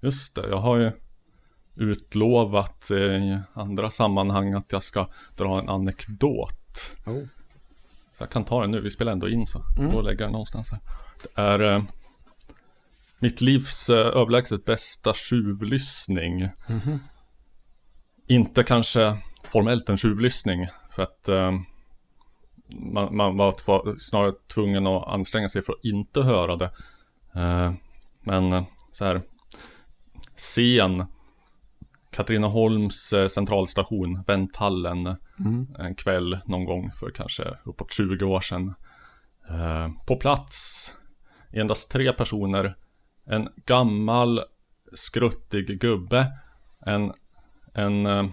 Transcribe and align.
Just 0.00 0.34
det, 0.34 0.48
jag 0.48 0.58
har 0.58 0.76
ju 0.76 0.92
utlovat 1.76 2.90
i 2.90 3.38
andra 3.52 3.90
sammanhang 3.90 4.54
att 4.54 4.72
jag 4.72 4.82
ska 4.82 5.08
dra 5.36 5.58
en 5.58 5.68
anekdot. 5.68 6.96
Oh. 7.06 7.22
Så 8.18 8.24
jag 8.24 8.30
kan 8.30 8.44
ta 8.44 8.60
den 8.60 8.70
nu, 8.70 8.80
vi 8.80 8.90
spelar 8.90 9.12
ändå 9.12 9.28
in 9.28 9.46
så. 9.46 9.62
Mm. 9.78 9.90
Gå 9.90 9.96
och 9.96 10.04
lägga 10.04 10.24
den 10.24 10.32
någonstans 10.32 10.70
här. 10.70 10.80
Det 11.22 11.42
är 11.42 11.74
eh, 11.74 11.82
mitt 13.18 13.40
livs 13.40 13.90
eh, 13.90 13.96
överlägset 13.96 14.64
bästa 14.64 15.14
tjuvlyssning. 15.14 16.48
Mhm. 16.68 16.98
Inte 18.28 18.62
kanske 18.62 19.18
formellt 19.44 19.88
en 19.88 19.98
tjuvlyssning. 19.98 20.66
För 20.90 21.02
att 21.02 21.28
eh, 21.28 21.52
man, 22.68 23.16
man 23.16 23.36
var 23.36 23.98
snarare 23.98 24.32
tvungen 24.54 24.86
att 24.86 25.08
anstränga 25.08 25.48
sig 25.48 25.62
för 25.62 25.72
att 25.72 25.84
inte 25.84 26.22
höra 26.22 26.56
det. 26.56 26.70
Eh, 27.34 27.72
men 28.20 28.52
eh, 28.52 28.64
så 28.92 29.04
här 29.04 29.22
sen 30.38 31.06
Katrineholms 32.10 33.12
eh, 33.12 33.28
centralstation, 33.28 34.22
vänthallen 34.26 35.16
Mm. 35.40 35.66
en 35.78 35.94
kväll 35.94 36.38
någon 36.46 36.64
gång 36.64 36.90
för 36.92 37.10
kanske 37.10 37.44
uppåt 37.64 37.92
20 37.92 38.24
år 38.24 38.40
sedan. 38.40 38.74
Eh, 39.48 39.88
på 40.06 40.16
plats 40.16 40.92
endast 41.52 41.90
tre 41.90 42.12
personer. 42.12 42.76
En 43.26 43.48
gammal 43.66 44.40
skruttig 44.94 45.80
gubbe. 45.80 46.32
En, 46.86 47.12
en 47.74 48.06
eh, 48.06 48.26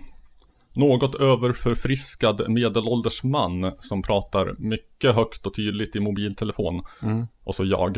något 0.74 1.16
överförfriskad 1.16 2.50
medelålders 2.50 3.24
man 3.24 3.72
som 3.80 4.02
pratar 4.02 4.56
mycket 4.58 5.16
högt 5.16 5.48
och 5.48 5.54
tydligt 5.54 5.96
i 5.96 6.00
mobiltelefon. 6.00 6.84
Mm. 7.02 7.28
Och 7.44 7.56
så 7.56 7.66
jag. 7.66 7.98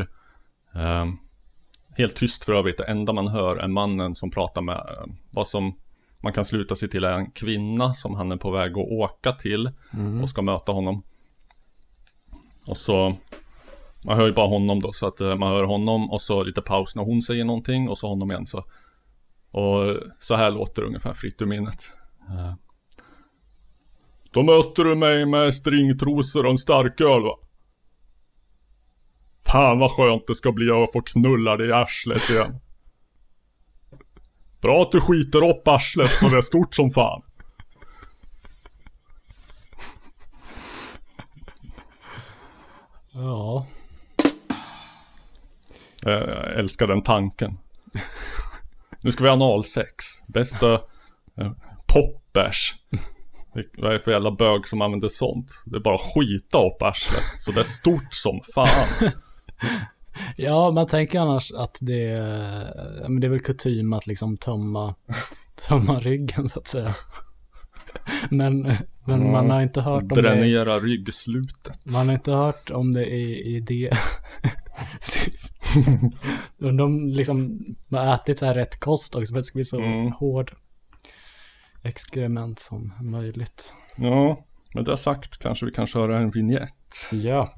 Eh, 0.74 1.06
helt 1.98 2.16
tyst 2.16 2.44
för 2.44 2.52
övrigt. 2.52 2.78
Det 2.78 2.84
enda 2.84 3.12
man 3.12 3.28
hör 3.28 3.56
är 3.56 3.68
mannen 3.68 4.14
som 4.14 4.30
pratar 4.30 4.62
med 4.62 4.76
eh, 4.76 5.06
vad 5.30 5.48
som 5.48 5.74
man 6.22 6.32
kan 6.32 6.44
sluta 6.44 6.76
sig 6.76 6.88
till 6.88 7.04
är 7.04 7.12
en 7.12 7.30
kvinna 7.30 7.94
som 7.94 8.14
han 8.14 8.32
är 8.32 8.36
på 8.36 8.50
väg 8.50 8.70
att 8.72 8.90
åka 8.90 9.32
till 9.32 9.70
Mm. 9.92 10.22
och 10.22 10.28
ska 10.28 10.42
möta 10.42 10.72
honom. 10.72 11.02
Och 12.66 12.76
så 12.76 13.16
man 14.04 14.16
hör 14.16 14.26
ju 14.26 14.32
bara 14.32 14.48
honom 14.48 14.80
då 14.80 14.92
så 14.92 15.06
att 15.06 15.20
eh, 15.20 15.36
man 15.36 15.52
hör 15.52 15.64
honom 15.64 16.10
och 16.10 16.20
så 16.22 16.42
lite 16.42 16.62
paus 16.62 16.96
när 16.96 17.02
hon 17.02 17.22
säger 17.22 17.44
någonting 17.44 17.88
och 17.88 17.98
så 17.98 18.08
honom 18.08 18.30
igen 18.30 18.46
så. 18.46 18.64
Och 19.50 19.96
så 20.20 20.34
här 20.34 20.50
låter 20.50 20.82
det 20.82 20.88
ungefär 20.88 21.12
fritt 21.12 21.42
ur 21.42 21.46
minnet. 21.46 21.92
Eh. 22.28 22.54
Då 24.30 24.42
möter 24.42 24.84
du 24.84 24.94
mig 24.94 25.26
med 25.26 25.54
stringtrosor 25.54 26.44
och 26.44 26.50
en 26.50 26.58
starköl 26.58 27.22
va? 27.22 27.38
Fan 29.52 29.78
vad 29.78 29.90
skönt 29.90 30.26
det 30.26 30.34
ska 30.34 30.52
bli 30.52 30.70
att 30.70 30.92
få 30.92 31.02
knulla 31.02 31.56
dig 31.56 31.68
i 31.68 31.72
arslet 31.72 32.30
igen. 32.30 32.60
Bra 34.60 34.82
att 34.82 34.92
du 34.92 35.00
skiter 35.00 35.48
upp 35.50 35.68
arslet 35.68 36.10
så 36.10 36.28
det 36.28 36.36
är 36.36 36.40
stort 36.40 36.74
som 36.74 36.90
fan. 36.90 37.22
Ja. 43.12 43.66
Eh, 46.06 46.12
Jag 46.12 46.58
älskar 46.58 46.86
den 46.86 47.02
tanken. 47.02 47.58
Nu 49.02 49.12
ska 49.12 49.24
vi 49.24 49.30
ha 49.30 49.36
analsex. 49.36 50.04
Bästa 50.26 50.72
eh, 51.40 51.52
poppers. 51.86 52.74
Vad 53.78 53.90
är 53.90 53.94
det 53.94 54.00
för 54.04 54.10
jävla 54.10 54.30
bög 54.30 54.66
som 54.68 54.82
använder 54.82 55.08
sånt? 55.08 55.62
Det 55.66 55.76
är 55.76 55.80
bara 55.80 55.94
att 55.94 56.14
skita 56.14 56.58
upp 56.66 56.82
arslet. 56.82 57.22
Så 57.38 57.52
det 57.52 57.60
är 57.60 57.64
stort 57.64 58.14
som 58.14 58.40
fan. 58.54 58.88
Ja, 60.36 60.70
man 60.70 60.86
tänker 60.86 61.20
annars 61.20 61.52
att 61.52 61.78
det 61.80 62.02
är, 62.04 63.08
men 63.08 63.20
det 63.20 63.26
är 63.26 63.30
väl 63.30 63.40
kutym 63.40 63.92
att 63.92 64.06
liksom 64.06 64.36
tömma, 64.36 64.94
tömma 65.68 66.00
ryggen 66.00 66.48
så 66.48 66.60
att 66.60 66.68
säga. 66.68 66.94
Men, 68.30 68.60
men 68.60 68.76
Ja, 69.26 69.32
man 69.32 69.50
har 69.50 69.60
inte 69.62 69.80
hört 69.80 70.02
om 70.02 70.08
det, 70.08 70.22
Dränera 70.22 70.78
ryggslutet. 70.78 71.86
man 71.92 72.06
har 72.06 72.14
inte 72.14 72.32
hört 72.32 72.70
om 72.70 72.92
det 72.94 73.06
i, 73.06 73.56
i 73.56 73.60
det. 73.60 73.90
Om 76.80 77.00
liksom, 77.08 77.58
har 77.90 78.14
ätit 78.14 78.38
så 78.38 78.46
här 78.46 78.54
rätt 78.54 78.80
kost 78.80 79.14
också 79.14 79.32
för 79.32 79.38
att 79.38 79.42
det 79.42 79.46
ska 79.46 79.56
bli 79.56 79.64
så 79.64 79.80
Mm. 79.80 80.12
hård 80.12 80.52
exkrement 81.82 82.58
som 82.58 82.92
möjligt. 83.00 83.74
Ja, 83.96 84.44
med 84.74 84.84
det 84.84 84.96
sagt 84.96 85.38
kanske 85.38 85.66
vi 85.66 85.72
kan 85.72 85.86
köra 85.86 86.18
en 86.18 86.30
vignett. 86.30 86.72
Ja. 87.12 87.54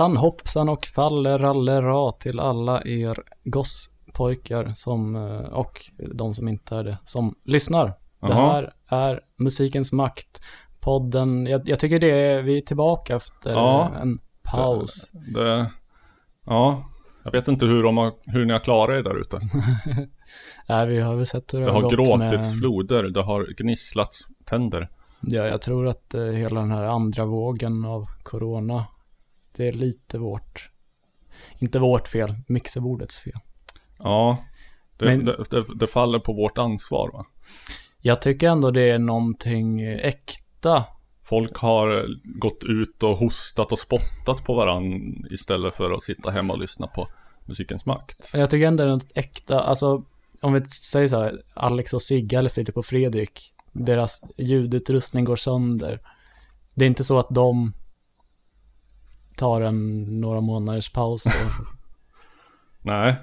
Hejsan 0.00 0.16
hoppsan 0.16 0.68
och 0.68 0.86
fallerallera 0.86 2.12
till 2.12 2.40
alla 2.40 2.82
er 2.84 3.22
gosspojkar 3.44 4.72
som, 4.74 5.16
eh, 5.16 5.52
och 5.52 5.90
de 6.14 6.34
som 6.34 6.48
inte 6.48 6.76
är 6.76 6.84
det, 6.84 6.98
som 7.04 7.34
lyssnar. 7.44 7.94
Det 8.20 8.34
här 8.34 8.72
är 8.86 9.20
Musikens 9.36 9.92
Makt, 9.92 10.42
podden, 10.80 11.46
jag, 11.46 11.68
jag 11.68 11.78
tycker 11.80 11.98
det 11.98 12.10
är, 12.10 12.42
vi 12.42 12.56
är 12.58 12.60
tillbaka 12.60 13.16
efter 13.16 13.50
Ja. 13.50 13.92
en 14.02 14.14
paus. 14.42 15.10
Det, 15.34 15.70
ja, 16.46 16.84
jag 17.24 17.32
vet 17.32 17.48
inte 17.48 17.66
hur, 17.66 17.82
de 17.82 17.96
har, 17.96 18.12
hur 18.24 18.44
ni 18.44 18.52
har 18.52 18.60
klarat 18.60 18.94
er 18.98 19.02
där 19.02 19.20
ute. 19.20 19.40
Nej, 20.68 20.86
vi 20.86 21.00
har 21.00 21.16
väl 21.16 21.26
sett 21.26 21.54
hur 21.54 21.60
det, 21.60 21.66
Det 21.66 21.72
har 21.72 21.80
gått 21.82 21.92
gråtits 21.92 22.32
med, 22.32 22.58
floder, 22.58 23.02
det 23.02 23.22
har 23.22 23.46
gnisslats 23.56 24.20
tänder. 24.44 24.88
Ja, 25.20 25.46
jag 25.46 25.62
tror 25.62 25.88
att 25.88 26.14
eh, 26.14 26.22
hela 26.24 26.60
den 26.60 26.70
här 26.70 26.84
andra 26.84 27.24
vågen 27.24 27.84
av 27.84 28.06
corona, 28.22 28.86
det 29.56 29.68
är 29.68 29.72
lite 29.72 30.18
vårt, 30.18 30.70
inte 31.58 31.78
vårt 31.78 32.08
fel, 32.08 32.34
mixerbordets 32.46 33.18
fel. 33.18 33.38
Ja, 33.98 34.44
det, 34.96 35.04
Men- 35.04 35.24
det, 35.24 35.44
det, 35.50 35.64
det 35.74 35.86
faller 35.86 36.18
på 36.18 36.32
vårt 36.32 36.58
ansvar 36.58 37.10
va. 37.12 37.26
Jag 38.00 38.22
tycker 38.22 38.48
ändå 38.48 38.70
det 38.70 38.90
är 38.90 38.98
någonting 38.98 39.80
äkta. 39.82 40.84
Folk 41.22 41.56
har 41.56 42.06
gått 42.38 42.64
ut 42.64 43.02
och 43.02 43.16
hostat 43.16 43.72
och 43.72 43.78
spottat 43.78 44.44
på 44.44 44.54
varann 44.54 45.14
istället 45.30 45.74
för 45.74 45.90
att 45.90 46.02
sitta 46.02 46.30
hemma 46.30 46.52
och 46.52 46.60
lyssna 46.60 46.86
på 46.86 47.08
musikens 47.44 47.86
makt. 47.86 48.30
Jag 48.32 48.50
tycker 48.50 48.66
ändå 48.66 48.84
det 48.84 48.90
är 48.90 48.94
något 48.94 49.12
äkta, 49.14 49.60
alltså 49.60 50.04
om 50.40 50.52
vi 50.52 50.64
säger 50.64 51.08
så 51.08 51.16
här, 51.22 51.42
Alex 51.54 51.92
och 51.94 52.02
Sigge 52.02 52.38
eller 52.38 52.48
Filip 52.50 52.76
och 52.76 52.86
Fredrik, 52.86 53.52
deras 53.72 54.22
ljudutrustning 54.36 55.24
går 55.24 55.36
sönder. 55.36 56.00
Det 56.74 56.84
är 56.84 56.86
inte 56.86 57.04
så 57.04 57.18
att 57.18 57.28
de 57.30 57.72
tar 59.36 59.60
en 59.60 60.04
några 60.20 60.40
månaders 60.40 60.92
paus 60.92 61.24
då. 61.24 61.30
Nej, 62.82 63.14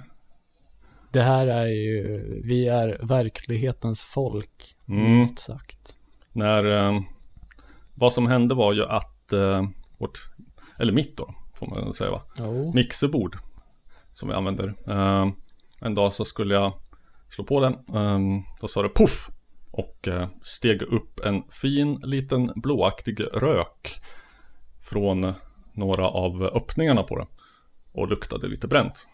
Det 1.12 1.22
här 1.22 1.48
är 1.48 1.66
ju, 1.68 2.24
vi 2.44 2.68
är 2.68 3.00
verklighetens 3.04 4.02
folk, 4.02 4.76
Mm. 4.90 5.04
minst 5.04 5.40
sagt. 5.40 5.96
när 6.32 6.64
eh, 6.66 7.02
vad 7.94 8.14
som 8.14 8.28
hände 8.28 8.56
var 8.56 8.74
ju 8.74 8.86
att 8.86 9.34
eh, 9.34 9.68
vårt, 9.98 10.30
eller 10.80 10.94
mitt 10.94 11.18
då, 11.18 11.34
får 11.54 11.68
man 11.68 11.94
säga 11.94 12.12
va, 12.12 12.22
Jo. 12.40 12.72
mixerbord 12.74 13.38
som 14.14 14.30
vi 14.30 14.36
använder. 14.36 14.76
Eh, 14.88 15.28
en 15.80 15.96
dag 15.96 16.14
så 16.14 16.26
skulle 16.26 16.54
jag 16.54 16.74
slå 17.30 17.44
på 17.44 17.60
den, 17.60 17.74
eh, 17.74 18.44
då 18.62 18.68
sa 18.68 18.84
det 18.84 18.90
puff 18.96 19.30
och 19.72 20.08
eh, 20.08 20.28
steg 20.42 20.82
upp 20.82 21.20
en 21.26 21.44
fin 21.52 22.00
liten 22.04 22.52
blåaktig 22.56 23.20
rök 23.34 24.02
från 24.90 25.34
några 25.78 26.10
av 26.10 26.44
öppningarna 26.44 27.04
på 27.04 27.18
den 27.18 27.28
och 27.92 28.08
luktade 28.08 28.48
lite 28.48 28.68
bränt. 28.68 29.08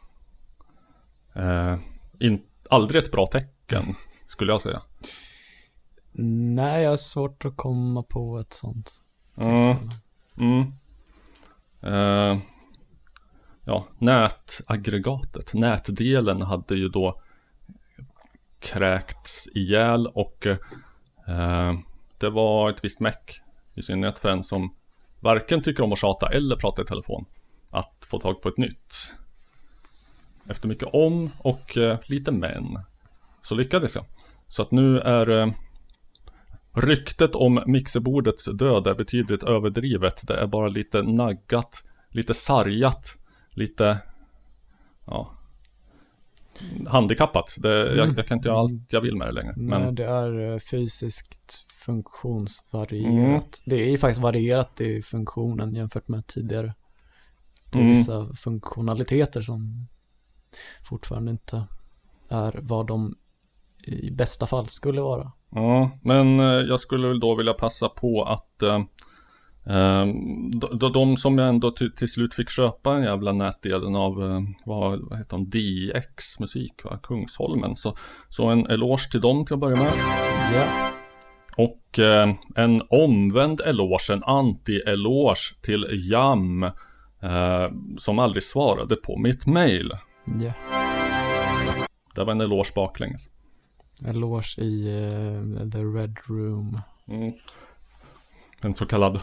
Eh, 1.34 1.78
in, 2.20 2.44
aldrig 2.70 3.04
ett 3.04 3.12
bra 3.12 3.26
tecken 3.26 3.84
skulle 4.28 4.52
jag 4.52 4.62
säga. 4.62 4.82
Nej, 6.56 6.84
jag 6.84 6.90
har 6.90 6.98
svårt 6.98 7.46
att 7.46 7.58
komma 7.58 8.04
på 8.04 8.40
ett 8.40 8.54
sånt. 8.54 9.02
Mm. 9.38 9.76
Mm. 10.38 10.74
Eh, 11.82 12.42
ja, 13.66 13.88
nätaggregatet, 13.98 15.54
nätdelen 15.54 16.42
hade 16.42 16.76
ju 16.76 16.90
då 16.90 17.22
kräkts 18.60 19.48
ihjäl 19.48 20.08
och 20.08 20.46
eh, 21.28 21.74
det 22.18 22.30
var 22.30 22.70
ett 22.70 22.84
visst 22.84 23.00
meck 23.00 23.42
i 23.74 23.82
synnerhet 23.82 24.20
för 24.20 24.30
en 24.30 24.44
som 24.44 24.76
varken 25.24 25.62
tycker 25.62 25.84
om 25.84 25.94
att 25.94 26.00
tjata 26.00 26.28
eller 26.28 26.56
prata 26.56 26.82
i 26.82 26.86
telefon 26.86 27.26
att 27.70 28.06
få 28.08 28.20
tag 28.20 28.42
på 28.42 28.50
ett 28.50 28.58
nytt. 28.58 29.14
efter 30.50 30.68
mycket 30.68 30.90
om 30.94 31.30
och 31.38 31.78
eh, 31.78 32.00
lite 32.06 32.32
men 32.32 32.80
så 33.42 33.56
lyckades 33.56 33.96
jag. 33.96 34.06
Så 34.48 34.62
att 34.62 34.72
nu 34.72 35.00
är 35.00 35.30
eh, 35.30 35.54
ryktet 36.74 37.36
om 37.36 37.64
mixerbordets 37.66 38.46
död 38.46 38.88
är 38.88 38.94
betydligt 38.96 39.44
överdrivet. 39.44 40.28
Det 40.28 40.34
är 40.34 40.48
bara 40.48 40.68
lite 40.68 41.02
naggat, 41.02 41.84
lite 42.10 42.34
sargat, 42.34 43.18
lite 43.50 43.98
ja, 45.06 45.34
handikappat. 46.88 47.56
Det, 47.58 47.96
jag, 47.96 48.18
jag 48.18 48.28
kan 48.28 48.38
inte 48.38 48.50
göra 48.50 48.60
allt 48.60 48.94
jag 48.94 49.02
vill 49.02 49.16
med 49.16 49.28
det 49.28 49.32
längre. 49.32 49.54
Nej, 49.56 49.80
Men 49.80 49.96
det 49.96 50.06
är 50.06 50.54
eh, 50.54 50.60
fysiskt 50.60 51.66
funktionsvarierat. 51.86 53.12
Mm. 53.16 53.42
Det 53.66 53.76
är 53.76 53.90
ju 53.90 53.98
faktiskt 53.98 54.22
varierat 54.22 54.82
i 54.82 55.02
funktionen 55.02 55.76
jämfört 55.76 56.08
med 56.08 56.28
tidigare. 56.28 56.74
Det 57.72 57.78
är 57.78 57.82
Mm. 57.82 57.94
vissa 57.96 58.34
funktionaliteter 58.34 59.42
som 59.42 59.88
fortfarande 60.90 61.32
inte 61.32 61.64
är 62.30 62.60
vad 62.62 62.88
de 62.88 63.16
i 63.84 64.12
bästa 64.12 64.48
fall 64.48 64.68
skulle 64.70 65.02
vara. 65.02 65.32
Ja, 65.50 65.92
men 66.02 66.40
eh, 66.40 66.46
jag 66.46 66.80
skulle 66.80 67.08
väl 67.08 67.20
då 67.20 67.36
vilja 67.36 67.54
passa 67.54 67.90
på 67.90 68.24
att 68.24 68.62
eh, 68.62 68.76
eh, 69.76 70.06
de, 70.74 70.92
de 70.94 71.18
som 71.18 71.38
jag 71.38 71.50
ändå 71.50 71.72
till, 71.72 71.96
till 71.96 72.12
slut 72.12 72.34
fick 72.34 72.50
köpa 72.50 72.96
en 72.96 73.04
jävla 73.04 73.32
nätdelen 73.32 73.96
av, 73.96 74.24
eh, 74.24 74.42
vad, 74.66 75.00
vad 75.10 75.18
heter 75.18 75.38
de, 75.38 75.50
DX 75.50 76.40
musik, 76.40 76.84
va? 76.84 77.00
Kungsholmen. 77.04 77.76
Så, 77.76 77.98
så 78.30 78.48
en 78.48 78.66
eloge 78.68 79.12
till 79.12 79.22
dem 79.22 79.46
till 79.46 79.54
att 79.54 79.60
börja 79.60 79.78
med. 79.78 79.92
Ja, 80.54 80.90
Och 81.58 82.00
eh, 82.00 82.34
en 82.56 82.82
omvänd 82.90 83.62
eloge, 83.62 84.14
en 84.14 84.24
anti-eloge 84.24 85.62
till 85.62 86.10
Jam. 86.12 86.64
Eh, 87.24 87.72
som 87.98 88.20
aldrig 88.20 88.44
svarade 88.44 88.96
på 88.96 89.18
mitt 89.18 89.46
mail. 89.46 89.92
ja. 90.40 90.54
Det 92.16 92.24
var 92.24 92.32
en 92.32 92.42
eloge 92.42 92.72
baklänges. 92.76 93.30
Eloge 94.06 94.62
i 94.62 94.88
eh, 94.88 95.70
The 95.70 95.78
Red 95.78 96.18
Room. 96.28 96.82
Mm. 97.08 97.34
En 98.62 98.76
så 98.76 98.86
kallad 98.86 99.20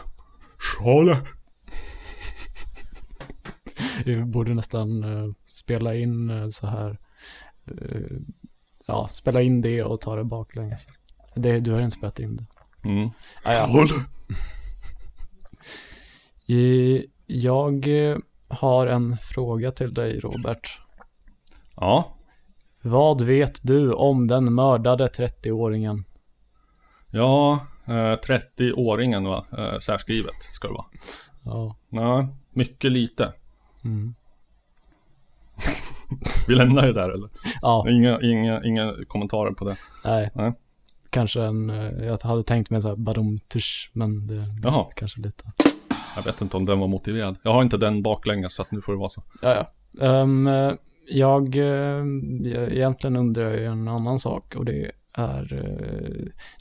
Schale. 0.57 1.17
Vi 4.05 4.23
borde 4.23 4.53
nästan 4.53 5.03
eh, 5.03 5.33
spela 5.45 5.95
in 5.95 6.29
eh, 6.29 6.49
så 6.49 6.67
här. 6.67 6.97
ja, 8.85 9.07
spela 9.07 9.41
in 9.41 9.61
det 9.61 9.83
och 9.83 10.01
ta 10.01 10.15
det 10.15 10.23
baklänges. 10.23 10.87
Det, 11.35 11.59
du 11.59 11.71
har 11.71 11.81
inte 11.81 11.97
spelat 11.97 12.19
in 12.19 12.37
det. 12.37 12.45
Mm. 12.89 13.09
Ah, 13.43 13.53
ja. 13.53 13.87
Jag 17.25 17.87
eh, 18.11 18.17
har 18.47 18.87
en 18.87 19.17
fråga 19.17 19.71
till 19.71 19.93
dig 19.93 20.19
Robert. 20.19 20.79
Ja, 21.75 22.13
Vad 22.81 23.21
vet 23.21 23.59
du 23.63 23.93
om 23.93 24.27
den 24.27 24.53
mördade 24.53 25.07
30-åringen? 25.07 26.03
Ja, 27.11 27.59
eh, 27.85 27.91
30-åringen 27.93 29.27
va, 29.27 29.45
eh, 29.57 29.79
särskrivet 29.79 30.41
ska 30.41 30.67
det 30.67 30.73
vara. 30.73 30.85
Ja. 31.43 31.75
Ja, 31.89 32.27
mycket 32.53 32.91
lite. 32.91 33.33
Mm. 33.83 34.15
Vi 36.47 36.55
lämnar 36.55 36.85
det 36.87 36.93
där 36.93 37.09
eller? 37.09 37.29
Ja, 37.61 37.85
Inga, 37.89 38.21
inga, 38.21 38.63
inga 38.63 38.93
kommentarer 39.07 39.51
på 39.51 39.65
det. 39.65 39.77
nej. 40.03 40.31
Nej. 40.33 40.53
Kanske 41.11 41.41
en, 41.41 41.69
eh, 41.69 42.05
jag 42.05 42.17
hade 42.21 42.43
tänkt 42.43 42.69
mig 42.69 42.81
så 42.81 42.87
här 42.87 42.95
badum 42.95 43.39
tush, 43.39 43.89
men 43.93 44.27
det, 44.27 44.43
Jaha. 44.63 44.85
kanske 44.95 45.21
lite. 45.21 45.43
Jag 46.15 46.23
vet 46.25 46.41
inte 46.41 46.57
om 46.57 46.65
den 46.65 46.79
var 46.79 46.87
motiverad. 46.87 47.37
Jag 47.43 47.53
har 47.53 47.61
inte 47.63 47.77
den 47.77 48.01
baklänges 48.03 48.53
så 48.55 48.61
att 48.61 48.71
nu 48.71 48.81
får 48.81 48.93
det 48.93 48.99
vara 48.99 49.09
så. 49.09 49.23
Ja, 49.41 49.67
ja. 49.99 50.07
Eh, 50.07 50.73
jag, 51.07 51.55
egentligen 52.71 53.15
undrar 53.15 53.51
jag 53.53 53.71
en 53.71 53.87
annan 53.87 54.19
sak 54.19 54.55
och 54.55 54.65
det 54.65 54.91
är, 55.13 55.45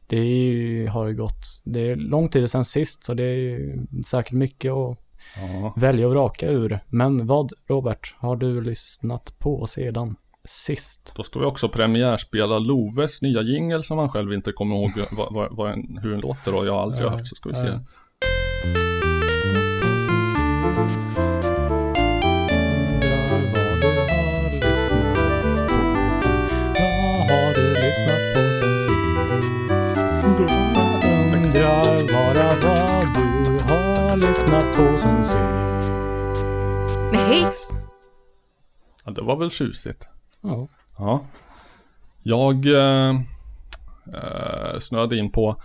det 0.07 0.17
är 0.19 0.25
ju, 0.25 0.89
har 0.89 1.07
ju 1.09 1.15
gått, 1.15 1.61
det 1.65 1.81
är 1.91 1.97
lång 1.97 2.29
tid 2.29 2.51
sedan 2.51 2.65
sist 2.65 3.05
så 3.05 3.15
det 3.15 3.23
är 3.23 3.37
ju 3.37 3.79
säkert 4.07 4.33
mycket 4.33 4.73
att 4.73 4.99
Ja. 5.37 5.75
välja 5.77 6.07
och 6.07 6.13
vraka 6.13 6.49
ur. 6.51 6.79
Men 6.89 7.27
vad, 7.27 7.53
Robert, 7.69 8.15
har 8.19 8.37
du 8.37 8.61
lyssnat 8.61 9.39
på 9.39 9.67
sedan 9.67 10.17
sist? 10.49 11.13
Då 11.17 11.23
ska 11.23 11.39
vi 11.41 11.47
också 11.47 11.69
premiärspela 11.69 12.59
Loves 12.59 13.23
nya 13.23 13.43
jingel 13.43 13.85
som 13.85 13.99
han 13.99 14.09
själv 14.09 14.33
inte 14.33 14.53
kommer 14.53 14.77
ihåg 14.77 14.93
vad, 15.13 15.33
vad, 15.35 15.57
vad, 15.57 15.73
en- 15.73 15.99
hur 16.03 16.11
den 16.11 16.21
låter 16.21 16.55
och 16.55 16.67
jag 16.67 16.73
har 16.73 16.83
aldrig 16.83 17.07
Ja, 17.07 17.11
hört 17.11 17.27
så 17.27 17.35
ska 17.35 17.49
vi 17.49 17.55
se. 17.55 17.67
ja. 17.67 17.81
Lyssnat 34.17 34.77
på 34.77 34.99
sen 34.99 35.25
sist. 35.25 35.37
Nej, 37.13 37.47
Ja, 39.05 39.11
det 39.13 39.23
var 39.23 39.37
väl 39.37 39.51
tjusigt. 39.51 40.09
Ja. 40.42 40.68
Ja. 40.98 41.26
Jag 42.24 42.66
eh, 42.66 43.16
eh, 44.14 44.80
snöade 44.80 45.18
in 45.18 45.32
på, 45.32 45.56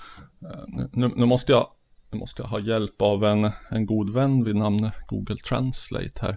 eh, 0.43 0.85
nu, 0.93 1.11
nu, 1.17 1.27
måste 1.27 1.53
jag, 1.53 1.67
nu 2.11 2.19
måste 2.19 2.43
jag 2.43 2.49
ha 2.49 2.59
hjälp 2.61 3.03
av 3.03 3.25
en, 3.25 3.51
en 3.71 3.87
god 3.87 4.11
vän 4.11 4.45
vid 4.45 4.57
namn 4.57 4.91
Google 5.09 5.37
Translate 5.37 6.11
här. 6.21 6.37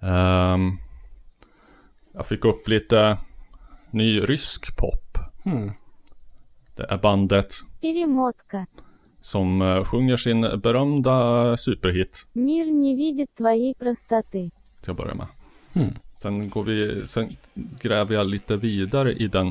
Ehm, 0.00 0.78
jag 2.12 2.26
fick 2.26 2.44
upp 2.44 2.68
lite 2.68 3.18
ny 3.90 4.20
rysk 4.20 4.76
pop. 4.76 5.18
Hmm. 5.44 5.72
Det 6.76 6.86
är 6.88 6.98
bandet 6.98 7.54
Перемотка. 7.80 8.66
som 9.20 9.62
eh, 9.62 9.84
sjunger 9.84 10.16
sin 10.16 10.40
berömda 10.40 11.56
superhit 11.56 12.26
Мир 12.32 12.66
не 12.70 12.94
видит 12.96 13.34
твоей 13.34 13.74
простоты. 13.74 14.50
till 14.80 14.90
att 14.90 14.96
börja 14.96 15.14
med. 15.14 15.26
Hmm. 15.72 15.94
Sen 16.25 16.49
går 16.49 16.63
vi, 16.63 17.07
sen 17.07 17.35
gräver 17.81 18.15
jag 18.15 18.27
lite 18.27 18.57
vidare 18.57 19.13
i 19.13 19.27
den 19.27 19.47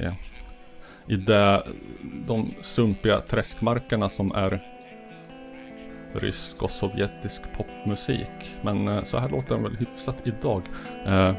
eh, 0.00 0.12
I 1.08 1.16
det, 1.16 1.62
de 2.26 2.54
sumpiga 2.60 3.20
träskmarkerna 3.20 4.08
som 4.08 4.32
är 4.32 4.62
Rysk 6.14 6.62
och 6.62 6.70
sovjetisk 6.70 7.42
popmusik. 7.56 8.56
Men 8.62 8.88
eh, 8.88 9.02
så 9.02 9.18
här 9.18 9.28
låter 9.28 9.54
den 9.54 9.62
väl 9.62 9.76
hyfsat 9.76 10.16
idag. 10.24 10.62
Eh, 11.06 11.34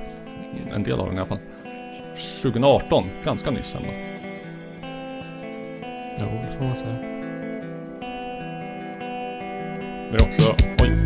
En 0.73 0.83
del 0.83 0.99
av 0.99 1.07
den 1.07 1.15
i 1.15 1.19
alla 1.19 1.27
fall. 1.27 1.39
2018, 2.41 3.09
ganska 3.23 3.51
nyss 3.51 3.75
ändå. 3.75 3.89
Jo, 6.19 6.25
det 6.25 6.57
får 6.57 6.65
man 6.65 6.75
säga. 6.75 6.97
Det 10.11 10.17
är 10.17 10.27
också, 10.27 10.55
oj, 10.83 11.04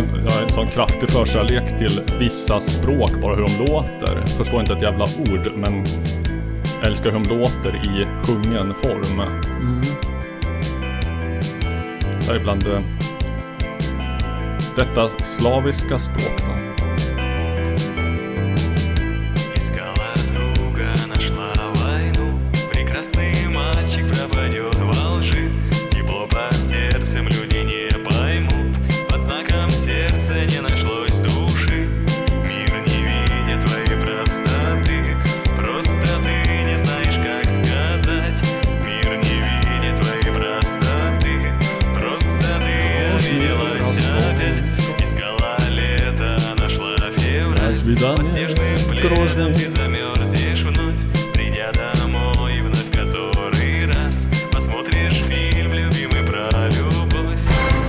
Jag 0.00 0.24
jag 0.24 0.30
har 0.30 0.42
en 0.42 0.48
sån 0.48 0.66
kraftig 0.66 1.10
förkärlek 1.10 1.78
till 1.78 2.00
vissa 2.18 2.60
språk, 2.60 3.10
bara 3.22 3.36
hur 3.36 3.42
de 3.42 3.72
låter. 3.72 4.26
Förstår 4.26 4.60
inte 4.60 4.72
ett 4.72 4.82
jävla 4.82 5.04
ord, 5.04 5.52
men 5.56 5.84
älskar 6.82 7.10
hur 7.10 7.18
de 7.18 7.38
låter 7.38 7.76
i 7.76 8.06
sjungen 8.22 8.74
form. 8.74 9.20
Mm. 9.20 9.82
Däribland 12.26 12.64
det... 12.64 12.76
Eh, 12.76 12.82
detta 14.76 15.08
slaviska 15.24 15.98
språk. 15.98 16.38
Då. 16.38 16.69
Пледом 49.40 49.54
ты 49.54 49.68
замерзнешь 49.70 50.62
вновь 50.62 50.96
Придя 51.32 51.72
домой 51.72 52.60
вновь 52.60 52.90
который 52.92 53.86
раз 53.86 54.26
Посмотришь 54.52 55.14
фильм 55.28 55.72
любимый 55.72 56.22
про 56.26 56.48
любовь 56.68 57.38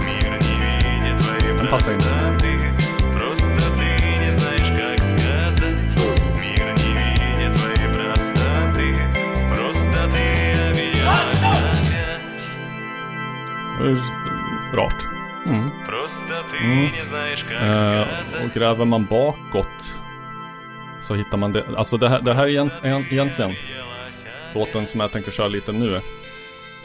Мир 0.05 0.31
не 0.31 0.55
видит 0.61 1.17
твоей 1.21 1.53
inte. 1.53 1.67
простоты 1.67 2.57
Просто 3.17 3.61
ты 3.77 3.89
не 4.25 4.31
знаешь, 4.31 4.71
как 4.77 5.03
сказать 5.03 5.95
Мир 6.39 6.73
не 6.77 6.93
видит 6.93 7.53
твоей 7.59 7.89
простоты 7.93 8.95
Просто 9.49 10.09
ты 10.09 10.69
обиделась 10.69 11.43
опять 11.43 12.47
Det 13.79 13.91
är 13.91 13.97
Rart. 14.73 14.99
ты 16.51 16.57
Mm. 16.63 16.91
не 16.97 17.03
знаешь, 17.03 17.43
как 17.43 17.61
Eh, 17.61 17.73
сказать. 17.73 18.45
och 18.45 18.53
gräver 18.53 18.85
man 18.85 19.05
bakåt 19.09 19.80
så 21.11 21.15
hittar 21.15 21.37
man 21.37 21.51
det. 21.53 21.65
Alltså 21.77 21.97
det 21.97 22.09
här, 22.09 22.21
det 22.21 22.33
här 22.33 22.43
är 22.43 22.47
egent, 22.47 22.73
egent- 22.83 23.11
egentligen 23.11 23.55
låten 24.55 24.87
som 24.87 24.99
jag 24.99 25.11
tänker 25.11 25.31
köra 25.31 25.47
lite 25.47 25.71
nu. 25.71 26.01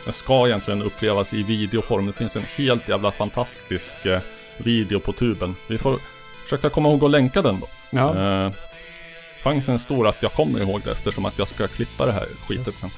Den 0.04 0.12
ska 0.12 0.46
egentligen 0.46 0.82
upplevas 0.82 1.34
i 1.34 1.42
videoform. 1.42 2.06
Det 2.06 2.12
finns 2.12 2.36
en 2.36 2.44
helt 2.56 2.88
jävla 2.88 3.12
fantastisk 3.12 4.06
eh, 4.06 4.20
video 4.56 5.00
på 5.00 5.12
tuben. 5.12 5.56
Vi 5.68 5.78
får 5.78 6.00
försöka 6.44 6.70
komma 6.70 6.88
ihåg 6.88 7.04
att 7.04 7.10
länka 7.10 7.42
den 7.42 7.60
då. 7.60 7.68
Ja. 7.90 8.44
Eh, 8.46 8.52
chansen 9.42 9.74
är 9.74 9.78
stor 9.78 10.08
att 10.08 10.22
jag 10.22 10.32
kommer 10.32 10.60
ihåg 10.60 10.80
det 10.84 10.90
eftersom 10.90 11.24
att 11.24 11.38
jag 11.38 11.48
ska 11.48 11.66
klippa 11.68 12.06
det 12.06 12.12
här 12.12 12.26
skitet 12.46 12.74
sen. 12.74 12.90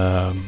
Ehm, 0.00 0.42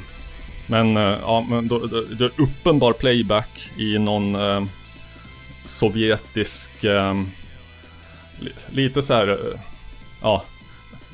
men 0.67 0.97
eh, 0.97 1.19
ja, 1.23 1.47
men 1.49 1.69
då, 1.69 1.79
då, 1.79 2.01
det 2.01 2.25
är 2.25 2.31
uppenbar 2.43 2.93
playback 2.93 3.71
i 3.77 3.99
någon 3.99 4.35
eh, 4.35 4.65
sovjetisk, 5.65 6.85
ehm, 6.85 7.31
lite 8.71 9.03
så 9.03 9.15
här, 9.15 9.29
eh, 9.29 9.61
ja, 10.23 10.45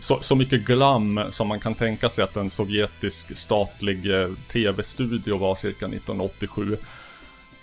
så, 0.00 0.18
så 0.20 0.34
mycket 0.34 0.64
glam 0.64 1.20
som 1.30 1.48
man 1.48 1.60
kan 1.60 1.74
tänka 1.74 2.10
sig 2.10 2.24
att 2.24 2.36
en 2.36 2.50
sovjetisk 2.50 3.36
statlig 3.36 4.20
eh, 4.20 4.28
tv-studio 4.48 5.38
var 5.38 5.54
cirka 5.54 5.86
1987. 5.86 6.76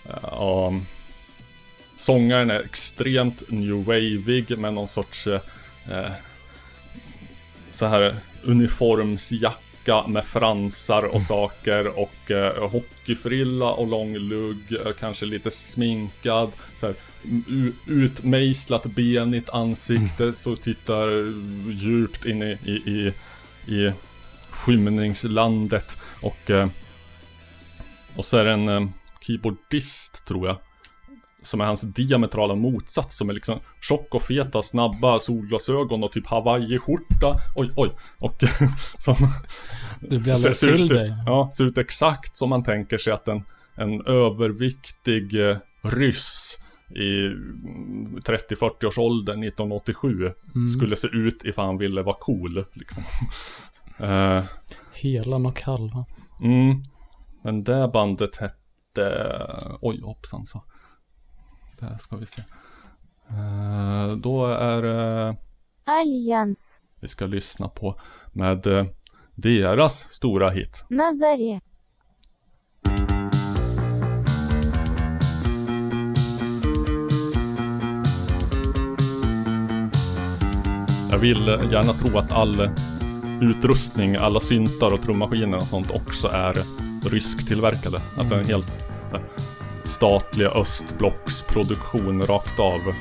Uh, 0.06 0.80
sångaren 2.00 2.50
är 2.50 2.60
extremt 2.60 3.50
new 3.50 3.84
waveig 3.84 4.58
med 4.58 4.74
någon 4.74 4.88
sorts 4.88 5.26
eh, 5.26 5.40
eh, 5.90 6.12
så 7.70 7.86
här 7.86 8.16
uniformsjacka 8.42 10.06
med 10.06 10.24
fransar 10.24 11.02
och 11.02 11.22
saker 11.22 11.98
och 11.98 12.30
eh, 12.30 12.70
hockeyfrilla 12.70 13.70
och 13.70 13.86
lång 13.86 14.16
lugg, 14.16 14.72
eh, 14.86 14.92
kanske 14.92 15.26
lite 15.26 15.50
sminkad, 15.50 16.52
så 16.80 16.86
här, 16.86 16.94
utmejslat 17.86 18.86
benigt 18.86 19.50
ansikte, 19.50 20.32
så 20.32 20.56
tittar 20.56 21.08
djupt 21.70 22.26
in 22.26 22.42
i, 22.42 22.58
i, 22.64 22.72
i, 22.72 23.12
i 23.74 23.92
skymningslandet 24.50 25.98
och 26.22 26.50
eh, 26.50 26.68
och 28.16 28.24
så 28.24 28.36
är 28.36 28.44
det 28.44 28.52
en 28.52 28.68
eh, 28.68 28.88
keyboardist 29.20 30.26
tror 30.26 30.46
jag 30.46 30.56
som 31.42 31.60
är 31.60 31.64
hans 31.64 31.82
diametrala 31.82 32.54
motsats 32.54 33.16
som 33.16 33.30
är 33.30 33.32
liksom 33.32 33.58
tjock 33.80 34.14
och 34.14 34.22
feta, 34.22 34.62
snabba 34.62 35.20
solglasögon 35.20 36.04
och 36.04 36.12
typ 36.12 36.26
hawaiiskjorta. 36.26 37.36
Oj, 37.56 37.70
oj. 37.76 37.90
Och 38.18 38.36
som 38.98 39.14
Du 40.00 40.18
blir 40.18 40.32
alldeles 40.32 40.58
ser, 40.58 40.76
till 40.76 40.88
ser, 40.88 40.94
dig. 40.94 41.14
Ja, 41.26 41.50
ser 41.54 41.64
ut 41.64 41.78
exakt 41.78 42.36
som 42.36 42.50
man 42.50 42.64
tänker 42.64 42.98
sig 42.98 43.12
att 43.12 43.28
en, 43.28 43.44
en 43.74 44.06
överviktig 44.06 45.50
eh, 45.50 45.56
ryss 45.82 46.58
i 46.90 47.28
30-40 48.24 48.84
års 48.84 48.98
ålder 48.98 49.32
1987 49.32 50.32
mm. 50.54 50.68
skulle 50.68 50.96
se 50.96 51.08
ut 51.08 51.44
ifall 51.44 51.66
han 51.66 51.78
ville 51.78 52.02
vara 52.02 52.16
cool. 52.20 52.64
Liksom. 52.72 53.02
Eh. 53.98 54.36
uh, 54.36 54.44
Helan 54.92 55.46
och 55.46 55.60
halvan. 55.60 56.04
Mm. 56.42 56.82
Men 57.42 57.64
det 57.64 57.90
bandet 57.92 58.36
hette... 58.36 59.46
Oj, 59.80 60.00
hoppsan 60.00 60.46
så. 60.46 60.64
Där 61.78 61.98
ska 61.98 62.16
vi 62.16 62.26
se. 62.26 62.42
Uh, 63.30 64.16
då 64.16 64.46
är 64.46 64.84
uh, 64.84 65.34
Allians. 65.84 66.80
Vi 67.00 67.08
ska 67.08 67.26
lyssna 67.26 67.68
på 67.68 68.00
med 68.32 68.66
uh, 68.66 68.84
deras 69.34 70.06
stora 70.10 70.50
hit. 70.50 70.84
Nazare. 70.90 71.60
Jag 81.20 81.26
vill 81.26 81.46
gärna 81.72 81.92
tro 81.92 82.18
att 82.18 82.32
all 82.32 82.70
utrustning, 83.40 84.16
alla 84.16 84.40
syntar 84.40 84.92
och 84.92 85.02
trummaskiner 85.02 85.56
och 85.56 85.62
sånt 85.62 85.90
också 85.90 86.28
är 86.28 86.54
rysktillverkade. 87.10 87.96
Mm. 87.96 88.20
Att 88.20 88.28
det 88.28 88.34
är 88.34 88.38
en 88.38 88.44
mm. 88.44 88.48
helt 88.50 88.84
eh, 89.14 89.20
statlig 89.84 90.46
östblocksproduktion 90.46 92.22
rakt 92.22 92.58
av. 92.58 92.80
Oh. 92.88 92.94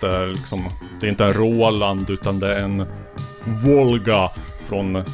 Det, 0.00 0.06
är 0.06 0.26
liksom, 0.26 0.64
det 1.00 1.06
är 1.06 1.10
inte 1.10 1.24
en 1.24 1.32
Roland 1.32 2.10
utan 2.10 2.40
det 2.40 2.54
är 2.54 2.62
en 2.62 2.86
Volga 3.44 4.30
från 4.68 5.04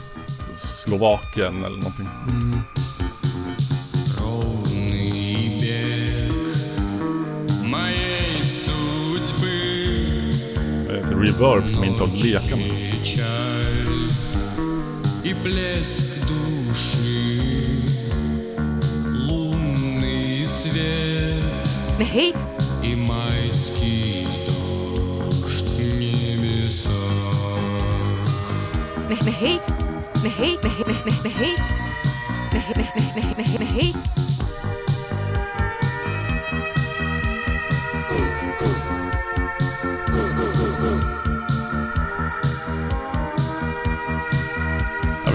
Slovakien 0.56 1.64
eller 1.64 1.76
någonting. 1.76 2.08
Mm. 2.28 2.60
reverb 11.22 11.70
som 11.70 11.84
inte 11.84 12.02
är 12.02 12.06
att 12.06 12.24
leka 12.24 12.56
med. 12.56 12.90
И 15.24 15.34
блеск 15.34 16.28
души, 16.28 17.42
лунный 19.28 20.46
свет. 20.46 21.68
Hey. 21.98 22.34
И 22.82 22.96
майский 22.96 24.26
дождь 24.46 25.68
в 25.68 25.98
небесах. 25.98 26.90
Hey. 29.08 29.20
Hey. 29.40 29.60
Hey. 30.24 30.58
Hey. 30.62 30.74
Hey. 30.84 31.30
Hey. 31.30 31.56
Hey. 32.54 33.44
Hey. 33.44 33.66
Hey. 33.66 34.19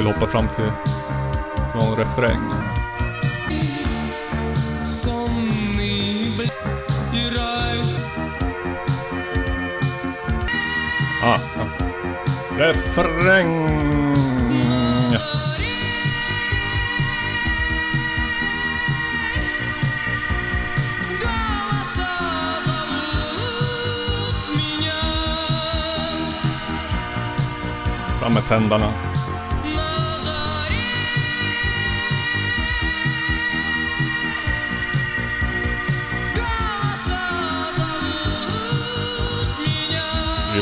skulle 0.05 0.19
hoppa 0.19 0.27
fram 0.27 0.47
till, 0.47 0.71
till 1.55 1.79
någon 1.79 1.97
refräng. 1.97 2.39
Ah, 11.23 11.39
ja. 11.57 11.65
Refräng! 12.57 13.67
Fram 28.19 28.33
med 28.33 28.47
tändarna. 28.47 29.04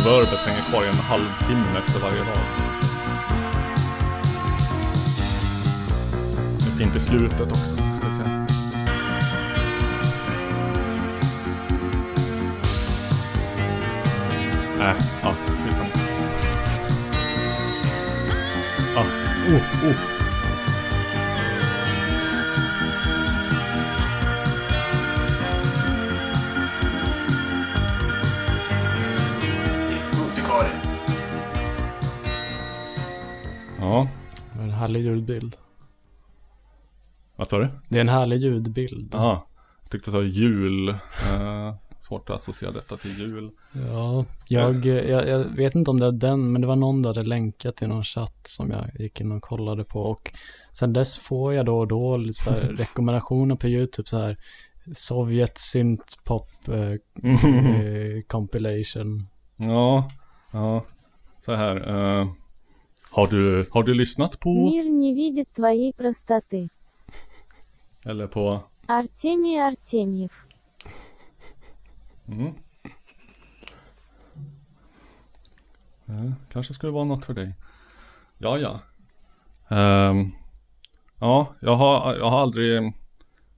Reverbet 0.05 0.39
hänger 0.39 0.61
kvar 0.61 0.83
i 0.83 0.87
en 0.87 0.95
halvtimme 0.95 1.79
efter 1.85 1.99
varje 1.99 2.19
rad. 2.19 2.37
Det 6.59 6.65
är 6.65 6.77
fint 6.77 6.95
i 6.95 6.99
slutet 6.99 7.41
också, 7.41 7.75
ska 7.75 8.07
vi 8.07 8.13
se. 8.13 8.21
Äh, 14.83 14.95
ja, 15.23 15.35
skitsamma. 15.63 15.89
Ah, 18.97 19.05
oh, 19.49 19.89
oh. 19.89 20.22
Ljudbild. 35.03 35.55
vad 37.35 37.49
sa 37.49 37.57
du? 37.59 37.69
Det 37.89 37.97
är 37.97 38.01
en 38.01 38.09
härlig 38.09 38.37
ljudbild. 38.37 39.09
Jaha, 39.13 39.41
jag 39.81 39.91
tyckte 39.91 40.11
det 40.11 40.17
var 40.17 40.23
jul. 40.23 40.89
Eh, 40.89 41.75
svårt 41.99 42.29
att 42.29 42.35
associera 42.35 42.71
detta 42.71 42.97
till 42.97 43.19
jul. 43.19 43.51
Ja, 43.73 44.25
jag, 44.47 44.85
jag, 44.85 45.27
jag 45.27 45.39
vet 45.39 45.75
inte 45.75 45.91
om 45.91 45.99
det 45.99 46.05
är 46.05 46.11
den, 46.11 46.51
men 46.51 46.61
det 46.61 46.67
var 46.67 46.75
någon 46.75 47.01
där 47.01 47.09
hade 47.09 47.23
länkat 47.23 47.75
till 47.75 47.87
någon 47.87 48.03
chatt 48.03 48.47
som 48.47 48.71
jag 48.71 49.01
gick 49.01 49.21
in 49.21 49.31
och 49.31 49.41
kollade 49.41 49.83
på. 49.83 49.99
Och 50.01 50.31
sen 50.73 50.93
dess 50.93 51.17
får 51.17 51.53
jag 51.53 51.65
då 51.65 51.79
och 51.79 51.87
då 51.87 52.17
lite 52.17 52.51
rekommendationer 52.77 53.55
på 53.55 53.67
YouTube 53.67 54.09
så 54.09 54.17
här 54.17 54.37
Sovjet 54.95 55.57
synth 55.57 56.17
pop 56.23 56.49
eh, 56.67 56.73
eh, 57.31 58.21
compilation. 58.27 59.27
Ja, 59.55 60.09
ja. 60.51 60.85
Så 61.45 61.53
här. 61.55 61.75
eh, 62.21 62.27
har, 63.12 63.26
du, 63.26 63.66
har 63.70 63.82
du 63.82 63.94
lyssnat 63.94 64.40
på? 64.40 64.54
Мир 64.54 64.84
не 64.84 65.14
видит 65.14 65.52
твоей 65.54 65.92
простоты. 65.92 66.68
Eller 68.04 68.26
på? 68.26 68.62
Артемий 68.86 69.58
Артемьев. 69.58 70.46
Mm. 72.28 72.54
Eh, 76.08 76.32
kanske 76.52 76.74
skulle 76.74 76.92
vara 76.92 77.04
något 77.04 77.24
för 77.24 77.34
dig. 77.34 77.54
Ja, 78.38 78.58
ja. 78.58 78.80
Ehm, 79.76 80.30
ja, 81.20 81.54
jag 81.60 81.76
har, 81.76 82.14
jag 82.14 82.30
har 82.30 82.40
aldrig 82.40 82.92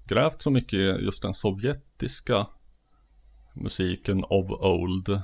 grävt 0.06 0.42
så 0.42 0.50
mycket 0.50 0.78
i 0.78 1.04
just 1.04 1.22
den 1.22 1.34
sovjetiska 1.34 2.46
musiken 3.52 4.24
of 4.24 4.50
old. 4.50 5.22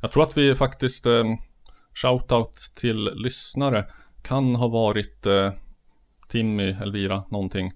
Jag 0.00 0.12
tror 0.12 0.22
att 0.22 0.36
vi 0.36 0.54
faktiskt, 0.54 1.06
eh, 1.06 1.24
shoutout 2.01 2.55
till 2.75 3.03
lyssnare, 3.15 3.85
kan 4.23 4.55
ha 4.55 4.67
varit 4.67 5.25
eh, 5.25 5.51
Timmy, 6.27 6.69
Elvira, 6.69 7.23
någonting. 7.29 7.71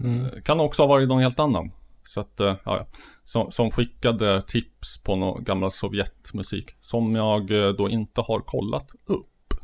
Mm. 0.00 0.24
Eh, 0.24 0.42
Kan 0.44 0.60
också 0.60 0.82
ha 0.82 0.86
varit 0.86 1.08
någon 1.08 1.22
helt 1.22 1.38
annan. 1.40 1.72
Så 2.04 2.20
att, 2.20 2.40
eh, 2.40 2.46
ja, 2.64 2.76
ja. 2.76 2.86
Som, 3.24 3.50
som 3.50 3.70
skickade 3.70 4.42
tips 4.42 5.02
på 5.02 5.16
någon 5.16 5.44
gammal 5.44 5.70
Sovjetmusik. 5.70 6.70
Som 6.80 7.14
jag 7.14 7.66
eh, 7.66 7.68
då 7.72 7.90
inte 7.90 8.20
har 8.20 8.40
kollat 8.40 8.90
upp. 9.06 9.54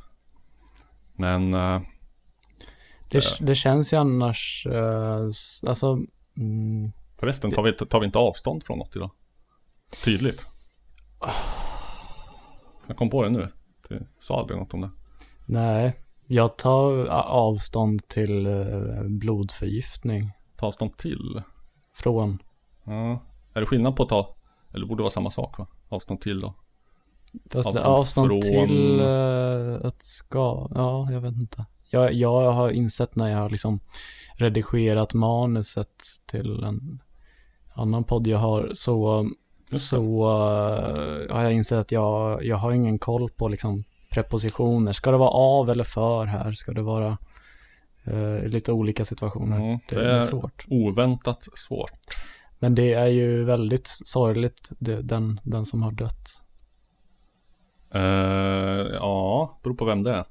Men, 1.12 1.54
eh, 1.54 1.80
Det, 3.10 3.24
det 3.40 3.54
känns 3.54 3.92
ju 3.92 3.96
annars, 3.96 4.66
eh, 4.66 5.24
alltså, 5.66 5.98
mm, 6.36 6.92
förresten 7.18 7.50
tar 7.50 7.62
vi, 7.62 7.72
tar 7.72 8.00
vi 8.00 8.06
inte 8.06 8.18
avstånd 8.18 8.64
från 8.64 8.78
något 8.78 8.96
idag? 8.96 9.10
Tydligt. 10.04 10.46
Jag 12.86 12.96
kom 12.96 13.10
på 13.10 13.22
det 13.22 13.30
nu. 13.30 13.48
Du 13.90 14.06
sa 14.18 14.40
aldrig 14.40 14.58
något 14.58 14.74
om 14.74 14.80
det. 14.80 14.90
nej. 15.46 15.96
Jag 16.26 16.56
tar 16.56 17.06
avstånd 17.24 18.08
till 18.08 18.46
eh, 18.46 19.02
blodförgiftning 19.02 20.32
Ta 20.56 20.66
avstånd 20.66 20.96
till. 20.96 21.42
från, 21.94 22.38
Ja. 22.84 23.18
Är 23.54 23.60
det 23.60 23.66
skillnad 23.66 23.96
på 23.96 24.02
att 24.02 24.08
ta, 24.08 24.34
eller 24.70 24.80
det 24.80 24.88
borde 24.88 25.02
vara 25.02 25.10
samma 25.10 25.30
sak 25.30 25.58
va? 25.58 25.66
Avstånd 25.88 26.20
till 26.20 26.40
då. 26.40 26.54
fast 27.50 27.66
Avstånd 27.66 27.86
avstånd, 27.86 28.28
från- 28.28 28.40
till 28.42 29.00
eh, 29.00 29.86
att 29.86 30.02
ska, 30.02 30.68
ja, 30.74 31.10
jag 31.12 31.20
vet 31.20 31.34
inte. 31.34 31.64
Jag, 31.90 32.12
jag 32.12 32.52
har 32.52 32.70
insett 32.70 33.16
när 33.16 33.28
jag 33.30 33.38
har 33.38 33.50
liksom 33.50 33.80
redigerat 34.34 35.14
manuset 35.14 36.02
till 36.26 36.64
en 36.64 37.02
annan 37.74 38.04
podd 38.04 38.26
jag 38.26 38.38
har 38.38 38.70
så, 38.74 39.22
det. 39.22 39.30
Så 39.78 40.22
eh, 40.24 41.34
har 41.34 41.42
jag 41.42 41.52
insett 41.52 41.78
att 41.78 41.92
jag, 41.92 42.44
jag 42.44 42.56
har 42.56 42.72
ingen 42.72 42.98
koll 42.98 43.30
på 43.30 43.48
liksom 43.48 43.84
prepositioner. 44.10 44.92
Ska 44.92 45.10
det 45.10 45.16
vara 45.16 45.30
av 45.30 45.70
eller 45.70 45.84
för 45.84 46.26
här? 46.26 46.52
Ska 46.52 46.72
det 46.72 46.82
vara 46.82 47.18
eh, 48.04 48.44
lite 48.48 48.72
olika 48.72 49.04
situationer? 49.04 49.56
Mm, 49.56 49.78
det, 49.88 49.96
det 49.96 50.02
är 50.10 50.18
är- 50.18 50.22
svårt. 50.22 50.64
Oväntat 50.68 51.48
svårt. 51.56 51.90
Men 52.58 52.74
det 52.74 52.92
är 52.94 53.06
ju 53.06 53.44
väldigt 53.44 53.86
sorgligt, 53.88 54.72
det, 54.78 55.02
den, 55.02 55.40
den 55.44 55.66
som 55.66 55.82
har 55.82 55.92
dött. 55.92 56.42
Eh, 57.94 58.00
ja, 58.94 59.58
beror 59.62 59.74
på 59.74 59.84
vem 59.84 60.02
det 60.02 60.12
är. 60.14 60.24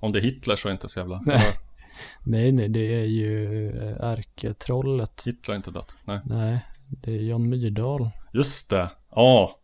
Om 0.00 0.12
det 0.12 0.18
är 0.18 0.22
Hitler 0.22 0.56
så 0.56 0.68
är 0.68 0.70
det 0.70 0.74
inte 0.74 0.88
så 0.88 0.98
jävla... 0.98 1.22
Nej. 1.26 1.42
Nej, 2.24 2.52
nej, 2.52 2.68
det 2.68 2.94
är 3.00 3.04
ju 3.04 3.70
ärketrollet. 4.00 5.22
Hitler 5.26 5.52
är 5.52 5.56
inte 5.56 5.70
dött. 5.70 5.94
Nej. 6.04 6.20
Nej, 6.24 6.58
det 7.02 7.10
är 7.16 7.22
Jan 7.22 7.48
Myrdal. 7.48 8.10
Just 8.32 8.70
det. 8.70 8.90
Ja. 9.14 9.58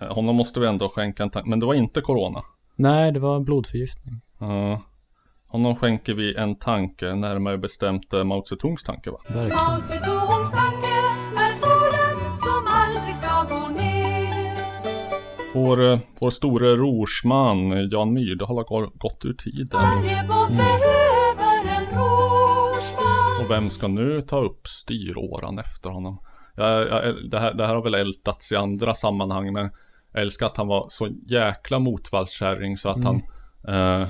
Honom 0.00 0.36
måste 0.36 0.60
vi 0.60 0.66
ändå 0.66 0.88
skänka 0.88 1.22
en 1.22 1.30
tanke. 1.30 1.50
Men 1.50 1.60
det 1.60 1.66
var 1.66 1.74
inte 1.74 2.00
Corona. 2.00 2.40
Nej, 2.76 3.12
det 3.12 3.20
var 3.20 3.40
blodförgiftning. 3.40 4.20
Ja. 4.38 4.80
honom 5.48 5.76
skänker 5.76 6.14
vi 6.14 6.34
en 6.36 6.56
tanke, 6.58 7.14
närmare 7.14 7.58
bestämt 7.58 8.12
eh, 8.12 8.24
Mao 8.24 8.44
Zedongs 8.44 8.82
tanke 8.84 9.10
va? 9.10 9.18
Verkligen. 9.28 9.48
Mao 9.56 9.80
Zedongs 9.80 10.50
tanke 10.50 10.88
är 11.36 11.54
solen 11.54 12.36
som 12.36 12.66
aldrig 12.66 13.16
ska 13.16 13.54
gå 13.54 13.68
ner. 13.68 14.56
Vår, 15.54 15.92
eh, 15.92 15.98
vår 16.20 16.30
store 16.30 16.76
rorsman 16.76 17.88
Jan 17.90 18.12
Myrdal 18.12 18.48
har 18.56 18.64
gå- 18.64 18.92
gått 18.94 19.24
ur 19.24 19.32
tiden. 19.32 19.68
Varje 19.80 20.22
Och 23.46 23.52
vem 23.52 23.70
ska 23.70 23.88
nu 23.88 24.20
ta 24.20 24.40
upp 24.40 24.68
styråran 24.68 25.58
efter 25.58 25.90
honom? 25.90 26.18
Jag, 26.54 26.88
jag, 26.88 27.30
det, 27.30 27.38
här, 27.38 27.54
det 27.54 27.66
här 27.66 27.74
har 27.74 27.82
väl 27.82 27.94
ältats 27.94 28.52
i 28.52 28.56
andra 28.56 28.94
sammanhang 28.94 29.52
men 29.52 29.70
jag 30.12 30.22
älskar 30.22 30.46
att 30.46 30.56
han 30.56 30.66
var 30.66 30.86
så 30.90 31.08
jäkla 31.26 31.78
motvallskärring 31.78 32.78
så 32.78 32.88
att 32.88 33.04
han 33.04 33.22
eh, 33.68 34.08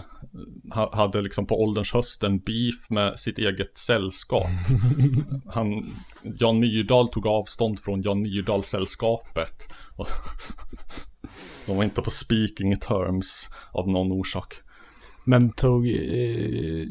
ha- 0.75 0.96
hade 0.96 1.22
liksom 1.22 1.46
på 1.46 1.62
ålderns 1.62 1.92
höst 1.92 2.22
en 2.25 2.38
beef 2.38 2.90
med 2.90 3.18
sitt 3.18 3.38
eget 3.38 3.79
sällskap. 3.79 4.46
Han, 5.55 5.90
Jan 6.22 6.61
Myrdal 6.61 7.09
tog 7.09 7.27
avstånd 7.27 7.81
från 7.81 8.03
Jan 8.03 8.22
Myrdal-sällskapet. 8.22 9.68
De 11.66 11.77
var 11.77 11.85
inte 11.85 12.03
på 12.03 12.11
speaking 12.11 12.77
terms 12.77 13.49
av 13.72 13.88
någon 13.88 14.12
orsak. 14.12 14.55
Men 15.28 15.50
tog, 15.50 15.86
eh, 15.86 16.86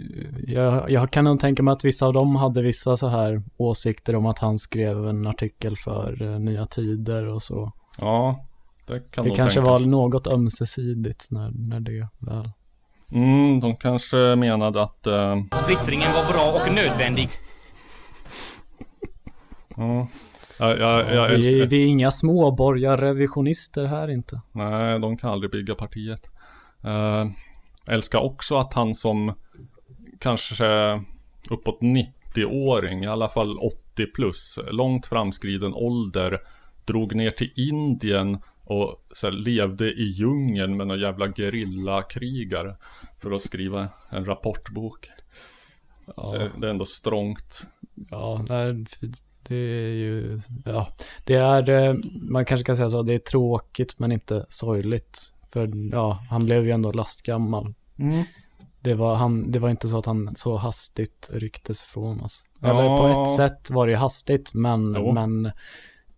jag, 0.47 0.91
jag 0.91 1.11
kan 1.11 1.25
nog 1.25 1.39
tänka 1.39 1.63
mig 1.63 1.71
att 1.71 1.85
vissa 1.85 2.05
av 2.05 2.13
dem 2.13 2.35
hade 2.35 2.61
vissa 2.61 2.97
så 2.97 3.07
här 3.07 3.43
åsikter 3.57 4.15
om 4.15 4.25
att 4.25 4.39
han 4.39 4.59
skrev 4.59 5.07
en 5.07 5.27
artikel 5.27 5.75
för 5.77 6.21
eh, 6.21 6.39
Nya 6.39 6.65
Tider 6.65 7.27
och 7.27 7.41
så. 7.43 7.71
Ja, 7.97 8.45
det 8.87 9.11
kan 9.11 9.23
Det 9.23 9.29
nog 9.29 9.37
kanske 9.37 9.59
tänkas. 9.59 9.81
var 9.81 9.87
något 9.87 10.27
ömsesidigt 10.27 11.27
när, 11.31 11.51
när 11.51 11.79
det 11.79 12.07
väl. 12.19 12.49
Mm, 13.11 13.59
de 13.59 13.75
kanske 13.75 14.17
menade 14.35 14.83
att 14.83 15.07
eh, 15.07 15.41
Splittringen 15.63 16.13
var 16.13 16.33
bra 16.33 16.61
och 16.61 16.73
nödvändig. 16.75 17.29
Ja, 19.77 20.07
jag, 20.59 20.79
jag, 20.79 21.15
jag 21.15 21.27
vi, 21.29 21.35
älskar... 21.35 21.65
vi 21.65 21.83
är 21.83 21.87
inga 21.87 22.11
småborgarrevisionister 22.11 23.85
här 23.85 24.11
inte. 24.11 24.41
Nej, 24.51 24.99
de 24.99 25.17
kan 25.17 25.29
aldrig 25.31 25.51
bygga 25.51 25.75
partiet. 25.75 26.29
Uh, 26.85 27.25
älskar 27.87 28.19
också 28.19 28.57
att 28.57 28.73
han 28.73 28.95
som 28.95 29.33
kanske 30.19 31.01
uppåt 31.49 31.81
90-åring, 31.81 33.03
i 33.03 33.07
alla 33.07 33.29
fall 33.29 33.57
80 33.57 34.05
plus, 34.05 34.59
långt 34.71 35.05
framskriden 35.05 35.73
ålder, 35.73 36.41
drog 36.85 37.15
ner 37.15 37.31
till 37.31 37.51
Indien 37.55 38.37
och 38.63 39.05
så 39.13 39.27
här, 39.27 39.33
levde 39.33 39.91
i 39.91 40.03
djungeln 40.03 40.77
med 40.77 40.87
någon 40.87 40.99
jävla 40.99 41.27
gerillakrigare 41.27 42.75
för 43.19 43.31
att 43.31 43.41
skriva 43.41 43.87
en 44.09 44.25
rapportbok. 44.25 45.09
Det, 46.05 46.51
det 46.57 46.67
är 46.67 46.71
ändå 46.71 46.85
strångt. 46.85 47.65
Ja, 48.09 48.45
nej, 48.49 48.85
det 49.47 49.55
är 49.55 49.93
ju, 49.93 50.39
ja, 50.65 50.87
det 51.23 51.35
är, 51.35 51.69
eh, 51.69 51.95
man 52.21 52.45
kanske 52.45 52.63
kan 52.63 52.77
säga 52.77 52.89
så, 52.89 53.03
det 53.03 53.13
är 53.13 53.19
tråkigt 53.19 53.99
men 53.99 54.11
inte 54.11 54.45
sorgligt. 54.49 55.31
För 55.55 55.69
ja, 55.91 56.19
han 56.29 56.45
blev 56.45 56.65
ju 56.65 56.71
ändå 56.71 56.91
lastgammal. 56.91 57.73
Det 58.81 58.93
var, 58.93 59.15
han, 59.15 59.51
det 59.51 59.59
var 59.59 59.69
inte 59.69 59.87
så 59.89 59.97
att 59.97 60.05
han 60.05 60.35
så 60.35 60.55
hastigt 60.57 61.29
rycktes 61.33 61.83
ifrån 61.83 62.21
oss. 62.21 62.43
Eller 62.61 62.83
Ja. 62.83 62.97
på 62.97 63.07
ett 63.21 63.35
sätt 63.35 63.69
var 63.71 63.85
det 63.87 63.91
ju 63.91 63.97
hastigt, 63.97 64.53
men, 64.53 64.93
Jo. 64.97 65.11
men 65.13 65.43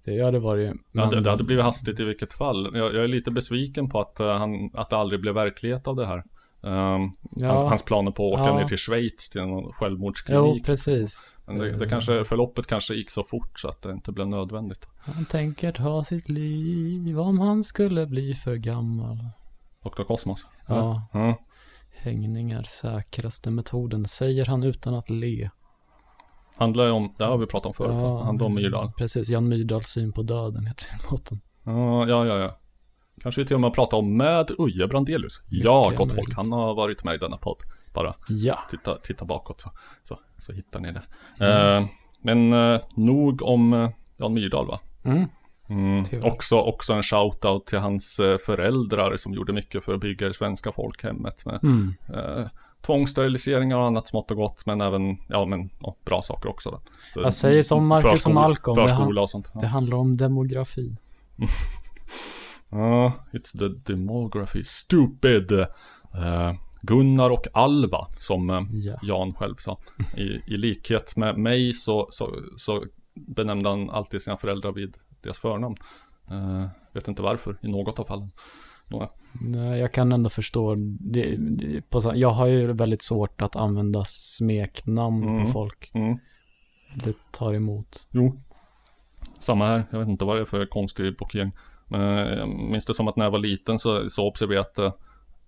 det, 0.05 0.11
ja, 0.13 0.31
det 0.31 0.39
var 0.39 0.55
det 0.57 0.61
ju. 0.61 0.67
Ja, 0.67 0.73
Men, 0.91 1.09
det, 1.09 1.21
det 1.21 1.29
hade 1.29 1.43
blivit 1.43 1.63
hastigt 1.65 1.99
i 1.99 2.03
vilket 2.03 2.33
fall. 2.33 2.71
Jag, 2.73 2.95
jag 2.95 3.03
är 3.03 3.07
lite 3.07 3.31
besviken 3.31 3.89
på 3.89 3.99
att, 4.01 4.19
eh, 4.19 4.37
han, 4.37 4.69
att 4.73 4.89
det 4.89 4.97
aldrig 4.97 5.21
blev 5.21 5.33
verklighet 5.33 5.87
av 5.87 5.95
det 5.95 6.05
här. 6.05 6.17
Ehm, 6.63 7.11
Ja. 7.35 7.47
hans, 7.47 7.61
hans 7.61 7.83
planer 7.83 8.11
på 8.11 8.33
att 8.33 8.39
åka 8.41 8.49
Ja. 8.49 8.57
ner 8.59 8.65
till 8.67 8.77
Schweiz 8.77 9.29
till 9.29 9.41
Jo, 9.41 9.71
självmordsklinik. 9.75 10.65
precis. 10.65 11.33
Men 11.47 11.57
det, 11.57 11.71
det 11.77 11.89
kanske, 11.89 12.25
förloppet 12.25 12.67
kanske 12.67 12.93
gick 12.95 13.09
så 13.09 13.23
fort 13.23 13.59
så 13.59 13.67
att 13.67 13.81
det 13.81 13.91
inte 13.91 14.11
blev 14.11 14.27
nödvändigt. 14.27 14.87
Han 14.97 15.25
tänker 15.25 15.71
ta 15.71 16.03
sitt 16.03 16.29
liv 16.29 17.19
om 17.19 17.39
han 17.39 17.63
skulle 17.63 18.07
bli 18.07 18.33
för 18.33 18.55
gammal. 18.55 19.17
Dr. 19.83 20.03
Cosmos. 20.03 20.45
Ja, 20.67 21.07
Ja. 21.13 21.35
hängning 21.89 22.51
är 22.51 22.63
säkraste 22.63 23.49
metoden, 23.51 24.05
säger 24.05 24.45
han 24.45 24.63
utan 24.63 24.93
att 24.95 25.09
le. 25.09 25.49
Handlar 26.55 26.85
ju 26.85 26.91
om, 26.91 27.13
det 27.17 27.25
har 27.25 27.37
vi 27.37 27.45
pratat 27.45 27.65
om 27.65 27.73
förut. 27.73 27.91
Ja, 27.93 28.23
Handlar 28.23 28.45
om 28.45 28.53
Myrdal. 28.55 28.91
Precis, 28.97 29.29
Jan 29.29 29.47
Myrdals 29.47 29.87
syn 29.87 30.11
på 30.13 30.21
döden 30.21 30.65
heter 30.65 30.89
låten. 31.11 31.41
Ja, 31.63 32.07
ja, 32.07 32.25
ja. 32.25 32.37
ja. 32.37 32.59
Kanske 33.21 33.41
vi 33.41 33.47
till 33.47 33.55
och 33.55 33.61
med 33.61 33.73
pratar 33.73 33.97
om 33.97 34.17
med 34.17 34.51
Uje 34.57 34.87
Brandelius. 34.87 35.41
Ja, 35.49 35.93
gott 35.97 36.15
folk. 36.15 36.33
Han 36.35 36.51
har 36.51 36.75
varit 36.75 37.03
med 37.03 37.15
i 37.15 37.17
denna 37.17 37.37
podd. 37.37 37.57
Bara 37.93 38.15
Ja, 38.29 38.59
titta, 38.69 38.95
titta 38.95 39.25
bakåt 39.25 39.61
så, 39.61 39.71
så, 40.03 40.19
så 40.39 40.53
hittar 40.53 40.79
ni 40.79 40.91
det. 40.91 41.01
Eh, 41.47 41.85
men 42.21 42.53
eh, 42.53 42.79
nog 42.95 43.41
om 43.41 43.73
eh, 43.73 43.89
Jan 44.17 44.33
Myrdal 44.33 44.67
va? 44.67 44.79
mm. 45.03 45.25
Mm. 45.69 46.03
Också, 46.23 46.55
också 46.59 46.93
en 46.93 47.01
shout-out 47.01 47.65
till 47.65 47.79
hans 47.79 48.19
föräldrar 48.45 49.17
som 49.17 49.33
gjorde 49.33 49.53
mycket 49.53 49.83
för 49.83 49.93
att 49.93 49.99
bygga 50.01 50.27
det 50.27 50.33
svenska 50.33 50.71
folkhemmet 50.71 51.45
med 51.45 51.59
Mm. 51.63 51.93
eh, 52.13 52.47
tvångssteriliseringar 52.85 53.77
och 53.77 53.85
annat 53.85 54.07
smått 54.07 54.31
och 54.31 54.37
gott 54.37 54.65
men 54.65 54.81
även, 54.81 55.17
ja 55.29 55.45
men 55.45 55.69
ja, 55.79 55.95
bra 56.05 56.21
saker 56.21 56.49
också 56.49 56.71
då. 56.71 56.81
Så, 57.13 57.21
Jag 57.21 57.33
säger 57.33 57.63
som 57.63 57.87
Marcus 57.87 58.05
och 58.05 58.11
förskol- 58.17 58.33
Malcolm, 58.33 58.75
det 58.75 58.87
Förskola 58.89 59.21
och 59.21 59.29
sånt. 59.29 59.51
det 59.53 59.59
Ja. 59.61 59.67
handlar 59.67 59.97
om 59.97 60.17
demografi. 60.17 60.95
Ja, 62.69 63.13
it's 63.33 63.59
the 63.59 63.93
demography. 63.93 64.63
Stupid! 64.63 65.51
Eh, 65.51 66.53
Gunnar 66.87 67.29
och 67.29 67.47
Alva, 67.53 68.07
som 68.19 68.49
eh, 68.49 68.61
Ja. 68.71 68.99
Jan 69.01 69.33
själv 69.33 69.55
sa. 69.55 69.79
I, 70.17 70.53
I 70.53 70.57
likhet 70.57 71.15
med 71.17 71.37
mig 71.37 71.73
så, 71.73 72.07
så, 72.11 72.35
så 72.57 72.83
benämnde 73.15 73.69
han 73.69 73.89
alltid 73.89 74.21
sina 74.21 74.37
föräldrar 74.37 74.71
vid 74.71 74.97
deras 75.23 75.37
förnamn. 75.37 75.75
Eh, 76.31 76.65
vet 76.93 77.07
inte 77.07 77.21
varför 77.21 77.57
i 77.61 77.67
något 77.67 77.99
av 77.99 78.03
fallen. 78.03 78.31
Nåja. 78.89 79.09
Nej, 79.41 79.79
jag 79.79 79.93
kan 79.93 80.11
ändå 80.11 80.29
förstå. 80.29 80.75
Det, 80.99 81.35
det, 81.37 81.81
på, 81.89 82.11
jag 82.15 82.29
har 82.29 82.45
ju 82.47 82.73
väldigt 82.73 83.03
svårt 83.03 83.41
att 83.41 83.55
använda 83.55 84.05
smeknamn 84.07 85.23
Mm. 85.23 85.45
på 85.45 85.51
folk. 85.51 85.91
Mm. 85.93 86.17
Det 87.03 87.13
tar 87.31 87.53
emot. 87.53 88.07
Jo. 88.11 88.41
Samma 89.39 89.67
här, 89.67 89.83
jag 89.91 89.99
vet 89.99 90.07
inte 90.07 90.25
vad 90.25 90.35
det 90.35 90.41
är 90.41 90.45
för 90.45 90.65
konstig 90.65 91.17
blockering. 91.17 91.51
Men 91.87 92.01
jag 92.37 92.49
minns 92.49 92.85
det 92.85 92.93
som 92.93 93.07
att 93.07 93.15
när 93.15 93.25
jag 93.25 93.31
var 93.31 93.39
liten 93.39 93.79
så, 93.79 94.09
så 94.09 94.27
observerade 94.27 94.55
jag 94.55 94.61
att 94.65 94.77
eh, 94.99 95.06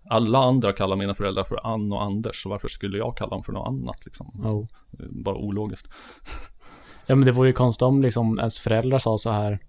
alla 0.10 0.40
andra 0.40 0.74
kallar 0.74 0.96
mina 0.96 1.14
föräldrar 1.14 1.44
för 1.44 1.60
Ann 1.68 1.92
och 1.92 2.04
Anders. 2.04 2.44
Så 2.44 2.50
varför 2.50 2.68
skulle 2.68 2.98
jag 2.98 3.18
kalla 3.18 3.30
dem 3.30 3.44
för 3.44 3.54
något 3.54 3.68
annat 3.68 4.06
liksom? 4.06 4.46
Oh. 4.46 4.68
Bara 5.10 5.36
ologiskt. 5.36 5.88
Ja, 7.06 7.16
men 7.16 7.26
det 7.26 7.32
vore 7.32 7.50
ju 7.50 7.54
konstigt 7.54 7.82
om 7.82 8.02
liksom 8.02 8.40
ens 8.40 8.60
föräldrar 8.60 9.00
sa 9.00 9.18
så 9.18 9.32
här. 9.32 9.60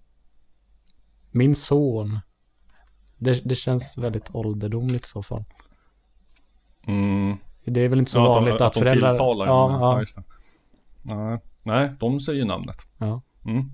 Min 1.31 1.57
son. 1.57 2.19
Det, 3.17 3.41
det 3.45 3.55
känns 3.55 3.99
väldigt 3.99 4.35
ålderdomligt 4.35 5.07
i 5.07 5.09
så 5.09 5.23
fall. 5.23 5.45
Mm. 6.87 7.37
Det 7.65 7.81
är 7.81 7.89
väl 7.89 7.99
inte 7.99 8.11
så 8.11 8.19
Ja, 8.19 8.27
vanligt 8.27 8.59
de, 8.59 8.65
att, 8.65 8.73
de 8.75 8.81
föräldrar... 8.81 9.11
tilltalar 9.11 9.47
ja, 9.47 9.71
ja, 9.71 9.81
ja, 9.81 9.99
just 10.01 10.17
det. 10.17 10.23
Nej, 11.03 11.39
nej, 11.63 11.93
de 12.01 12.21
säger 12.21 12.45
namnet. 12.45 12.87
ja. 12.99 13.23
Mm. 13.45 13.65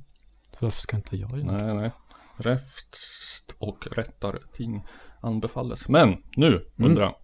Varför 0.61 0.81
ska 0.81 0.97
inte 0.97 1.17
jag 1.17 1.39
göra 1.39 1.53
det? 1.59 1.65
Nej, 1.65 1.75
nej. 1.75 1.91
Räfst 2.37 3.57
och 3.59 3.87
rättar 3.93 4.39
ting 4.53 4.85
anbefalles. 5.21 5.89
Men 5.89 6.17
nu 6.37 6.47
Mm. 6.49 6.91
undrar 6.91 7.05
jag. 7.05 7.15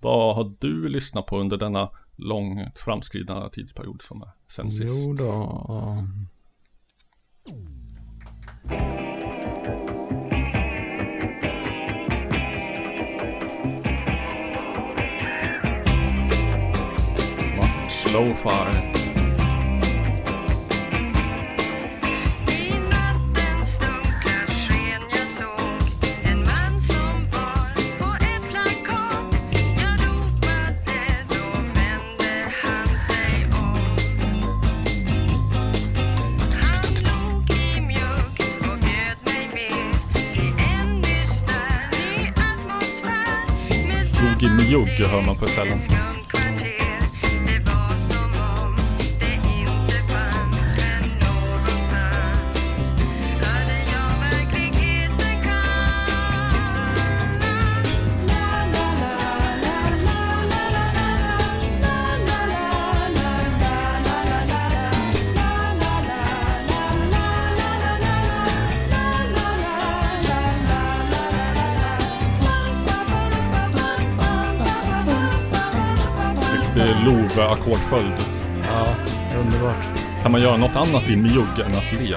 Vad 0.00 0.36
har 0.36 0.54
du 0.60 0.88
lyssnat 0.88 1.26
på 1.26 1.38
under 1.38 1.56
denna 1.56 1.90
långt 2.16 2.78
framskridna 2.78 3.48
tidsperiod 3.48 4.02
som 4.02 4.22
är 4.22 4.30
sen 4.48 4.72
sist? 4.72 4.94
Jo 5.08 5.14
då. 5.14 6.04
Slowfire. 17.88 18.70
I 18.94 19.01
Med 44.42 44.50
Log 44.50 44.86
mjugg 44.86 45.06
hör 45.06 45.26
man 45.26 45.36
på 45.36 45.46
sällan. 45.46 46.01
Riktig 77.32 77.42
Love-ackordföljd. 77.42 78.12
Ja, 78.62 78.86
underbart. 79.38 79.98
Kan 80.22 80.32
man 80.32 80.40
göra 80.40 80.56
något 80.56 80.76
annat 80.76 81.10
i 81.10 81.16
mjugg 81.16 81.58
än 81.66 81.72
att 81.72 81.92
le? 81.92 82.16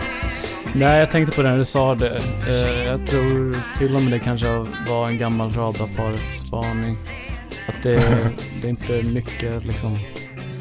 Nej, 0.73 0.99
jag 0.99 1.12
tänkte 1.12 1.36
på 1.36 1.41
det 1.41 1.49
när 1.49 1.58
du 1.58 1.65
sa 1.65 1.95
det. 1.95 2.21
Eh, 2.47 2.84
jag 2.84 3.08
tror 3.08 3.58
till 3.78 3.95
och 3.95 4.01
med 4.01 4.12
det 4.12 4.19
kanske 4.19 4.47
var 4.89 5.08
en 5.08 5.17
gammal 5.17 5.51
radarparets 5.51 6.39
spaning. 6.39 6.97
Att 7.67 7.84
det, 7.84 7.95
det 8.62 8.67
är 8.67 8.69
inte 8.69 9.04
mycket 9.04 9.65
liksom 9.65 9.99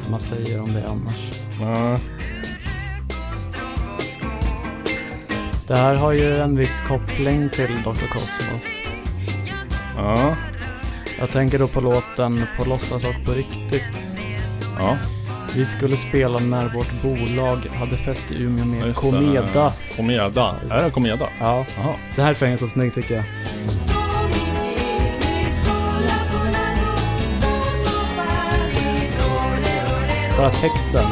man 0.09 0.19
säger 0.19 0.61
om 0.61 0.73
det 0.73 0.87
annars. 0.87 1.31
Nej. 1.61 1.99
Det 5.67 5.75
här 5.75 5.95
har 5.95 6.11
ju 6.11 6.41
en 6.41 6.57
viss 6.57 6.79
koppling 6.87 7.49
till 7.49 7.81
Dr. 7.83 8.07
Cosmos. 8.13 8.67
Ja. 9.95 10.35
Jag 11.19 11.29
tänker 11.29 11.59
då 11.59 11.67
på 11.67 11.81
låten 11.81 12.41
På 12.57 12.69
låtsas 12.69 13.03
och 13.03 13.25
på 13.25 13.31
riktigt. 13.31 14.04
Ja. 14.79 14.97
Vi 15.55 15.65
skulle 15.65 15.97
spela 15.97 16.37
när 16.39 16.69
vårt 16.69 17.01
bolag 17.01 17.67
hade 17.79 17.97
fest 17.97 18.31
i 18.31 18.43
Umeå 18.43 18.65
med 18.65 18.87
Just 18.87 19.01
det. 19.01 19.09
Komeda. 19.09 19.73
Komeda. 19.95 20.55
Är 20.69 20.83
det 20.83 20.89
Komeda? 20.91 21.27
Ja, 21.39 21.65
Jaha. 21.77 21.93
det 22.15 22.21
här 22.21 22.43
är 22.43 22.57
så 22.57 22.67
snyggt 22.67 22.95
tycker 22.95 23.15
jag. 23.15 23.23
Bara 30.37 30.49
texten. 30.49 31.05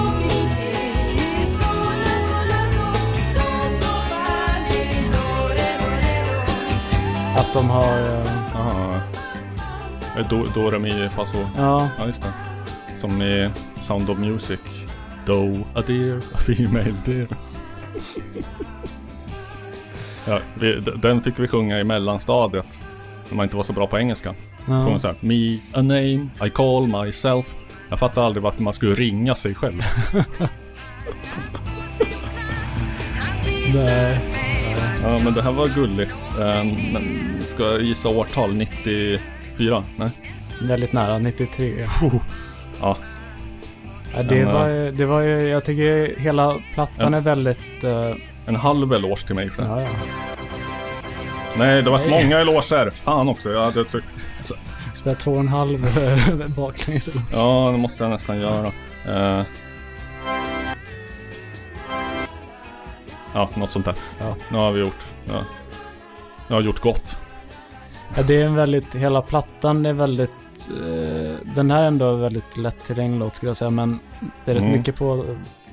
Att 7.36 7.54
de 7.54 7.69
har... 7.69 7.99
eh, 7.99 8.28
Jaha. 8.54 9.02
Eh, 10.17 10.28
Do, 10.30 10.45
do, 10.54 10.69
re, 10.69 10.80
mi, 10.80 11.10
fa, 11.15 11.26
so. 11.26 11.38
Ja, 11.58 11.89
Ja, 11.97 12.06
just 12.08 12.21
det. 12.21 12.34
Som 13.04 13.22
i 13.22 13.50
Sound 13.82 14.10
of 14.10 14.18
Music. 14.18 14.60
Do 15.26 15.66
a 15.76 15.84
deer, 15.88 16.18
a 16.34 16.38
female 16.38 16.94
deer. 17.06 17.28
ja, 20.28 20.39
vi, 20.56 20.80
den 21.02 21.22
fick 21.22 21.39
vi 21.39 21.48
sjunga 21.48 21.80
i 21.80 21.84
mellanstadiet. 21.84 22.82
När 23.30 23.36
man 23.38 23.44
inte 23.44 23.58
var 23.58 23.63
så 23.63 23.74
bra 23.74 23.88
på 23.88 24.00
engelska. 24.00 24.36
ja. 24.68 24.86
Sjunga 24.86 25.00
såhär. 25.00 25.16
Me, 25.20 25.60
a 25.74 25.82
name, 25.82 26.28
I 26.46 26.50
call 26.54 26.88
myself. 26.88 27.46
Jag 27.89 28.00
fattar 28.00 28.26
aldrig 28.26 28.44
varför 28.44 28.63
man 28.63 28.74
skulle 28.74 28.96
ringa 28.96 29.36
sig 29.36 29.56
själv. 29.56 29.82
Nej. 33.74 34.34
Ja, 35.04 35.20
men 35.24 35.34
det 35.34 35.42
här 35.42 35.52
var 35.52 35.68
gulligt. 35.68 36.32
Eh, 36.39 36.63
men 36.94 37.36
ska 37.39 37.63
jag 37.63 37.82
gissa 37.82 38.10
årtal? 38.10 38.54
94? 38.54 39.84
Nej? 39.98 40.10
Väldigt 40.62 40.94
nära, 40.94 41.18
93. 41.20 41.86
Ja, 42.84 42.98
Ja, 44.15 44.24
det, 44.24 44.46
Men, 44.46 44.54
var, 44.54 44.67
ju- 44.67 44.91
det 44.91 45.06
var 45.06 45.22
ju, 45.22 45.41
jag 45.48 45.65
tycker 45.65 46.19
hela 46.19 46.60
plattan 46.74 47.13
Ja. 47.13 47.17
är 47.19 47.22
väldigt... 47.22 47.84
eh, 47.84 48.12
en 48.46 48.56
halv 48.56 48.93
eloge 48.93 49.26
till 49.28 49.36
mig 49.36 49.50
för 49.50 49.62
det. 49.63 49.67
ja, 49.69 49.82
ja. 49.82 49.88
Nej, 51.58 51.82
det 51.84 51.91
har 51.91 51.98
varit 51.98 52.10
många 52.10 52.39
eloger. 52.39 52.89
Fan 52.89 53.30
också. 53.30 53.50
Jag 53.52 53.63
hade 53.63 53.86
tryckt. 53.86 54.08
Spelar 54.96 55.15
två 55.15 55.32
och 55.32 55.39
en 55.39 55.48
halv 55.48 55.88
baklänges. 56.56 57.08
eller- 57.08 57.22
Ja, 57.32 57.69
det 57.72 57.78
måste 57.78 58.04
jag 58.04 58.12
nästan 58.12 58.39
göra. 58.39 58.67
Eh. 59.08 59.43
Ja, 63.34 63.50
något 63.56 63.72
sånt 63.72 63.86
där. 63.86 63.96
Ja. 64.19 64.36
Nu 64.52 64.58
har 64.58 64.72
vi 64.72 64.80
gjort. 64.80 65.06
Ja. 65.28 65.39
Jag 66.48 66.56
har 66.56 66.62
gjort 66.62 66.80
gott. 66.80 67.17
Ja, 68.15 68.24
det 68.24 68.41
är 68.41 68.46
en 68.46 68.56
väldigt, 68.56 68.96
hela 68.96 69.22
plattan 69.22 69.86
är 69.86 69.93
väldigt, 69.93 70.32
eh, 70.69 71.36
den 71.56 71.71
här 71.71 71.82
är 71.84 71.88
ändå 71.88 72.15
väldigt 72.15 72.58
lättillgänglig 72.58 73.19
låt 73.19 73.36
skulle 73.36 73.49
jag 73.49 73.58
säga, 73.58 73.69
men 73.71 73.99
det 74.45 74.52
är 74.52 74.56
rätt 74.56 74.63
Mm. 74.63 74.78
mycket 74.78 74.95
på 74.95 75.26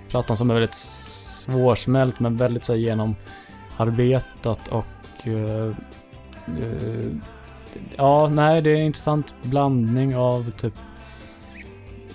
plattan 0.09 0.37
som 0.37 0.51
är 0.51 0.55
väldigt 0.55 0.75
svårsmält, 0.75 2.21
men 2.21 2.37
väldigt 2.37 2.65
så 2.65 2.73
här, 2.73 2.81
genomarbetat 2.81 4.69
och 4.69 4.87
eh, 5.29 5.67
eh, 6.47 7.11
ja, 7.97 8.29
nej, 8.29 8.63
det 8.63 8.71
är 8.71 8.75
en 8.77 8.83
intressant 8.87 9.35
blandning 9.43 10.17
av 10.17 10.51
typ 10.51 10.75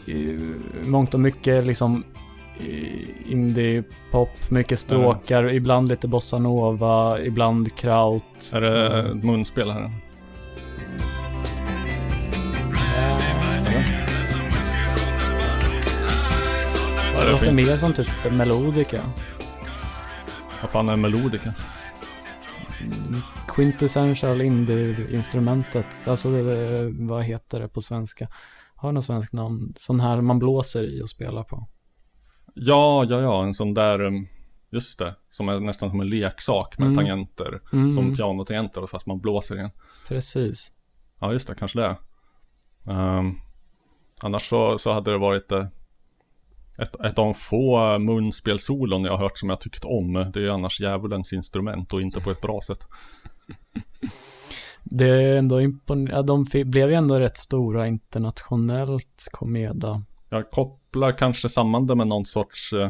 eh, 0.07 0.39
mångt 0.85 1.13
och 1.13 1.19
mycket 1.19 1.65
liksom 1.65 2.03
eh, 2.59 3.31
indie-pop, 3.31 4.29
mycket 4.51 4.79
stråkar, 4.79 5.53
ibland 5.53 5.87
lite 5.87 6.07
bossanova, 6.07 7.19
ibland 7.21 7.75
kraut. 7.75 8.51
Är 8.53 8.61
det 8.61 8.99
ett 8.99 9.23
munspel 9.23 9.71
här? 9.71 9.91
Ja, 17.15 17.19
Det 17.19 17.25
det 17.25 17.31
låter 17.31 17.51
mer 17.53 17.77
som 17.77 17.93
typ 17.93 18.07
melodika. 18.31 19.01
Vad 20.61 20.71
fan 20.71 20.89
är 20.89 20.95
melodika? 20.95 21.53
Quintessential 23.47 24.41
indie-instrumentet. 24.41 25.85
Alltså, 26.07 26.31
det, 26.31 26.89
vad 27.07 27.23
heter 27.23 27.59
det 27.59 27.67
på 27.69 27.81
svenska? 27.81 28.27
Har 28.75 28.91
något 28.91 29.05
svenskt 29.05 29.33
namn? 29.33 29.73
Sån 29.75 29.99
här 29.99 30.21
man 30.21 30.39
blåser 30.39 30.83
i 30.83 31.01
och 31.01 31.09
spelar 31.09 31.43
på. 31.43 31.67
Ja, 32.53 33.05
ja, 33.09 33.21
ja, 33.21 33.43
en 33.43 33.53
sån 33.53 33.73
där... 33.73 34.01
um, 34.01 34.27
just 34.69 34.99
det. 34.99 35.15
Som 35.31 35.49
är 35.49 35.59
nästan 35.59 35.89
som 35.89 36.01
en 36.01 36.09
leksak 36.09 36.77
med 36.77 36.85
Mm. 36.85 36.95
tangenter. 36.95 37.61
Mm. 37.73 37.91
Som 37.91 38.15
pianotangenter 38.15 38.85
fast 38.85 39.05
man 39.05 39.19
blåser 39.21 39.55
igen. 39.55 39.69
Precis. 40.07 40.73
Ja, 41.19 41.33
just 41.33 41.47
det, 41.47 41.55
kanske 41.55 41.79
det. 41.79 41.95
Um, 42.91 43.39
annars 44.21 44.49
så, 44.49 44.77
så 44.77 44.91
hade 44.93 45.11
det 45.11 45.17
varit 45.17 45.51
eh, 45.51 45.65
ett, 46.77 46.95
ett 46.95 47.19
av 47.19 47.25
de 47.25 47.33
få 47.33 47.93
eh, 47.93 47.99
munspelsolon 47.99 49.03
jag 49.03 49.11
har 49.11 49.17
hört 49.19 49.37
som 49.37 49.49
jag 49.49 49.61
tyckt 49.61 49.85
om. 49.85 50.13
Det 50.33 50.45
är 50.45 50.49
annars 50.49 50.79
djävulens 50.79 51.33
instrument 51.33 51.93
och 51.93 52.01
inte 52.01 52.21
på 52.21 52.31
ett 52.31 52.41
bra 52.41 52.61
sätt. 52.61 52.87
Det 54.83 55.07
är 55.07 55.37
ändå 55.37 55.61
imponerande. 55.61 56.11
Ja, 56.11 56.21
de 56.21 56.43
blev 56.69 56.89
ju 56.89 56.95
ändå 56.95 57.19
rätt 57.19 57.37
stora 57.37 57.87
internationellt, 57.87 59.27
Komeda. 59.31 60.03
Jag 60.29 60.51
kopplar 60.51 61.17
kanske 61.17 61.49
samman 61.49 61.87
det 61.87 61.95
med 61.95 62.07
någon 62.07 62.25
sorts, 62.25 62.73
eh, 62.73 62.89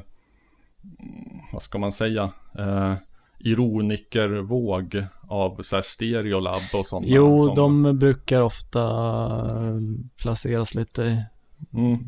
vad 1.53 1.61
ska 1.61 1.77
man 1.77 1.93
säga, 1.93 2.31
eh, 2.57 2.93
ironikervåg 3.39 5.05
av 5.27 5.63
så 5.63 5.75
här 5.75 5.83
stereolab 5.83 6.61
och 6.73 6.85
sådana. 6.85 7.07
Jo, 7.09 7.45
som, 7.45 7.55
de 7.55 7.99
brukar 7.99 8.41
ofta 8.41 8.81
eh, 8.81 9.79
placeras 10.21 10.75
lite 10.75 11.25
mm, 11.73 11.99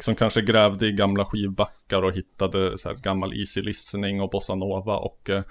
som 0.00 0.14
kanske 0.14 0.42
grävde 0.42 0.86
i 0.86 0.92
gamla 0.92 1.24
skivbackar 1.24 2.02
och 2.02 2.12
hittade 2.12 2.78
så 2.78 2.88
här 2.88 2.96
gammal 2.96 3.34
easy 3.40 3.62
listening 3.62 4.20
och 4.20 4.30
bossanova 4.30 4.96
och 4.96 5.30
eh, 5.30 5.42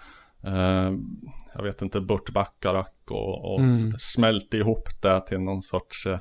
jag 1.54 1.64
vet 1.64 1.82
inte, 1.82 2.02
Burt 2.02 2.30
Bacharach 2.30 2.88
och, 3.10 3.54
och 3.54 3.60
Mm. 3.60 3.94
smälte 4.00 4.58
ihop 4.58 5.02
det 5.02 5.22
till 5.28 5.40
någon 5.40 5.62
sorts, 5.62 6.06
eh, 6.08 6.20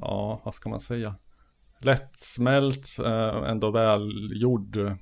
ja, 0.00 0.40
vad 0.44 0.54
ska 0.54 0.68
man 0.68 0.80
säga, 0.80 1.14
lättsmält, 1.78 2.98
eh, 3.04 3.50
ändå 3.50 3.70
välgjord, 3.70 4.76
eh, 4.76 4.96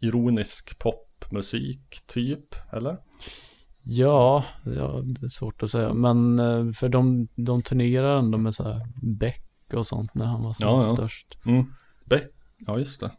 ironisk 0.00 0.78
popmusik 0.78 2.00
typ, 2.06 2.54
eller? 2.72 2.96
Ja, 3.86 4.44
ja, 4.64 5.00
det 5.04 5.26
är 5.26 5.28
svårt 5.28 5.62
att 5.62 5.70
säga. 5.70 5.94
Men 5.94 6.38
eh, 6.38 6.72
för 6.72 6.88
de, 6.88 7.28
de 7.36 7.62
turnerar 7.62 8.18
ändå 8.18 8.38
med 8.38 8.54
så 8.54 8.62
här 8.62 8.80
Beck 9.02 9.42
och 9.74 9.86
sånt 9.86 10.14
när 10.14 10.24
han 10.24 10.42
var 10.42 10.52
som 10.52 10.68
Ja, 10.68 10.76
ja. 10.86 10.94
störst. 10.94 11.38
Mm. 11.46 11.64
Beck, 12.04 12.26
ja 12.58 12.78
just 12.78 13.00
det. 13.00 13.10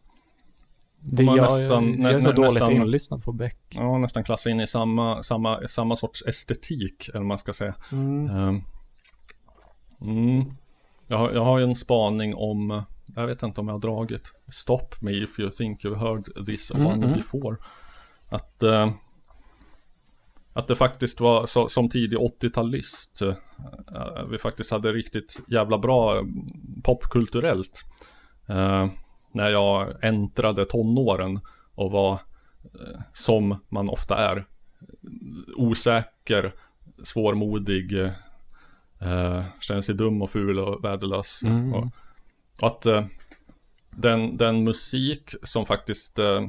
Det, 1.00 1.22
jag, 1.22 1.36
nästan- 1.36 1.88
jag, 2.02 2.12
jag 2.12 2.16
är 2.16 2.20
så 2.20 2.28
nä- 2.28 2.34
dåligt 2.36 2.54
nästan- 2.54 2.72
inlyssnad 2.72 3.24
på 3.24 3.32
Beck. 3.32 3.58
Ja, 3.68 3.98
nästan 3.98 4.24
klassa 4.24 4.50
in 4.50 4.60
i 4.60 4.66
samma, 4.66 5.22
samma, 5.22 5.60
samma 5.68 5.96
sorts 5.96 6.22
estetik, 6.26 7.08
eller 7.14 7.24
man 7.24 7.38
ska 7.38 7.52
säga. 7.52 7.74
Ehm, 7.92 8.60
Mm. 10.00 10.44
Jag, 11.08 11.18
har, 11.18 11.30
jag 11.32 11.44
har 11.44 11.58
ju 11.58 11.64
en 11.64 11.74
spaning 11.74 12.34
om, 12.34 12.82
jag 13.14 13.26
vet 13.26 13.42
inte 13.42 13.60
om 13.60 13.68
jag 13.68 13.74
har 13.74 13.80
dragit, 13.80 14.32
Stop 14.48 14.88
me 15.00 15.10
if 15.12 15.38
you 15.38 15.50
think 15.50 15.84
you've 15.84 15.98
heard 15.98 16.46
this 16.46 16.70
Mm, 16.70 16.86
one 16.86 17.06
mm. 17.06 17.12
before. 17.16 17.56
Att, 18.28 18.62
eh, 18.62 18.90
att 20.56 20.68
det 20.68 20.76
faktiskt 20.76 21.20
var, 21.20 21.46
så, 21.46 21.68
som 21.68 21.88
tidig 21.88 22.18
80-talist, 22.18 23.22
eh, 23.22 24.24
vi 24.30 24.38
faktiskt 24.38 24.70
hade 24.70 24.92
riktigt 24.92 25.40
jävla 25.48 25.78
bra 25.78 26.16
eh, 26.16 26.22
popkulturellt. 26.84 27.84
Eh, 28.48 28.86
när 29.32 29.48
jag 29.48 30.04
äntrade 30.04 30.64
tonåren 30.64 31.40
och 31.74 31.90
var, 31.90 32.12
eh, 32.12 33.00
som 33.12 33.64
man 33.68 33.88
ofta 33.88 34.16
är, 34.16 34.44
osäker, 35.56 36.54
svårmodig, 37.04 38.00
eh, 38.00 38.12
eh, 39.00 39.44
känner 39.60 39.82
sig 39.82 39.94
dum 39.94 40.22
och 40.22 40.30
ful 40.30 40.58
och 40.58 40.84
värdelös. 40.84 41.42
Mm. 41.42 41.74
Och, 41.74 41.86
och 42.60 42.66
att 42.66 42.86
eh, 42.86 43.04
den, 43.90 44.36
den 44.36 44.64
musik 44.64 45.34
som 45.42 45.66
faktiskt 45.66 46.18
eh, 46.18 46.48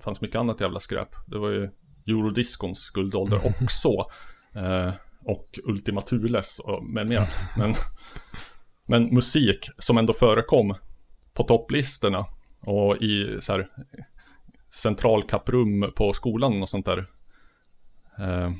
fanns 0.00 0.20
mycket 0.20 0.36
annat 0.36 0.60
jävla 0.60 0.80
skräp. 0.80 1.08
Det 1.26 1.38
var 1.38 1.50
ju 1.50 1.70
eurodiscons 2.10 2.90
guldålder 2.90 3.40
också. 3.62 3.88
Eh, 4.54 4.92
och 5.24 5.58
Ultima 5.64 6.00
Thules 6.00 6.58
och 6.58 6.84
med 6.84 7.06
mera. 7.06 7.26
Men, 7.56 7.74
men 8.86 9.14
musik 9.14 9.68
som 9.78 9.98
ändå 9.98 10.12
förekom 10.12 10.74
på 11.34 11.42
topplistorna 11.42 12.26
och 12.62 12.96
i 12.96 13.38
så 13.40 13.52
här 13.52 13.68
centralkapprum 14.74 15.92
på 15.96 16.12
skolan 16.12 16.62
och 16.62 16.68
sånt 16.68 16.86
där. 16.86 16.98
Eh, 18.18 18.50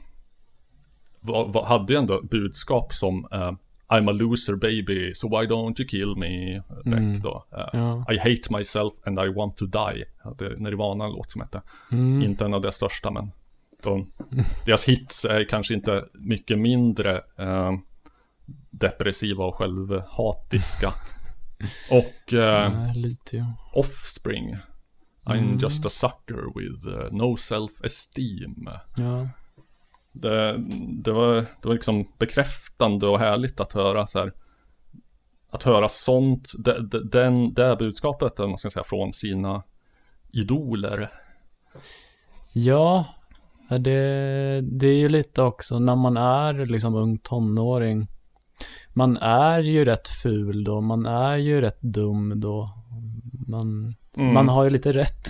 var, 1.21 1.49
var, 1.53 1.65
hade 1.67 1.93
ju 1.93 1.99
ändå 1.99 2.21
budskap 2.23 2.95
som 2.95 3.29
eh, 3.33 3.53
I'm 3.89 4.09
a 4.11 4.13
loser 4.13 4.55
baby, 4.57 5.15
so 5.15 5.29
why 5.29 5.47
don't 5.47 5.81
you 5.81 5.89
kill 5.89 6.17
me? 6.17 6.63
Beck 6.85 6.95
Mm. 7.01 7.21
då. 7.21 7.45
Eh, 7.53 7.69
Ja. 7.73 8.05
I 8.13 8.19
hate 8.19 8.59
myself 8.59 8.95
and 9.07 9.19
I 9.19 9.29
want 9.29 9.57
to 9.57 9.67
die. 9.67 10.05
Hade 10.25 10.57
Nirvana 10.57 11.05
en 11.05 11.11
låt 11.13 11.31
som 11.31 11.41
hette. 11.41 11.63
Mm. 11.93 12.23
Inte 12.23 12.45
en 12.45 12.55
av 12.55 12.61
deras 12.61 12.77
största 12.77 13.11
men 13.11 13.31
de, 13.83 14.13
deras 14.67 14.85
hits 14.85 15.25
är 15.25 15.45
kanske 15.45 15.75
inte 15.75 16.05
mycket 16.15 16.59
mindre 16.59 17.17
eh, 17.39 17.73
depressiva 18.71 19.45
och 19.45 19.55
självhatiska. 19.55 20.93
och 21.91 22.33
eh, 22.33 22.93
ju. 23.33 23.45
Offspring. 23.73 24.57
I'm 25.25 25.39
Mm. 25.39 25.59
just 25.59 25.87
a 25.87 25.91
sucker 25.91 26.59
with 26.59 26.89
eh, 26.89 27.13
no 27.13 27.37
self-esteem. 27.37 28.69
Ja. 28.97 29.29
Det, 30.13 30.57
det, 31.03 31.13
var, 31.13 31.35
det 31.35 31.69
var 31.69 31.73
liksom 31.73 32.13
bekräftande 32.19 33.07
och 33.07 33.19
härligt 33.19 33.61
att 33.61 33.73
höra 33.73 34.07
så 34.07 34.19
här. 34.19 34.33
Att 35.53 35.63
höra 35.63 35.89
sånt, 35.89 36.53
det, 36.65 36.89
det, 36.89 37.09
den, 37.09 37.55
det 37.55 37.77
budskapet, 37.79 38.39
man 38.39 38.59
ska 38.59 38.71
säga, 38.71 38.85
från 38.85 39.13
sina 39.13 39.63
idoler. 40.33 41.13
Ja, 42.53 43.07
det, 43.79 44.61
det 44.61 44.87
är 44.87 44.99
ju 44.99 45.09
lite 45.09 45.43
också 45.43 45.79
när 45.79 45.97
man 45.97 46.17
är 46.17 46.67
liksom 46.67 46.95
ung 46.95 47.19
tonåring. 47.19 48.09
Man 48.93 49.17
är 49.17 49.59
ju 49.61 49.85
rätt 49.85 50.09
ful 50.09 50.65
då, 50.65 50.81
man 50.81 51.07
är 51.07 51.37
ju 51.37 51.61
rätt 51.61 51.81
dum 51.81 52.41
då. 52.41 52.71
Man, 53.47 53.95
Mm. 54.17 54.35
man 54.35 54.49
har 54.49 54.65
ju 54.65 54.71
lite 54.71 54.93
rätt 54.93 55.27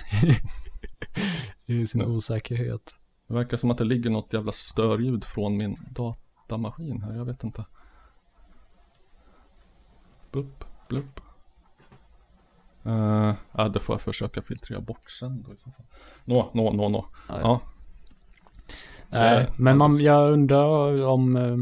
i 1.65 1.87
sin 1.87 2.01
Ja. 2.01 2.07
osäkerhet. 2.07 2.95
Det 3.27 3.33
verkar 3.33 3.57
som 3.57 3.71
att 3.71 3.77
det 3.77 3.83
ligger 3.83 4.09
något 4.09 4.33
jävla 4.33 4.51
störljud 4.51 5.23
från 5.23 5.57
min 5.57 5.77
datamaskin 5.89 7.01
här, 7.01 7.13
jag 7.15 7.25
vet 7.25 7.43
inte. 7.43 7.65
Blupp, 10.31 10.63
blupp. 10.89 11.21
Uh, 12.85 13.33
ja, 13.51 13.69
det 13.69 13.79
får 13.79 13.93
jag 13.93 14.01
försöka 14.01 14.41
filtrera 14.41 14.81
bort 14.81 15.11
sen 15.11 15.43
då 15.47 15.53
i 15.53 15.57
så 15.57 15.71
fall. 15.71 15.85
Nå, 16.25 16.51
nå, 16.53 16.71
nå, 16.71 16.89
nå. 16.89 17.05
Ja. 17.27 17.61
Nej, 19.11 19.37
Det- 19.45 19.53
men 19.63 19.77
man, 19.77 19.99
jag 19.99 20.31
undrar 20.31 21.05
om 21.05 21.35
eh, 21.35 21.57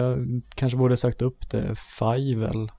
jag 0.00 0.26
kanske 0.54 0.78
borde 0.78 0.96
sökt 0.96 1.22
upp 1.22 1.50
det. 1.50 1.74
Fivel. 1.98 2.70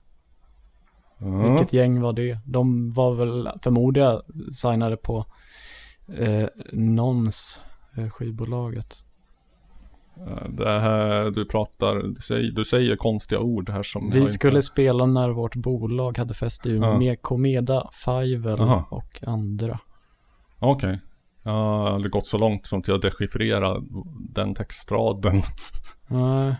Ja. 1.18 1.48
Vilket 1.48 1.72
gäng 1.72 2.00
var 2.00 2.12
det? 2.12 2.38
De 2.46 2.90
var 2.92 3.14
väl 3.14 3.48
förmodligen 3.62 4.20
signade 4.52 4.96
på 4.96 5.24
eh, 6.18 6.46
Nons 6.72 7.60
eh, 7.96 8.08
skivbolaget. 8.10 8.94
Eh, 10.16 10.48
Det 10.50 10.80
här, 10.80 11.30
du 11.30 11.44
pratar, 11.44 11.94
du 11.94 12.20
säger, 12.20 12.52
du 12.52 12.64
säger 12.64 12.96
konstiga 12.96 13.40
ord 13.40 13.70
här 13.70 13.82
som 13.82 14.04
jag 14.06 14.12
Vi 14.12 14.20
inte- 14.20 14.32
skulle 14.32 14.62
spela 14.62 15.06
när 15.06 15.28
vårt 15.30 15.54
bolag 15.56 16.18
hade 16.18 16.34
fest 16.34 16.66
i 16.66 16.70
Umeå 16.70 16.90
Ja. 16.90 16.98
med 16.98 17.22
Komeda, 17.22 17.88
Fivel 17.92 18.60
och 18.90 19.22
andra. 19.26 19.78
Okej. 20.58 21.00
Jag 21.42 21.52
har 21.52 21.90
aldrig 21.90 22.12
gått 22.12 22.26
så 22.26 22.38
långt 22.38 22.66
som 22.66 22.82
till 22.82 22.94
att 22.94 23.02
dechiffrera 23.02 23.76
den 24.34 24.54
textraden. 24.54 25.42
Nej. 26.08 26.54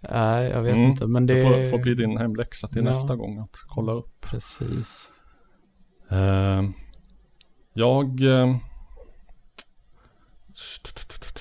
Nej, 0.00 0.44
jag 0.50 0.62
vet 0.62 0.74
Mm, 0.74 0.90
inte, 0.90 1.06
men 1.06 1.26
det 1.26 1.34
Det 1.34 1.42
får, 1.42 1.70
får 1.70 1.78
bli 1.78 1.94
din 1.94 2.18
hemläxa 2.18 2.68
till 2.68 2.84
Ja. 2.84 2.90
nästa 2.90 3.16
gång 3.16 3.38
att 3.38 3.56
kolla 3.66 3.92
upp. 3.92 4.20
Precis. 4.20 5.10
Eh, 6.10 6.62
jag... 7.72 8.20
eh, 8.22 8.56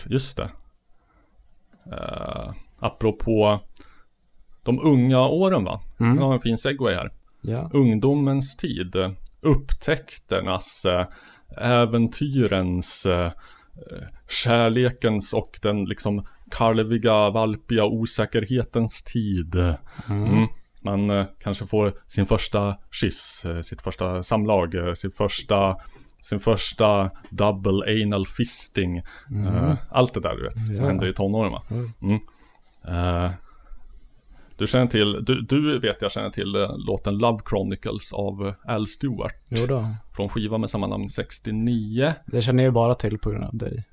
just 0.07 0.37
det. 0.37 0.49
Uh, 1.87 2.53
apropå 2.79 3.59
de 4.63 4.79
unga 4.83 5.19
åren 5.27 5.63
va? 5.63 5.81
Mm. 5.99 6.17
Jag 6.17 6.25
har 6.25 6.33
en 6.33 6.39
fin 6.39 6.57
segway 6.57 6.95
här. 6.95 7.11
Ja. 7.41 7.69
Ungdomens 7.73 8.55
tid. 8.57 8.95
Upptäckternas, 9.41 10.85
eh, 10.85 11.05
äventyrens, 11.57 13.05
eh, 13.05 13.31
kärlekens 14.29 15.33
och 15.33 15.59
den 15.61 15.85
liksom 15.85 16.25
karleviga, 16.51 17.29
valpiga 17.29 17.85
osäkerhetens 17.85 19.03
tid. 19.03 19.55
Mm. 20.09 20.47
Man 20.83 21.09
eh, 21.09 21.25
kanske 21.43 21.67
får 21.67 21.93
sin 22.07 22.25
första 22.25 22.75
kyss, 22.91 23.45
eh, 23.45 23.61
sitt 23.61 23.81
första 23.81 24.23
samlag, 24.23 24.75
eh, 24.75 24.93
sin 24.93 25.11
första 25.11 25.75
sin 26.21 26.39
första 26.39 27.11
double 27.29 28.03
anal 28.03 28.25
fisting. 28.27 28.97
Eh, 28.97 29.73
allt 29.89 30.13
det 30.13 30.19
där 30.19 30.35
du 30.35 30.43
vet, 30.43 30.53
som 30.65 30.75
Ja. 30.75 30.87
händer 30.87 31.07
i 31.07 31.13
tonåren 31.13 31.51
va. 31.51 31.61
Mm. 31.71 31.91
Mm. 32.01 32.19
Du 34.57 34.67
känner 34.67 34.87
till, 34.87 35.25
du, 35.25 35.41
du 35.41 35.79
vet 35.79 36.01
jag 36.01 36.11
känner 36.11 36.29
till 36.29 36.55
eh, 36.55 36.77
låten 36.77 37.17
Love 37.17 37.39
Chronicles 37.49 38.13
av 38.13 38.53
Al 38.67 38.87
Stewart. 38.87 39.43
Jo 39.49 39.65
då. 39.65 39.89
Från 40.15 40.29
skiva 40.29 40.57
med 40.57 40.69
samma 40.69 40.87
namn 40.87 41.09
69. 41.09 42.13
Det 42.27 42.41
känner 42.41 42.63
jag 42.63 42.69
ju 42.69 42.73
bara 42.73 42.95
till 42.95 43.17
på 43.19 43.29
grund 43.29 43.43
av 43.43 43.55
dig. 43.57 43.83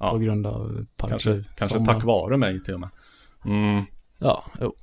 Ja. 0.00 0.10
På 0.10 0.18
grund 0.18 0.46
av 0.46 0.86
Kanske, 0.96 1.28
Parkliv. 1.30 1.48
kanske 1.56 1.76
Sommar. 1.78 1.94
tack 1.94 2.04
vare 2.04 2.36
mig 2.36 2.60
till 2.64 2.74
och 2.74 2.80
med. 2.80 2.88
Mm, 3.44 3.82
Ja, 4.18 4.44
jo. 4.60 4.74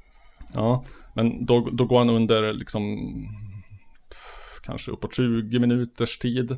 ja, 0.54 0.84
men 1.16 1.46
då, 1.46 1.70
då 1.72 1.86
går 1.86 1.98
han 1.98 2.10
under 2.10 2.54
liksom 2.54 2.84
pff, 4.10 4.60
kanske 4.64 4.92
uppåt 4.92 5.16
20 5.16 5.60
minuters 5.60 6.18
tid 6.18 6.58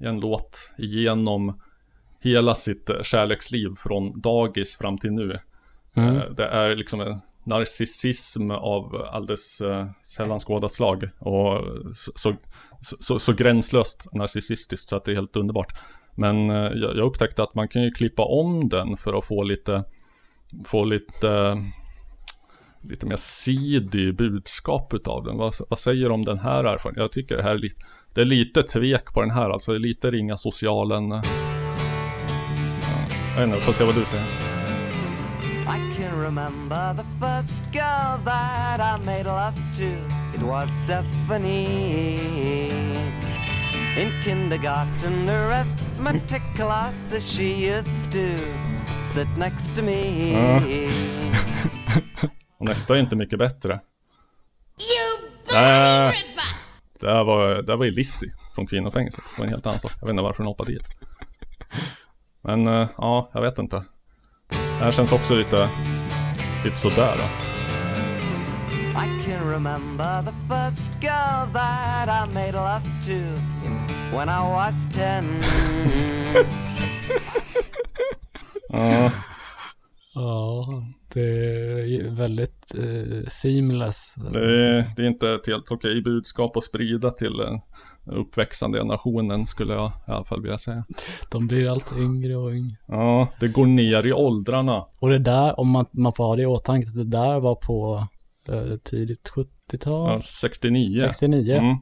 i 0.00 0.04
en 0.06 0.20
låt 0.20 0.70
igenom 0.78 1.60
hela 2.20 2.54
sitt 2.54 2.90
kärleksliv 3.02 3.68
från 3.78 4.20
dagis 4.20 4.76
fram 4.76 4.98
till 4.98 5.12
nu. 5.12 5.38
Mm. 5.94 6.16
Eh, 6.16 6.22
Det 6.30 6.46
är 6.46 6.76
liksom 6.76 7.00
en 7.00 7.20
narcissism 7.44 8.50
av 8.50 9.08
alldeles 9.10 9.60
eh, 9.60 9.86
sällan 10.02 10.38
skådat 10.38 10.72
slag. 10.72 11.10
Och 11.18 11.64
så, 11.96 12.12
så, 12.14 12.36
så, 13.00 13.18
så 13.18 13.32
gränslöst 13.32 14.08
narcissistiskt 14.12 14.88
så 14.88 14.96
att 14.96 15.04
det 15.04 15.12
är 15.12 15.16
helt 15.16 15.36
underbart. 15.36 15.72
Men 16.14 16.50
eh, 16.50 16.56
jag, 16.56 16.96
jag 16.96 17.06
upptäckte 17.06 17.42
att 17.42 17.54
man 17.54 17.68
kan 17.68 17.82
ju 17.82 17.90
klippa 17.90 18.22
om 18.22 18.68
den 18.68 18.96
för 18.96 19.18
att 19.18 19.24
få 19.24 19.42
lite, 19.42 19.84
få 20.64 20.84
lite, 20.84 21.62
lite 22.80 23.06
mer 23.06 23.16
sidig 23.16 24.16
budskap 24.16 24.94
utav 24.94 25.24
den. 25.24 25.36
Vad, 25.36 25.54
vad 25.68 25.78
säger 25.78 26.08
du 26.08 26.14
om 26.14 26.24
den 26.24 26.38
här 26.38 26.64
erfarenheten? 26.64 27.02
Jag 27.02 27.12
tycker 27.12 27.36
det 27.36 27.42
här 27.42 27.54
är 27.54 27.58
lite, 27.58 27.82
det 28.14 28.20
är 28.20 28.24
lite 28.24 28.62
tvek 28.62 29.14
på 29.14 29.20
den 29.20 29.30
här 29.30 29.50
alltså. 29.50 29.72
Det 29.72 29.78
är 29.78 29.80
lite 29.80 30.10
ringa 30.10 30.36
socialen. 30.36 31.10
Jag 33.36 33.46
vet 33.46 33.54
inte, 33.54 33.60
får 33.60 33.72
se 33.72 33.84
vad 33.84 33.94
du 33.94 34.04
säger. 34.04 34.59
Remember 36.30 36.94
the 36.94 37.04
first 37.18 37.72
girl 37.72 38.20
that 38.24 38.80
I 38.80 38.96
made 39.04 39.26
love 39.26 39.56
to. 39.78 39.90
It 40.32 40.40
was 40.40 40.68
Stephanie. 40.70 42.20
In 43.96 44.12
kindergarten, 44.22 45.28
arithmetic 45.28 46.42
classes, 46.54 47.28
she 47.28 47.66
used 47.66 48.12
to 48.12 48.38
sit 49.00 49.26
next 49.36 49.74
to 49.74 49.82
me. 49.82 50.36
Och 52.58 52.66
nästa 52.66 52.96
är 52.96 53.00
inte 53.00 53.16
mycket 53.16 53.38
bättre. 53.38 53.80
Det 57.00 57.10
här 57.10 57.24
var, 57.24 57.62
det 57.62 57.72
här 57.72 57.76
var 57.76 57.84
ju 57.84 57.90
Lizzie 57.90 58.32
från 58.54 58.66
kvinnofängelset. 58.66 59.24
Det 59.34 59.40
var 59.40 59.46
en 59.46 59.52
helt 59.52 59.66
annan 59.66 59.80
sak. 59.80 59.92
Jag 60.00 60.06
vet 60.06 60.10
inte 60.10 60.22
varför 60.22 60.38
hon 60.38 60.46
hoppade 60.46 60.72
dit. 60.72 60.88
Men 62.42 62.66
eh, 62.66 62.88
ja, 62.98 63.30
jag 63.34 63.42
vet 63.42 63.58
inte. 63.58 63.84
Det 64.50 64.84
här 64.84 64.92
känns 64.92 65.12
också 65.12 65.34
lite, 65.34 65.68
lite 66.64 66.76
sådär. 66.76 67.16
I 68.94 69.22
can 69.24 69.48
remember 69.48 70.22
the 70.22 70.32
first 70.48 71.00
girl 71.00 71.46
that 71.52 72.08
I 72.08 72.26
made 72.34 72.52
love 72.54 72.84
to 73.06 73.20
when 74.16 74.28
I 74.28 74.40
was 74.40 74.74
ten. 74.92 75.24
Ja, 78.72 79.10
Ja, 80.14 80.66
det 81.14 81.20
är 81.96 82.10
väldigt 82.10 82.59
eh, 82.74 83.28
seamless. 83.30 84.14
det, 84.32 84.38
är, 84.38 84.84
det 84.96 85.02
är 85.02 85.06
inte 85.06 85.30
ett 85.30 85.46
helt 85.46 85.70
okej 85.70 86.02
budskap 86.02 86.56
att 86.56 86.64
sprida 86.64 87.10
till 87.10 87.36
den 87.36 87.60
uppväxande 88.04 88.78
generationen 88.78 89.46
skulle 89.46 89.74
jag 89.74 89.92
i 90.08 90.10
alla 90.10 90.24
fall 90.24 90.42
vilja 90.42 90.58
säga. 90.58 90.84
De 91.30 91.46
blir 91.46 91.70
allt 91.70 91.92
yngre 91.98 92.36
och 92.36 92.52
yngre. 92.52 92.76
Ja, 92.86 93.28
det 93.40 93.48
går 93.48 93.66
ner 93.66 94.06
i 94.06 94.12
åldrarna. 94.12 94.86
Och 94.98 95.08
det 95.08 95.18
där, 95.18 95.60
om 95.60 95.70
man, 95.70 95.86
man 95.92 96.12
får 96.12 96.24
ha 96.24 96.36
det 96.36 96.42
i 96.42 96.46
åtanke, 96.46 96.88
att 96.88 96.94
det 96.94 97.04
där 97.04 97.40
var 97.40 97.54
på 97.54 98.06
eh, 98.48 98.76
tidigt 98.76 99.30
70-tal, 99.30 100.12
Ja, 100.12 100.20
69. 100.20 101.06
69. 101.08 101.54
Mm. 101.54 101.76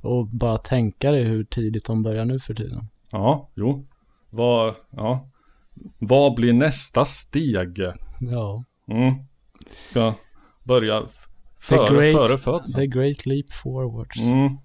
Och 0.00 0.26
bara 0.26 0.58
tänka 0.58 1.10
dig 1.10 1.24
hur 1.24 1.44
tidigt 1.44 1.86
de 1.86 2.02
börjar 2.02 2.24
nu 2.24 2.40
för 2.40 2.54
tiden. 2.54 2.88
Ja, 3.10 3.50
jo. 3.54 3.86
Vad, 4.30 4.74
ja. 4.90 5.28
Vad 5.98 6.34
blir 6.34 6.52
nästa 6.52 7.04
steg? 7.04 7.78
Ja. 8.20 8.64
Mm. 8.88 9.14
Ska 9.90 10.14
börja 10.64 11.02
f- 11.06 11.26
The 11.68 11.76
före, 11.76 11.94
great, 11.96 12.12
före 12.28 12.36
the 12.36 12.42
födseln. 12.42 12.90
great 12.90 13.26
leap 13.26 13.52
forwards. 13.52 14.20
Mm. 14.20 14.56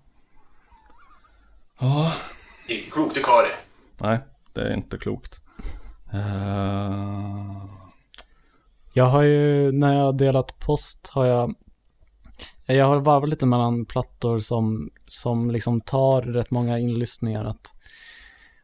Ja, 1.79 2.13
Det 2.67 2.73
är 2.73 2.77
inte 2.77 2.91
klokt 2.91 3.15
det 3.15 3.21
Kare. 3.23 3.47
nej, 3.97 4.19
det 4.53 4.61
är 4.61 4.73
inte 4.73 4.97
klokt. 4.97 5.39
Eh, 6.13 7.65
Jag 8.93 9.05
har 9.05 9.21
ju, 9.21 9.71
när 9.71 9.93
jag 9.93 10.03
har 10.05 10.13
delat 10.13 10.59
post 10.59 11.07
har 11.07 11.25
jag 11.25 11.55
Jag 12.65 12.85
har 12.85 12.99
varvat 12.99 13.29
lite 13.29 13.45
mellan 13.45 13.85
plattor 13.85 14.39
som, 14.39 14.89
som 15.05 15.51
liksom 15.51 15.81
tar 15.81 16.21
rätt 16.21 16.51
många 16.51 16.79
inlyssningar 16.79 17.45
att, 17.45 17.75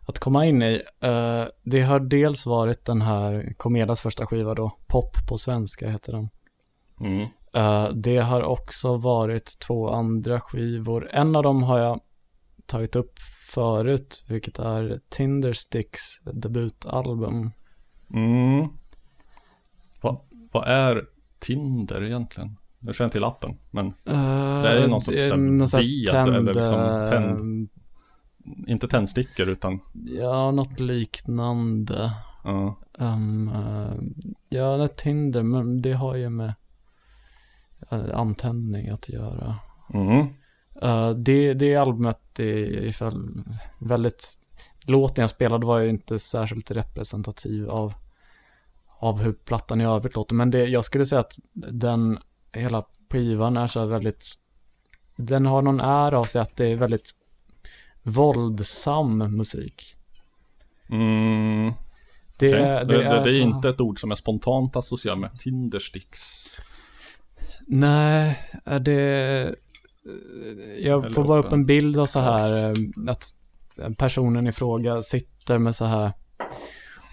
att 0.08 0.20
komma 0.20 0.46
in 0.46 0.62
i. 0.64 0.82
Eh, 1.02 1.44
det 1.64 1.82
har 1.82 2.00
dels 2.00 2.46
varit 2.46 2.86
den 2.86 3.02
här 3.02 3.54
Komedas 3.58 4.02
första 4.02 4.26
skiva 4.28 4.54
då, 4.56 4.72
Pop 4.88 5.28
på 5.30 5.38
svenska 5.38 5.90
heter 5.90 6.12
den. 6.14 6.30
Mm. 7.00 7.28
Eh, 7.54 7.90
det 7.90 8.18
har 8.18 8.42
också 8.42 8.98
varit 8.98 9.60
två 9.60 9.90
andra 9.90 10.40
skivor. 10.40 11.10
En 11.12 11.36
av 11.36 11.44
dem 11.44 11.64
har 11.64 11.80
jag 11.80 12.00
tagit 12.66 12.96
upp 12.96 13.20
förut, 13.54 14.24
vilket 14.28 14.60
är 14.60 15.00
Tindersticks 15.10 16.02
debutalbum. 16.24 17.52
Mm. 18.14 18.68
Vad, 20.02 20.18
vad 20.52 20.68
är 20.68 21.06
Tinder 21.40 22.04
egentligen? 22.04 22.58
Jag 22.80 22.96
känner 22.96 23.12
till 23.12 23.24
appen, 23.24 23.58
men 23.72 23.94
det 24.04 24.68
är 24.70 24.82
ju 24.82 24.88
någon 24.88 25.02
sorts 25.02 25.18
det 25.18 25.28
är 25.28 25.38
någon 25.38 25.68
här 25.74 25.80
ved 25.80 26.24
tänd, 26.24 26.36
eller 26.36 26.54
liksom 26.54 26.80
eh, 26.80 27.10
tänd- 27.10 27.70
inte 28.68 28.88
tändstickor 28.88 29.50
utan 29.50 29.80
Ja, 30.06 30.52
något 30.52 30.80
liknande. 30.80 32.12
ja. 32.44 32.76
Um, 32.98 33.48
eh, 33.48 33.94
ja, 34.50 34.88
Tinder, 34.88 35.44
men 35.44 35.82
det 35.82 35.94
har 35.94 36.16
ju 36.16 36.30
med 36.30 36.48
eh, 36.48 36.54
antändning 37.90 38.90
att 38.90 39.10
göra. 39.10 39.56
Mm. 39.94 40.28
Eh, 40.82 41.10
det, 41.10 41.54
det 41.54 41.76
albumet 41.76 42.40
är 42.40 42.92
fall 42.92 43.44
väldigt, 43.80 44.40
låten 44.86 45.22
jag 45.22 45.30
spelade 45.30 45.66
var 45.66 45.80
ju 45.80 45.90
inte 45.90 46.20
särskilt 46.20 46.72
representativ 46.72 47.70
av, 47.70 47.94
av 49.00 49.20
hur 49.20 49.34
plattan 49.34 49.82
i 49.82 49.86
övrigt 49.86 50.16
låter. 50.16 50.36
Men 50.36 50.52
det, 50.52 50.66
jag 50.66 50.86
skulle 50.86 51.06
säga 51.06 51.22
att 51.22 51.40
den, 51.54 52.20
hela 52.52 52.86
skivan 53.12 53.58
är 53.58 53.68
så 53.68 53.86
väldigt, 53.86 54.26
den 55.16 55.46
har 55.46 55.62
någon 55.62 55.80
ära 55.80 56.20
av 56.20 56.26
sig 56.26 56.42
att 56.42 56.56
det 56.56 56.66
är 56.66 56.76
väldigt 56.76 57.12
våldsam 58.04 59.18
musik. 59.18 59.96
Mm. 60.90 61.74
Det, 62.38 62.52
är- 62.52 62.86
det, 62.86 62.98
det, 62.98 63.04
det 63.04 63.10
är 63.16 63.24
så- 63.24 63.30
inte 63.30 63.70
ett 63.70 63.82
ord 63.82 64.00
som 64.00 64.12
jag 64.12 64.18
spontant 64.18 64.76
associerar 64.76 65.16
med 65.16 65.40
Tindersticks. 65.40 66.58
Nej, 67.68 68.40
är 68.66 68.80
det... 68.80 69.56
Jag 70.80 71.06
Eller 71.06 71.14
får 71.14 71.24
bara 71.24 71.40
upp 71.40 71.52
en 71.54 71.66
bild 71.66 71.98
av 72.00 72.06
så 72.06 72.20
här 72.20 72.70
eh, 72.70 72.74
att 73.08 73.34
personen 73.98 74.48
i 74.48 74.52
fråga 74.52 75.02
sitter 75.02 75.58
med 75.58 75.76
så 75.76 75.86
här 75.86 76.12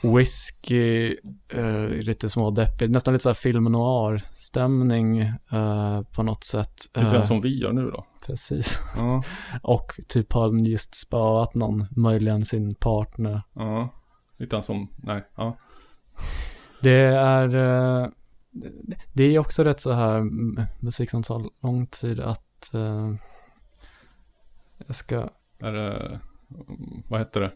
whisky, 0.03 1.17
eh, 1.49 1.89
lite 1.89 2.29
smådeppigt, 2.31 2.91
nästan 2.91 3.15
lite 3.15 3.23
så 3.23 3.29
här 3.29 3.35
film 3.35 3.65
noir-stämning 3.65 5.19
eh, 5.53 6.03
på 6.03 6.23
något 6.23 6.45
sätt. 6.45 6.73
Lite 6.95 7.07
Eh, 7.07 7.13
grann 7.13 7.27
som 7.27 7.41
vi 7.41 7.59
gör 7.61 7.73
nu 7.73 7.91
då. 7.91 8.07
Precis. 8.27 8.79
Ja, 8.97 9.23
Och 9.63 10.01
typ 10.09 10.33
har 10.33 10.67
just 10.69 10.95
spaat 10.95 11.55
någon, 11.55 11.87
möjligen 11.91 12.45
sin 12.45 12.75
partner. 12.75 13.43
ja. 13.55 13.89
Lite 14.39 14.51
grann 14.51 14.63
som, 14.63 14.89
nej, 14.97 15.23
ja. 15.37 15.57
Det 16.81 17.01
är, 17.07 17.57
eh, 17.57 18.09
det 19.13 19.25
är 19.25 19.39
också 19.39 19.65
rätt 19.65 19.81
så 19.81 19.93
här 19.93 20.23
musik 20.85 21.11
som 21.11 21.23
tar 21.23 21.51
lång 21.63 21.87
tid 21.87 22.21
att 22.21 22.75
eh, 22.75 23.15
jag 24.87 24.97
ska 24.97 25.31
Är 25.59 25.73
det, 25.73 26.21
vad 27.09 27.21
heter 27.21 27.41
det? 27.41 27.53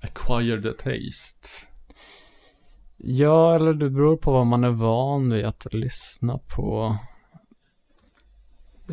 Acquire 0.00 0.62
the 0.62 0.72
taste. 0.72 1.48
Ja, 2.96 3.54
eller 3.54 3.74
det 3.74 3.90
beror 3.90 4.16
på 4.16 4.32
vad 4.32 4.46
man 4.46 4.64
är 4.64 4.70
van 4.70 5.30
vid 5.30 5.44
att 5.44 5.74
lyssna 5.74 6.38
på. 6.38 6.96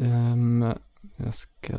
Ehm, 0.01 0.73
jag 1.15 1.33
ska, 1.33 1.77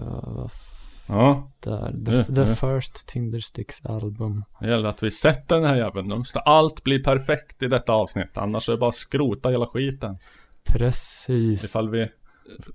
Ja, 1.07 1.51
där, 1.61 1.93
the, 2.07 2.35
the 2.35 2.43
mm. 2.43 2.57
first 2.57 3.07
Tindersticks 3.07 3.85
album. 3.85 4.45
det 4.61 4.69
gäller 4.69 4.89
att 4.89 5.03
vi 5.03 5.11
sätter 5.11 5.57
den 5.57 5.65
här 5.65 5.77
jäveln. 5.77 6.09
Nu 6.09 6.15
måste 6.15 6.41
allt 6.41 6.85
bli 6.85 6.99
perfekt 6.99 7.63
i 7.63 7.67
detta 7.67 7.93
avsnitt. 7.93 8.37
Annars 8.39 8.69
är 8.69 8.73
det 8.73 8.79
bara 8.79 8.89
att 8.89 8.95
skrota 8.95 9.49
hela 9.49 9.67
skiten. 9.67 10.19
Precis. 10.67 11.65
Ifall 11.65 11.91
vi 11.91 12.09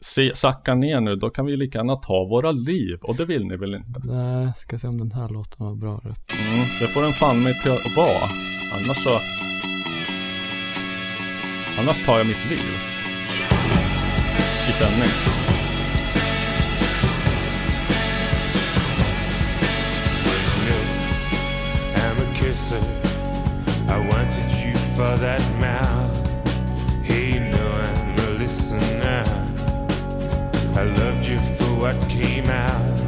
se, 0.01 0.35
sackar 0.35 0.75
ner 0.75 1.01
nu, 1.01 1.15
då 1.15 1.29
kan 1.29 1.45
vi 1.45 1.57
lika 1.57 1.77
gärna 1.77 1.95
ta 1.95 2.25
våra 2.25 2.51
liv. 2.51 2.97
Och 3.01 3.15
det 3.15 3.25
vill 3.25 3.47
ni 3.47 3.57
väl 3.57 3.75
inte? 3.75 4.01
Nej, 4.03 4.51
ska 4.55 4.79
se 4.79 4.87
om 4.87 4.97
den 4.97 5.11
här 5.11 5.29
låten 5.29 5.65
var 5.65 5.75
bra. 5.75 6.01
Mm, 6.03 6.67
det 6.81 6.87
får 6.87 7.01
den 7.01 7.13
fan 7.13 7.43
mig 7.43 7.61
till 7.61 7.71
att 7.71 7.95
vara. 7.95 8.29
Annars 8.73 9.03
så... 9.03 9.19
Annars 11.79 12.05
tar 12.05 12.17
jag 12.17 12.27
mitt 12.27 12.49
liv. 12.49 12.71
I 14.69 14.73
sändning. 14.73 15.50
For 25.01 25.17
that 25.17 25.41
mouth. 25.59 26.13
Hey, 27.03 27.39
no, 27.53 27.63
I'm 27.87 28.19
a 28.25 28.29
listener. 28.41 29.23
I 30.81 30.83
loved 30.99 31.25
you 31.25 31.39
for 31.57 31.71
what 31.81 31.97
came 32.07 32.45
out. 32.45 32.99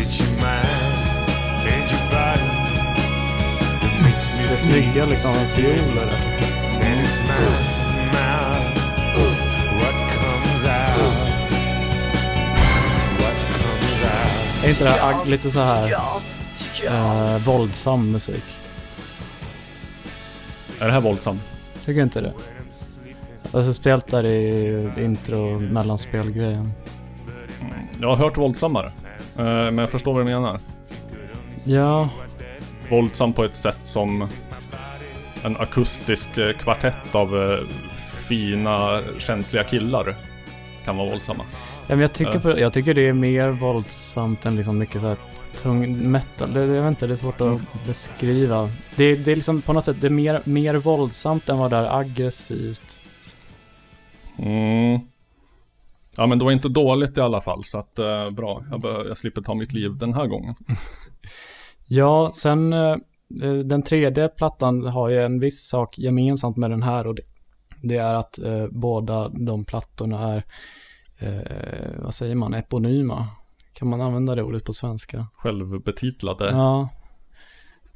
It's 0.00 0.14
your 0.20 0.32
mind 0.46 1.64
and 1.72 1.84
your 1.92 2.04
body 2.14 2.50
that 3.80 3.94
makes 4.04 4.26
me 4.36 4.42
Det 4.50 4.58
snygga 4.58 5.06
liksom 5.06 5.34
fioler. 5.54 6.10
And 6.84 6.96
it's 7.04 7.18
my 7.30 7.46
mouth. 8.16 8.66
What 9.80 9.96
comes 10.14 10.64
out? 10.80 11.12
What 13.22 13.36
comes 13.62 14.00
out? 14.14 14.64
Är 14.64 14.68
inte 14.68 14.84
det 14.84 14.90
här 14.90 15.24
lite 15.24 15.50
så 15.50 15.60
här 15.60 15.92
eh, 16.86 17.38
våldsam 17.38 18.12
musik? 18.12 18.44
Är 20.80 20.86
det 20.86 20.92
här 20.92 21.00
våldsamt? 21.00 21.40
Tycker 21.84 22.02
inte 22.02 22.20
det? 22.20 22.32
Alltså 23.52 23.72
speciellt 23.72 24.06
där 24.06 24.24
i 24.26 24.88
intro 25.04 25.58
mellanspelgrejen. 25.60 26.72
Jag 28.00 28.08
har 28.08 28.16
hört 28.16 28.36
våldsammare. 28.36 28.92
Eh, 29.38 29.44
Men 29.44 29.78
jag 29.78 29.90
förstår 29.90 30.12
vad 30.14 30.20
du 30.20 30.30
menar. 30.30 30.60
Ja, 31.64 32.08
Våldsam 32.90 33.32
på 33.32 33.44
ett 33.44 33.56
sätt 33.56 33.78
som 33.82 34.28
en 35.44 35.56
akustisk 35.56 36.38
eh, 36.38 36.52
kvartett 36.52 37.14
av 37.14 37.36
eh, 37.36 37.58
fina, 38.28 39.02
känsliga 39.18 39.64
killar 39.64 40.16
kan 40.84 40.96
vara 40.96 41.10
våldsamma. 41.10 41.44
ja 41.86 41.94
men 41.94 42.00
jag 42.00 42.12
tycker, 42.12 42.38
på, 42.38 42.58
jag 42.60 42.72
tycker 42.72 42.94
det 42.94 43.08
är 43.08 43.12
mer 43.12 43.48
våldsamt 43.48 44.46
än 44.46 44.56
liksom 44.56 44.78
mycket 44.78 45.00
så 45.00 45.06
här 45.08 45.16
tung 45.58 46.10
metal. 46.10 46.52
Det, 46.54 46.60
jag 46.60 46.82
vet 46.82 46.88
inte, 46.88 47.06
det 47.06 47.14
är 47.14 47.16
svårt 47.16 47.40
att 47.40 47.46
Mm. 47.46 47.60
beskriva. 47.86 48.70
Det, 48.96 49.14
det 49.14 49.32
är 49.32 49.36
liksom 49.36 49.62
på 49.62 49.72
något 49.72 49.84
sätt, 49.84 50.00
det 50.00 50.06
är 50.06 50.10
mer, 50.10 50.40
mer 50.44 50.74
våldsamt 50.74 51.48
än 51.48 51.58
vad 51.58 51.70
det 51.70 51.76
är 51.76 51.98
aggressivt. 51.98 53.00
Mm. 54.38 55.00
Ja 56.16 56.26
men 56.26 56.38
det 56.38 56.44
var 56.44 56.52
inte 56.52 56.68
dåligt 56.68 57.18
i 57.18 57.20
alla 57.20 57.40
fall 57.40 57.64
så 57.64 57.78
att 57.78 57.98
eh, 57.98 58.30
bra. 58.30 58.64
Jag, 58.70 58.80
bör, 58.80 59.08
jag 59.08 59.18
slipper 59.18 59.42
ta 59.42 59.54
mitt 59.54 59.72
liv 59.72 59.96
den 59.98 60.14
här 60.14 60.26
gången. 60.26 60.54
Ja, 61.90 62.30
sen 62.34 62.72
eh, 62.72 62.96
den 63.64 63.82
tredje 63.82 64.28
plattan 64.28 64.86
har 64.86 65.08
ju 65.08 65.22
en 65.22 65.40
viss 65.40 65.68
sak 65.68 65.98
gemensamt 65.98 66.56
med 66.56 66.70
den 66.70 66.82
här 66.82 67.06
och 67.06 67.14
det, 67.14 67.22
det 67.82 67.96
är 67.96 68.14
att 68.14 68.38
eh, 68.38 68.66
båda 68.70 69.28
de 69.28 69.64
plattorna 69.64 70.32
är, 70.32 70.44
eh, 71.18 71.90
vad 71.98 72.14
säger 72.14 72.34
man, 72.34 72.54
eponyma. 72.54 73.26
Kan 73.78 73.88
man 73.88 74.00
använda 74.00 74.34
det 74.34 74.42
ordet 74.42 74.64
på 74.64 74.72
svenska? 74.72 75.26
Självbetitlade. 75.34 76.50
Ja. 76.50 76.88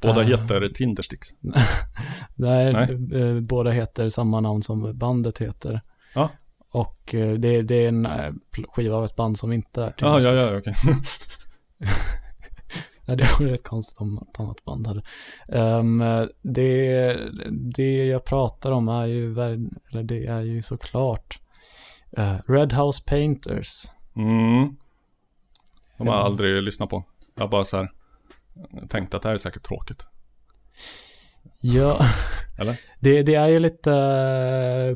Båda 0.01 0.21
Eh, 0.21 0.27
heter 0.27 0.69
Tindersticks. 0.69 1.27
Nej, 2.35 2.73
Nej. 2.73 3.21
eh, 3.21 3.39
båda 3.39 3.71
heter 3.71 4.09
samma 4.09 4.39
namn 4.39 4.61
som 4.61 4.97
bandet 4.97 5.39
heter. 5.41 5.81
Ja. 6.15 6.29
Och 6.69 7.15
eh, 7.15 7.33
det, 7.33 7.61
det 7.61 7.75
är 7.75 7.87
en 7.87 8.07
skiva 8.69 8.95
av 8.95 9.05
ett 9.05 9.15
band 9.15 9.37
som 9.37 9.51
inte 9.51 9.81
är 9.83 9.93
Ja, 9.97 10.21
ja, 10.21 10.51
Tindersticks. 10.59 10.83
ja, 10.85 10.93
okej. 10.93 10.95
Nej, 13.05 13.17
det 13.17 13.27
vore 13.39 13.51
rätt 13.51 13.63
konstigt 13.63 13.97
om 14.01 14.15
något 14.15 14.39
annat 14.39 14.65
band 14.65 14.87
hade. 14.87 15.01
Ehm, 15.47 16.03
det, 16.41 17.17
det 17.51 18.05
jag 18.05 18.25
pratar 18.25 18.71
om 18.71 18.87
är 18.87 19.05
ju, 19.05 19.31
eller 19.31 20.03
det 20.03 20.25
är 20.25 20.41
ju 20.41 20.61
såklart 20.61 21.39
eh, 22.17 22.35
Red 22.47 22.73
House 22.73 23.03
Painters. 23.05 23.83
Mm. 24.15 24.75
De 26.03 26.09
har 26.09 26.15
jag 26.15 26.23
Ja. 26.23 26.27
aldrig 26.27 26.63
lyssnat 26.63 26.89
på. 26.89 27.03
Jag 27.35 27.49
bara 27.49 27.65
så 27.65 27.77
här 27.77 27.91
tänkt 28.89 29.13
att 29.13 29.21
det 29.21 29.29
här 29.29 29.33
är 29.33 29.39
säkert 29.39 29.63
tråkigt. 29.63 30.05
Ja, 31.59 31.99
Eller? 32.59 32.79
det, 32.99 33.23
det 33.23 33.35
är 33.35 33.47
ju 33.47 33.59
lite, 33.59 33.93
eh, 33.93 34.95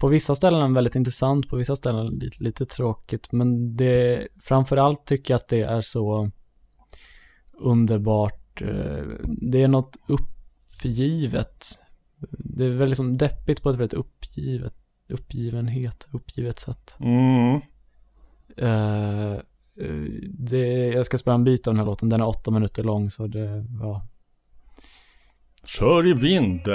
på 0.00 0.08
vissa 0.08 0.34
ställen 0.36 0.74
väldigt 0.74 0.94
intressant, 0.96 1.48
på 1.48 1.56
vissa 1.56 1.76
ställen 1.76 2.06
lite, 2.06 2.42
lite 2.44 2.64
tråkigt, 2.64 3.32
men 3.32 3.76
det, 3.76 4.28
framförallt 4.42 5.06
tycker 5.06 5.34
jag 5.34 5.38
att 5.38 5.48
det 5.48 5.62
är 5.62 5.80
så 5.80 6.30
underbart, 7.58 8.62
eh, 8.62 9.04
det 9.24 9.62
är 9.62 9.68
något 9.68 9.96
uppgivet, 10.08 11.66
det 12.30 12.64
är 12.64 12.70
väldigt 12.70 12.88
liksom 12.88 13.16
deppigt 13.16 13.62
på 13.62 13.70
ett 13.70 13.76
väldigt 13.76 13.94
uppgivet, 13.98 14.74
uppgivenhet, 15.08 16.08
uppgivet 16.12 16.58
sätt. 16.58 16.96
Mm. 17.00 17.60
Eh, 18.56 19.36
Eh, 19.80 20.28
det, 20.28 20.86
jag 20.86 21.06
ska 21.06 21.18
spela 21.18 21.34
en 21.34 21.44
bit 21.44 21.66
av 21.66 21.74
den 21.74 21.78
här 21.78 21.86
låten, 21.86 22.08
den 22.08 22.20
är 22.20 22.26
åtta 22.26 22.50
minuter 22.50 22.84
lång 22.84 23.10
så 23.10 23.26
det, 23.26 23.64
ja, 23.80 24.06
Kör 25.64 26.06
i 26.06 26.12
vind! 26.12 26.68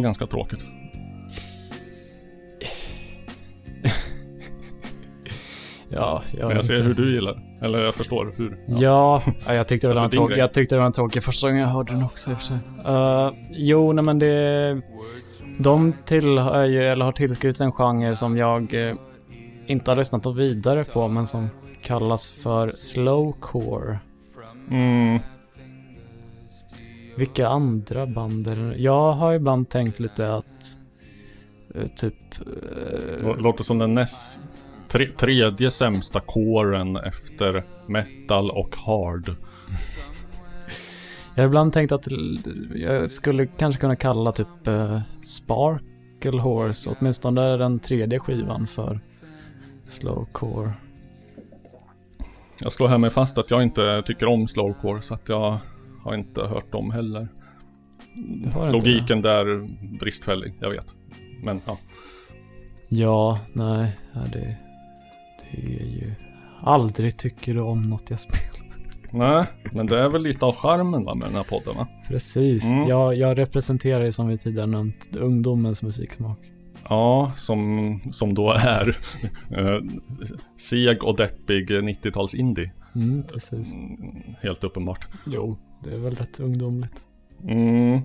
Var 0.00 0.04
ganska 0.04 0.26
tråkigt. 0.26 0.66
ja, 5.88 6.22
jag 6.38 6.46
Men 6.46 6.56
jag 6.56 6.64
ser 6.64 6.74
inte. 6.74 6.86
hur 6.86 6.94
du 6.94 7.14
gillar. 7.14 7.42
Eller 7.62 7.84
jag 7.84 7.94
förstår 7.94 8.32
hur. 8.36 8.56
Ja, 8.66 9.22
ja 9.46 9.54
jag 9.54 9.68
tyckte 9.68 9.88
väl 9.88 9.96
den 9.96 10.10
Det 10.10 10.16
grej. 10.16 10.38
Jag 10.38 10.52
tyckte 10.54 10.74
den 10.74 10.84
var 10.84 10.90
tråkig 10.90 11.22
första 11.22 11.46
gången 11.46 11.62
jag 11.62 11.68
hörde 11.68 11.92
den 11.92 12.04
också 12.04 12.30
i 12.30 12.34
och 12.34 12.38
för 12.38 12.46
sig. 12.46 12.58
Uh, 12.88 13.32
jo, 13.50 13.92
nej 13.92 14.04
men 14.04 14.18
det... 14.18 14.80
De 15.58 15.92
tillhör 16.04 16.64
ju, 16.64 16.82
eller 16.82 17.04
har 17.04 17.12
tillskrivits 17.12 17.60
en 17.60 17.72
genre 17.72 18.16
som 18.16 18.36
jag 18.36 18.74
eh, 18.74 18.94
inte 19.66 19.90
har 19.90 19.96
lyssnat 19.96 20.26
vidare 20.36 20.84
på, 20.84 21.08
men 21.08 21.26
som 21.26 21.48
kallas 21.82 22.32
för 22.32 22.72
slowcore. 22.76 23.98
Mm. 24.70 25.18
Vilka 27.20 27.48
andra 27.48 28.06
band 28.06 28.46
är? 28.46 28.74
Jag 28.78 29.12
har 29.12 29.34
ibland 29.34 29.68
tänkt 29.68 30.00
lite 30.00 30.34
att 30.34 30.78
eh, 31.74 31.86
typ... 31.86 32.14
eh, 32.40 33.36
låter 33.38 33.64
som 33.64 33.78
den 33.78 33.94
näst 33.94 34.40
tre, 34.88 35.06
tredje 35.06 35.70
sämsta 35.70 36.20
kåren 36.20 36.96
efter 36.96 37.64
metal 37.86 38.50
och 38.50 38.76
hard. 38.76 39.34
Jag 41.34 41.42
har 41.42 41.46
ibland 41.46 41.72
tänkt 41.72 41.92
att 41.92 42.08
jag 42.74 43.10
skulle 43.10 43.46
kanske 43.46 43.80
kunna 43.80 43.96
kalla 43.96 44.32
typ 44.32 44.66
eh, 44.66 45.00
Sparkle 45.22 46.40
Horse, 46.40 46.90
åtminstone 46.90 47.56
den 47.56 47.78
tredje 47.78 48.18
skivan 48.18 48.66
för 48.66 49.00
Slowcore. 49.88 50.72
Jag 52.62 52.72
slår 52.72 52.88
här 52.88 52.98
mig 52.98 53.10
fast 53.10 53.38
att 53.38 53.50
jag 53.50 53.62
inte 53.62 54.02
tycker 54.06 54.26
om 54.26 54.48
slowcore 54.48 55.02
så 55.02 55.14
att 55.14 55.28
jag 55.28 55.58
har 56.02 56.14
inte 56.14 56.40
hört 56.40 56.72
dem 56.72 56.90
heller. 56.90 57.28
har 58.54 58.66
inte 58.66 58.72
Logiken 58.72 59.22
där 59.22 59.68
bristfällig, 59.98 60.54
jag 60.60 60.70
vet. 60.70 60.94
Men 61.42 61.60
ja. 61.66 61.78
Ja, 62.88 63.40
nej, 63.52 63.98
det, 64.32 64.56
det 65.40 65.58
är 65.58 65.86
ju... 65.86 66.12
Aldrig 66.62 67.16
tycker 67.16 67.54
du 67.54 67.60
om 67.60 67.82
något 67.82 68.10
jag 68.10 68.20
spelar. 68.20 68.60
Nej, 69.12 69.46
men 69.72 69.86
det 69.86 69.98
är 69.98 70.08
väl 70.08 70.22
lite 70.22 70.44
av 70.44 70.54
charmen 70.54 71.04
va, 71.04 71.14
med 71.14 71.28
den 71.28 71.36
här 71.36 71.44
podden 71.44 71.76
va? 71.76 71.88
Precis. 72.08 72.64
Mm. 72.64 72.88
Jag, 72.88 73.14
jag 73.14 73.38
representerar 73.38 74.04
ju 74.04 74.12
som 74.12 74.28
vi 74.28 74.38
tidigare 74.38 74.66
nämnt 74.66 75.16
ungdomens 75.16 75.82
musiksmak. 75.82 76.38
Ja, 76.88 77.32
som, 77.36 78.00
som 78.10 78.34
då 78.34 78.52
är 78.52 78.88
eh, 79.50 79.80
seg 80.56 81.04
och 81.04 81.16
deppig 81.16 81.70
90-tals-indie. 81.70 82.70
Mm, 82.94 83.22
precis. 83.22 83.72
Mm, 83.72 83.96
Helt 84.42 84.64
uppenbart. 84.64 85.08
Jo, 85.26 85.58
det 85.84 85.94
är 85.94 85.98
väl 85.98 86.14
rätt 86.14 86.40
ungdomligt. 86.40 87.04
Mm. 87.44 88.00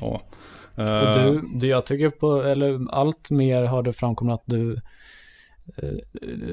Ja. 0.00 0.06
Och 0.06 0.22
Eh, 0.76 1.12
du, 1.14 1.48
du, 1.54 1.66
jag 1.66 1.86
tycker 1.86 2.10
på, 2.10 2.42
eller 2.42 2.90
allt 2.90 3.30
mer 3.30 3.62
har 3.62 3.82
det 3.82 3.92
framkommit 3.92 4.34
att 4.34 4.46
du 4.46 4.74
eh, 5.76 5.94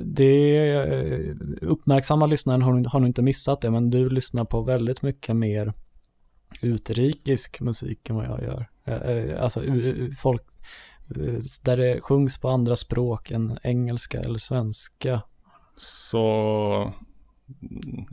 det 0.04 0.68
eh, 0.68 1.36
uppmärksamma 1.62 2.26
lyssnaren 2.26 2.62
har, 2.62 2.90
har 2.90 3.00
nog 3.00 3.10
inte 3.10 3.22
missat 3.22 3.62
det, 3.62 3.72
men 3.72 3.90
du 3.90 4.10
lyssnar 4.10 4.46
på 4.46 4.62
väldigt 4.62 5.02
mycket 5.02 5.36
mer 5.36 5.74
utrikisk 6.62 7.62
musik 7.62 8.10
än 8.10 8.16
vad 8.16 8.26
jag 8.26 8.44
gör. 8.44 8.70
Alltså 9.40 9.62
folk 10.22 10.44
där 11.62 11.78
det 11.78 12.02
sjungs 12.02 12.38
på 12.38 12.50
andra 12.50 12.76
språk 12.76 13.32
än 13.32 13.58
engelska 13.64 14.20
eller 14.20 14.40
svenska. 14.40 15.22
Så 15.76 16.94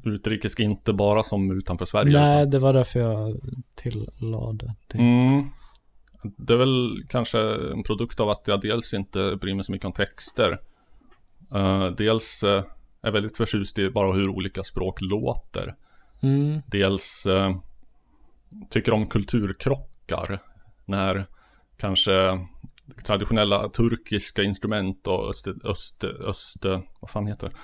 utrikes 0.04 0.60
inte 0.60 0.92
bara 0.92 1.22
som 1.22 1.50
utanför 1.50 1.84
Sverige. 1.84 2.12
Nej, 2.12 2.42
utan, 2.42 2.50
det 2.50 2.58
var 2.58 2.72
därför 2.72 3.00
jag 3.00 3.40
tillade 3.74 4.74
det. 4.88 4.98
mm, 4.98 5.50
det 6.22 6.52
är 6.52 6.56
väl 6.56 7.04
kanske 7.08 7.38
en 7.72 7.82
produkt 7.82 8.20
av 8.20 8.30
att 8.30 8.48
jag 8.48 8.60
dels 8.60 8.94
inte 8.94 9.36
bryr 9.40 9.54
mig 9.54 9.64
så 9.64 9.72
mycket 9.72 9.86
om 9.86 9.92
texter. 9.92 10.60
Eh, 11.54 11.86
dels 11.86 12.42
eh, 12.42 12.64
är 13.02 13.10
väldigt 13.10 13.36
förtjust 13.36 13.78
i 13.78 13.90
bara 13.90 14.12
hur 14.12 14.28
olika 14.28 14.64
språk 14.64 15.00
låter. 15.00 15.74
Mm, 16.22 16.60
Dels 16.66 17.26
eh, 17.26 17.56
tycker 18.70 18.92
om 18.92 19.06
kulturkrockar. 19.06 20.42
När 20.84 21.26
kanske 21.76 22.46
traditionella 23.06 23.68
turkiska 23.68 24.42
instrument 24.42 25.06
och 25.06 25.28
öst, 25.30 25.46
öst, 25.64 26.04
öst 26.04 26.64
vad 27.00 27.10
fan 27.10 27.26
heter 27.26 27.48
det? 27.48 27.54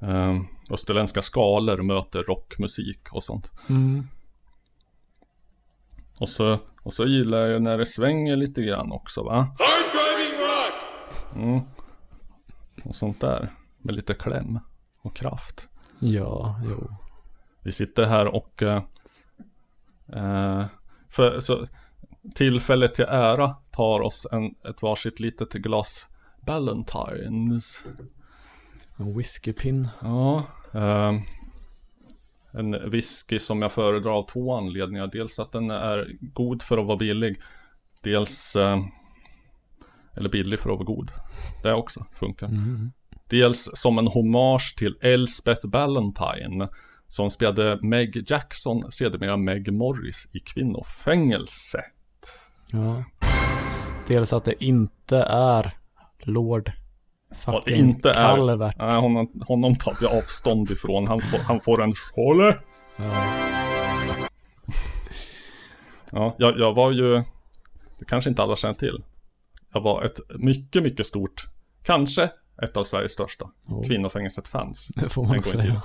Eh, 0.00 0.40
österländska 0.70 1.22
skalor 1.22 1.82
möter 1.82 2.22
rockmusik 2.22 3.12
och 3.12 3.24
sånt. 3.24 3.50
mm. 3.68 4.08
Och 6.20 6.28
så, 6.28 6.58
och 6.82 6.92
så 6.92 7.06
gillar 7.06 7.46
jag 7.46 7.62
när 7.62 7.78
det 7.78 7.86
svänger 7.86 8.36
lite 8.36 8.62
grann 8.62 8.92
också 8.92 9.22
va? 9.22 9.56
Mm. 11.34 11.60
Och 12.84 12.94
sånt 12.94 13.20
där. 13.20 13.54
Med 13.78 13.94
lite 13.94 14.14
kläm 14.14 14.58
och 15.02 15.16
kraft. 15.16 15.68
Ja, 15.98 16.60
jo. 16.64 16.90
Vi 17.62 17.72
sitter 17.72 18.04
här 18.06 18.26
och 18.26 18.62
eh, 18.62 18.82
eh, 20.12 20.64
för, 21.08 21.40
så, 21.40 21.66
tillfället 22.34 22.94
till 22.94 23.04
ära 23.08 23.56
tar 23.70 24.00
oss 24.00 24.26
en, 24.32 24.54
ett 24.68 24.82
varsitt 24.82 25.20
litet 25.20 25.52
glas 25.52 26.08
Ballantines. 26.46 27.84
En 28.98 29.16
whiskypinn. 29.16 29.88
Ja, 30.02 30.46
eh, 30.74 31.20
en 32.50 32.90
whisky 32.90 33.38
som 33.38 33.62
jag 33.62 33.72
föredrar 33.72 34.12
av 34.12 34.26
två 34.26 34.56
anledningar. 34.56 35.06
Dels 35.06 35.38
att 35.38 35.52
den 35.52 35.70
är 35.70 36.08
god 36.20 36.62
för 36.62 36.78
att 36.78 36.86
vara 36.86 36.96
billig. 36.96 37.36
Dels, 38.02 38.56
eh, 38.56 38.84
eller 40.14 40.28
billig 40.28 40.60
för 40.60 40.70
att 40.70 40.76
vara 40.76 40.86
god. 40.86 41.10
Det 41.62 41.72
också 41.72 42.06
funkar. 42.12 42.46
Mm. 42.46 42.92
Dels 43.26 43.70
som 43.74 43.98
en 43.98 44.06
hommage 44.06 44.74
till 44.78 44.98
Elspeth 45.00 45.66
Ballantine 45.66 46.68
som 47.08 47.30
spelade 47.30 47.78
Meg 47.82 48.30
Jackson, 48.30 48.92
sedermera 48.92 49.36
Meg 49.36 49.72
Morris 49.72 50.28
i 50.34 50.38
kvinnofängelse. 50.38 51.84
Ja. 52.72 53.04
Dels 54.06 54.32
att 54.32 54.44
det 54.44 54.64
inte 54.64 55.16
är 55.30 55.72
Lord 56.18 56.72
fucking 57.30 57.76
inte 57.76 58.10
är, 58.10 58.14
Calvert. 58.14 58.76
nej, 58.78 59.00
honom, 59.00 59.42
honom 59.46 59.76
tar 59.76 59.96
vi 60.00 60.06
avstånd 60.06 60.70
ifrån. 60.70 61.06
Han 61.06 61.20
får, 61.20 61.38
han 61.38 61.60
får 61.60 61.82
en 61.82 61.94
skåle. 61.94 62.56
Ja. 62.96 63.24
Ja, 66.12 66.34
jag, 66.38 66.58
jag 66.58 66.74
var 66.74 66.90
ju, 66.92 67.22
det 67.98 68.04
kanske 68.06 68.30
inte 68.30 68.42
alla 68.42 68.56
känner 68.56 68.74
till. 68.74 69.04
Jag 69.72 69.80
var 69.80 70.02
ett 70.02 70.20
mycket, 70.38 70.82
mycket 70.82 71.06
stort, 71.06 71.44
kanske 71.82 72.30
ett 72.62 72.76
av 72.76 72.84
Sveriges 72.84 73.12
största 73.12 73.50
Oh. 73.68 73.86
kvinnofängelset-fans. 73.86 74.88
Det 74.96 75.08
får 75.08 75.24
man 75.24 75.42
säga. 75.42 75.82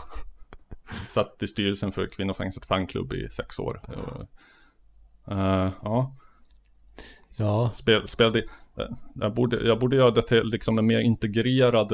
Satt 1.09 1.43
i 1.43 1.47
styrelsen 1.47 1.91
för 1.91 2.07
kvinnofängelset 2.07 2.65
fanklubb 2.65 3.13
i 3.13 3.29
sex 3.31 3.59
år. 3.59 3.81
Eh, 5.31 5.71
ja, 5.81 6.15
Ja, 7.35 7.71
spel, 7.73 8.07
spelade, 8.07 8.43
jag, 9.13 9.33
borde, 9.33 9.67
jag 9.67 9.79
borde 9.79 9.95
göra 9.95 10.11
det 10.11 10.21
till 10.21 10.43
liksom 10.43 10.77
en 10.77 10.85
mer 10.85 10.99
integrerad 10.99 11.93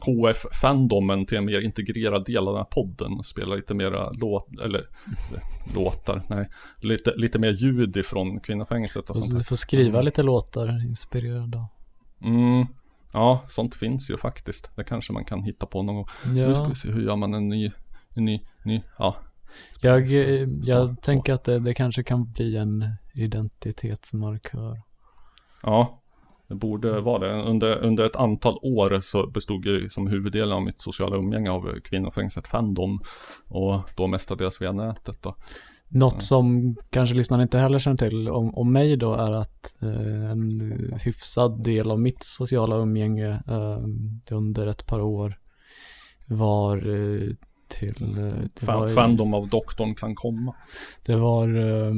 KF-fandomen 0.00 1.26
till 1.26 1.38
en 1.38 1.44
mer 1.44 1.60
integrerad 1.60 2.24
del 2.24 2.38
av 2.48 2.54
den 2.54 2.56
här 2.56 2.64
podden. 2.70 3.24
Spela 3.24 3.54
lite 3.54 3.74
mera 3.74 4.10
låt, 4.10 4.60
eller 4.60 4.86
låtar, 5.74 6.22
nej, 6.28 6.48
lite, 6.80 7.12
lite 7.16 7.38
mer 7.38 7.50
ljud 7.50 7.96
ifrån 7.96 8.40
kvinnofängelset 8.40 9.10
och 9.10 9.16
och 9.16 9.24
sånt 9.24 9.38
du 9.38 9.44
får 9.44 9.56
skriva 9.56 10.00
lite 10.02 10.22
låtar 10.22 10.84
inspirerade 10.86 11.58
av. 11.58 11.66
Mm, 12.22 12.66
ja, 13.12 13.44
sånt 13.48 13.74
finns 13.74 14.10
ju 14.10 14.16
faktiskt. 14.16 14.70
Det 14.76 14.84
kanske 14.84 15.12
man 15.12 15.24
kan 15.24 15.42
hitta 15.42 15.66
på 15.66 15.82
någon 15.82 15.94
gång. 15.96 16.06
Nu 16.24 16.54
ska 16.54 16.64
Ja, 16.64 16.68
vi 16.68 16.74
se, 16.74 16.88
hur 16.90 17.02
gör 17.02 17.16
man 17.16 17.34
en 17.34 17.48
ny, 17.48 17.70
en 18.14 18.24
ny, 18.24 18.40
ny, 18.64 18.82
ja. 18.98 19.16
jag, 19.80 20.02
eh, 20.12 20.48
jag 20.62 20.88
Så, 20.88 20.96
tänker 21.02 21.32
att 21.32 21.44
det, 21.44 21.58
det 21.58 21.74
kanske 21.74 22.02
kan 22.02 22.32
bli 22.32 22.56
en 22.56 22.84
identitetsmarkör. 23.14 24.82
Ja, 25.64 26.00
det 26.48 26.54
borde 26.54 27.00
vara 27.00 27.18
det. 27.28 27.42
Under, 27.42 27.76
under 27.78 28.04
ett 28.04 28.16
antal 28.16 28.58
år 28.62 29.00
så 29.00 29.26
bestod 29.26 29.66
ju 29.66 29.88
som 29.88 30.06
huvuddelen 30.06 30.52
av 30.52 30.62
mitt 30.62 30.80
sociala 30.80 31.16
umgänge 31.16 31.50
av 31.50 31.80
kvinnofängelset 31.84 32.48
Fandom. 32.48 33.00
Och 33.48 33.80
då 33.96 34.06
mestadels 34.06 34.60
via 34.62 34.72
nätet 34.72 35.22
då. 35.22 35.34
Något 35.88 36.22
som 36.22 36.76
kanske 36.90 37.14
lyssnarna 37.16 37.42
inte 37.42 37.58
heller 37.58 37.78
känner 37.78 37.96
till 37.96 38.28
om, 38.28 38.54
om 38.54 38.72
mig 38.72 38.96
då 38.96 39.14
är 39.14 39.32
att 39.32 39.78
eh, 39.82 40.30
en 40.30 40.72
hyfsad 41.04 41.62
del 41.64 41.90
av 41.90 42.00
mitt 42.00 42.22
sociala 42.22 42.76
umgänge 42.76 43.28
eh, 43.48 43.84
under 44.30 44.66
ett 44.66 44.86
par 44.86 45.00
år 45.00 45.38
var 46.26 46.76
eh, 46.76 47.28
till 47.68 48.18
eh, 48.18 48.24
det 48.54 48.60
Fa- 48.66 48.78
var, 48.80 48.88
Fandom 48.88 49.34
av 49.34 49.48
doktorn 49.48 49.94
kan 49.94 50.14
komma. 50.14 50.54
det 51.06 51.16
var 51.16 51.48
eh, 51.48 51.92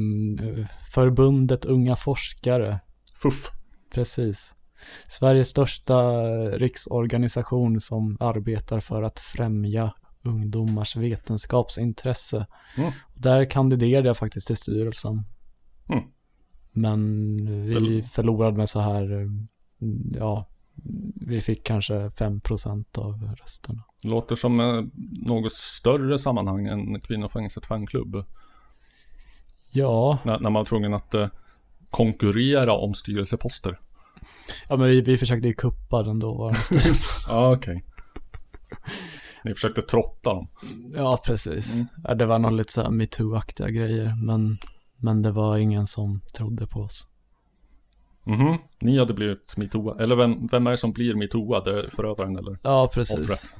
förbundet 0.93 1.65
Unga 1.65 1.95
Forskare, 1.95 2.79
Fuff. 3.15 3.51
Precis. 3.97 4.55
Sveriges 5.07 5.49
största 5.49 6.11
riksorganisation 6.49 7.81
som 7.81 8.17
arbetar 8.19 8.79
för 8.79 9.03
att 9.03 9.19
främja 9.19 9.93
ungdomars 10.23 10.95
vetenskapsintresse. 10.95 12.45
Mm. 12.77 12.91
Där 13.15 13.45
kandiderade 13.45 14.07
jag 14.07 14.17
faktiskt 14.17 14.47
till 14.47 14.57
styrelsen. 14.57 15.23
Mm. 15.89 16.03
Men 16.71 17.37
vi 17.65 18.03
förlorade 18.03 18.57
med 18.57 18.69
så 18.69 18.79
här, 18.79 19.29
ja, 20.13 20.45
vi 21.15 21.41
fick 21.41 21.63
kanske 21.63 21.93
5% 21.93 22.97
av 22.97 23.35
rösterna. 23.39 23.83
Låter 24.03 24.35
som 24.35 24.57
något 25.25 25.53
större 25.53 26.19
sammanhang 26.19 26.67
än 26.67 27.01
kvinnofängelset 27.01 27.65
fanklubb. 27.65 28.25
Ja, 29.71 30.19
När, 30.23 30.39
när 30.39 30.49
man 30.49 30.53
var 30.53 30.65
tvungen 30.65 30.93
att 30.93 31.13
eh, 31.13 31.27
konkurrera 31.89 32.73
om 32.73 32.93
styrelseposter. 32.93 33.79
Ja 34.69 34.77
men 34.77 34.87
vi, 34.87 35.01
vi 35.01 35.17
försökte 35.17 35.47
ju 35.47 35.53
kuppa 35.53 36.03
den 36.03 36.19
dåvarande. 36.19 36.59
Ja, 37.27 37.53
okej. 37.55 37.83
Ni 39.43 39.53
försökte 39.53 39.81
trotta 39.81 40.33
dem. 40.33 40.47
Ja, 40.95 41.19
precis. 41.25 41.73
Mm. 41.75 41.87
Ja, 42.03 42.15
det 42.15 42.25
var 42.25 42.39
nog 42.39 42.51
lite 42.51 42.73
så 42.73 42.81
här 42.81 42.89
metoo-aktiga 42.89 43.69
grejer, 43.69 44.15
men, 44.23 44.57
men 44.97 45.21
det 45.21 45.31
var 45.31 45.57
ingen 45.57 45.87
som 45.87 46.21
trodde 46.33 46.67
på 46.67 46.79
oss. 46.79 47.07
Mhm. 48.23 48.57
Ni 48.81 48.99
hade 48.99 49.13
blivit 49.13 49.57
metooa. 49.57 49.95
Eller 49.99 50.15
vem, 50.15 50.47
vem 50.47 50.67
är 50.67 50.71
det 50.71 50.77
som 50.77 50.91
blir 50.91 51.15
metooa? 51.15 51.59
Det 51.63 51.79
är 51.79 51.89
förövaren 51.95 52.37
eller? 52.37 52.57
Ja, 52.61 52.89
precis. 52.93 53.19
Offret. 53.19 53.55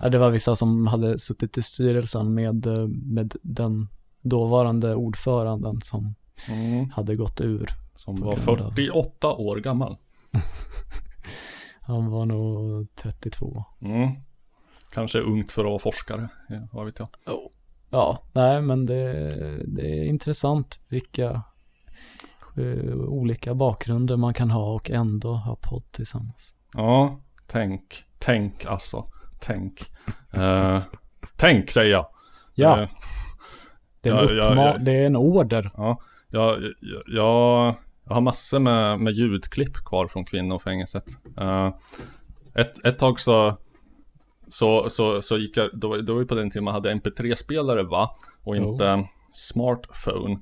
Ja, 0.00 0.08
det 0.08 0.18
var 0.18 0.30
vissa 0.30 0.56
som 0.56 0.86
hade 0.86 1.18
suttit 1.18 1.58
i 1.58 1.62
styrelsen 1.62 2.34
med, 2.34 2.66
eh, 2.66 2.86
med 2.88 3.34
den 3.42 3.88
dåvarande 4.22 4.94
ordföranden 4.94 5.80
som 5.80 6.14
Mm. 6.48 6.90
hade 6.90 7.16
gått 7.16 7.40
ur. 7.40 7.66
Som 8.04 8.20
var 8.20 8.36
grund 8.36 8.60
av- 8.60 8.70
48 8.74 9.28
år 9.32 9.56
gammal. 9.56 9.96
Han 11.80 12.10
var 12.10 12.26
nog 12.26 12.86
32. 12.94 13.64
Mm. 13.80 14.10
Kanske 14.90 15.18
ungt 15.18 15.52
för 15.52 15.62
att 15.64 15.68
vara 15.70 15.78
forskare, 15.78 16.28
vad 16.72 16.86
vet 16.86 16.98
jag. 16.98 17.08
Ja, 17.90 18.22
nej 18.32 18.62
men 18.62 18.86
det, 18.86 19.28
det 19.66 19.98
är 19.98 20.04
intressant 20.04 20.80
vilka 20.88 21.42
eh, 22.56 22.94
olika 22.94 23.54
bakgrunder 23.54 24.16
man 24.16 24.34
kan 24.34 24.50
ha 24.50 24.74
och 24.74 24.90
ändå 24.90 25.34
ha 25.34 25.56
podd 25.62 25.82
tillsammans. 25.92 26.54
Ja, 26.74 27.20
tänk, 27.46 28.04
tänk 28.18 28.64
alltså, 28.66 29.06
tänk. 29.40 29.80
Eh, 30.34 30.82
tänk 31.36 31.70
säger 31.70 31.92
jag. 31.92 32.06
Ja. 32.54 32.82
Eh, 32.82 32.88
Det 34.00 34.08
är 34.08 34.12
en, 34.14 34.36
Ja, 34.36 34.44
ja, 34.44 34.50
uppma- 34.50 34.64
ja. 34.66 34.78
Det 34.78 34.92
är 34.92 35.06
en 35.06 35.16
order. 35.16 35.70
Ja, 35.76 36.00
jag, 36.28 36.58
jag, 37.06 37.74
jag, 38.04 38.14
har 38.14 38.20
massor 38.20 38.58
med, 38.58 39.00
med 39.00 39.12
ljudklipp 39.12 39.76
kvar 39.84 40.06
från 40.06 40.24
kvinnofängelset. 40.24 41.04
Uh, 41.40 41.70
ett, 42.54 42.86
ett 42.86 42.98
tag 42.98 43.20
så, 43.20 43.58
så, 44.48 44.90
så, 44.90 45.22
så 45.22 45.38
gick 45.38 45.56
jag, 45.56 45.70
då, 45.72 45.96
då 45.96 46.12
var 46.14 46.20
det 46.20 46.26
på 46.26 46.34
den 46.34 46.50
tiden 46.50 46.64
man 46.64 46.74
hade 46.74 46.94
MP3-spelare 46.94 47.82
va? 47.82 48.16
Och 48.42 48.56
inte 48.56 49.08
smartphone. 49.32 50.38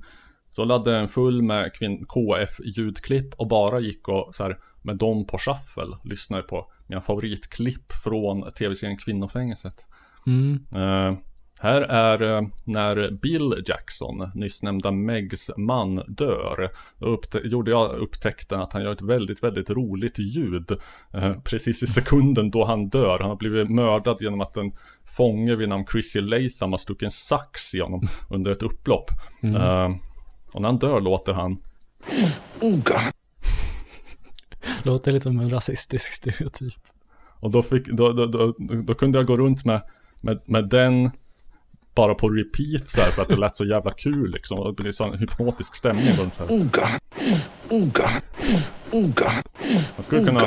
Så 0.51 0.63
laddade 0.63 0.91
jag 0.91 1.01
en 1.01 1.09
full 1.09 1.41
med 1.41 1.71
KF-ljudklipp 2.07 3.33
och 3.33 3.47
bara 3.47 3.79
gick 3.79 4.07
och 4.07 4.35
så 4.35 4.43
här, 4.43 4.57
med 4.81 4.97
dem 4.97 5.25
på 5.25 5.37
shuffle 5.37 5.97
lyssnade 6.03 6.43
på 6.43 6.71
mina 6.87 7.01
favoritklipp 7.01 7.91
från 8.03 8.51
tv-serien 8.51 8.97
Kvinnofängelset. 8.97 9.85
Mm. 10.27 10.65
Eh, 10.71 11.17
här 11.61 11.81
är 11.81 12.37
eh, 12.37 12.47
när 12.63 13.11
Bill 13.11 13.63
Jackson, 13.65 14.31
nyss 14.35 14.63
nämnda 14.63 14.91
Megs 14.91 15.51
man, 15.57 15.95
dör. 16.07 16.69
Då 16.97 17.05
upptä- 17.05 17.47
gjorde 17.47 17.71
jag 17.71 17.95
upptäckten 17.95 18.61
att 18.61 18.73
han 18.73 18.83
gör 18.83 18.91
ett 18.91 19.01
väldigt, 19.01 19.43
väldigt 19.43 19.69
roligt 19.69 20.19
ljud. 20.19 20.71
eh, 21.13 21.33
precis 21.43 21.83
i 21.83 21.87
sekunden 21.87 22.51
då 22.51 22.65
han 22.65 22.89
dör. 22.89 23.17
Han 23.19 23.29
har 23.29 23.37
blivit 23.37 23.69
mördad 23.69 24.17
genom 24.21 24.41
att 24.41 24.57
en 24.57 24.71
fånge 25.17 25.55
vid 25.55 25.69
namn 25.69 25.85
Chrissy 25.91 26.21
Latham 26.21 26.71
har 26.71 26.77
stuckit 26.77 27.03
en 27.03 27.11
sax 27.11 27.75
i 27.75 27.79
honom 27.79 28.07
under 28.29 28.51
ett 28.51 28.63
upplopp. 28.63 29.11
Mm. 29.41 29.55
Eh, 29.55 29.97
och 30.53 30.61
när 30.61 30.69
han 30.69 30.79
dör 30.79 30.99
låter 30.99 31.33
han 31.33 31.57
Låter 34.83 35.11
lite 35.11 35.23
som 35.23 35.39
en 35.39 35.49
rasistisk 35.49 36.13
stereotyp. 36.13 36.73
Och 37.39 37.51
då, 37.51 37.63
fick, 37.63 37.87
då, 37.87 38.13
då, 38.13 38.25
då, 38.25 38.55
då 38.83 38.93
kunde 38.93 39.19
jag 39.19 39.27
gå 39.27 39.37
runt 39.37 39.65
med, 39.65 39.81
med, 40.21 40.41
med 40.45 40.69
den 40.69 41.11
bara 41.95 42.15
på 42.15 42.29
repeat 42.29 42.89
så 42.89 43.01
här 43.01 43.11
för 43.11 43.21
att 43.21 43.29
det 43.29 43.35
lät 43.35 43.55
så 43.55 43.65
jävla 43.65 43.91
kul 43.91 44.31
liksom. 44.31 44.59
Och 44.59 44.75
det 44.75 44.83
blev 44.83 44.91
sån 44.91 45.17
hypnotisk 45.17 45.75
stämning 45.75 46.15
runt 46.19 46.33
här. 46.37 46.51
Man 49.95 50.03
skulle 50.03 50.25
kunna, 50.25 50.41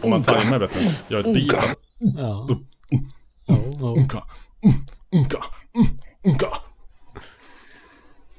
om 0.00 0.10
man 0.10 0.22
tajmar 0.22 0.58
vet 0.58 0.74
du, 0.74 1.14
göra 1.14 1.28
ett 1.28 1.34
beat. 1.34 1.76
Ja. 1.98 2.48
Ja, 3.46 3.56
ja. 3.80 3.94
Unka. 3.96 4.22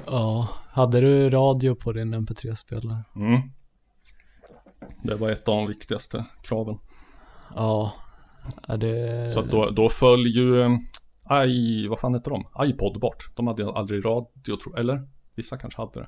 ja. 0.06 0.48
Hade 0.72 1.02
du 1.02 1.30
radio 1.30 1.76
på 1.76 1.92
din 1.92 2.16
MP3-spelare? 2.16 3.04
Mm. 3.16 3.42
Det 5.04 5.16
var 5.16 5.30
ett 5.30 5.48
av 5.48 5.56
de 5.56 5.68
viktigaste 5.68 6.26
kraven. 6.44 6.78
Ja. 7.56 7.94
det... 8.68 9.30
Så 9.34 9.42
då, 9.42 9.70
då 9.70 9.90
föll 9.90 10.28
ju, 10.28 10.62
eh, 10.62 10.70
i, 11.48 11.88
vad 11.88 12.00
fan 12.00 12.14
heter 12.14 12.32
de? 12.32 12.68
iPod 12.68 13.00
bort. 13.00 13.32
De 13.36 13.48
hade 13.48 13.72
aldrig 13.72 14.06
radio, 14.06 14.56
tro, 14.64 14.76
eller? 14.78 15.08
Vissa 15.36 15.58
kanske 15.58 15.82
hade 15.82 16.00
det. 16.00 16.08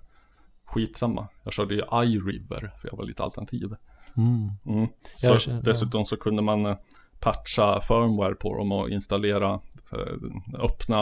Skitsamma. 0.65 1.27
Jag 1.43 1.53
körde 1.53 1.75
ju 1.75 1.81
iRiver, 1.81 2.59
för 2.81 2.89
jag 2.91 2.97
var 2.97 3.05
lite 3.05 3.23
alternativ. 3.23 3.75
Mm. 4.17 4.51
Mm. 4.65 4.89
Så 5.15 5.39
känner- 5.39 5.61
dessutom 5.61 6.05
så 6.05 6.17
kunde 6.17 6.41
man 6.41 6.65
eh, 6.65 6.77
patcha 7.19 7.81
firmware 7.81 8.35
på 8.35 8.57
dem 8.57 8.71
och 8.71 8.89
installera, 8.89 9.59
eh, 9.93 10.63
öppna 10.63 11.01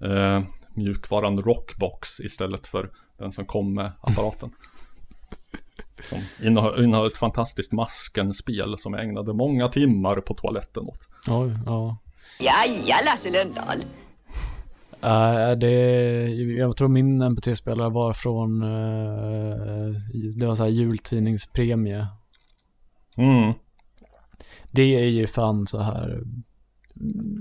eh, 0.00 0.42
mjukvaran 0.74 1.40
Rockbox 1.40 2.20
istället 2.20 2.66
för 2.66 2.90
den 3.18 3.32
som 3.32 3.46
kom 3.46 3.74
med 3.74 3.92
apparaten. 4.00 4.50
som 6.08 6.18
innehöll, 6.42 6.84
innehöll 6.84 7.06
ett 7.06 7.16
fantastiskt 7.16 7.72
maskenspel 7.72 8.78
som 8.78 8.94
jag 8.94 9.04
ägnade 9.04 9.32
många 9.32 9.68
timmar 9.68 10.14
på 10.20 10.34
toaletten 10.34 10.84
åt. 10.86 11.08
Oj, 11.28 11.58
ja. 11.66 11.98
Ja, 12.38 12.64
ja, 12.86 12.96
Lasse 13.04 13.30
Lundahl. 13.30 13.84
Uh, 15.04 15.58
det, 15.58 15.70
jag 16.58 16.76
tror 16.76 16.88
min 16.88 17.22
MP3-spelare 17.22 17.90
var 17.90 18.12
från, 18.12 18.62
eh, 18.62 19.94
det 20.36 20.46
var 20.46 20.54
så 20.54 20.62
här 20.62 20.70
jultidningspremie. 20.70 22.06
Mm. 23.16 23.52
Det 24.70 24.82
är 24.82 25.06
ju 25.06 25.26
fan 25.26 25.66
så 25.66 25.78
här, 25.78 26.08
mm, 26.10 26.44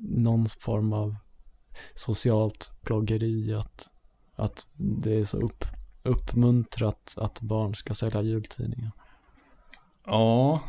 någon 0.03 0.47
form 0.47 0.93
av 0.93 1.15
socialt 1.95 2.71
bloggeri 2.81 3.53
att, 3.53 3.89
att 4.35 4.67
det 4.75 5.19
är 5.19 5.23
så 5.23 5.37
upp, 5.37 5.65
uppmuntrat 6.03 7.15
att 7.17 7.41
barn 7.41 7.75
ska 7.75 7.93
sälja 7.93 8.21
jultidningar. 8.21 8.91
Ja. 10.05 10.61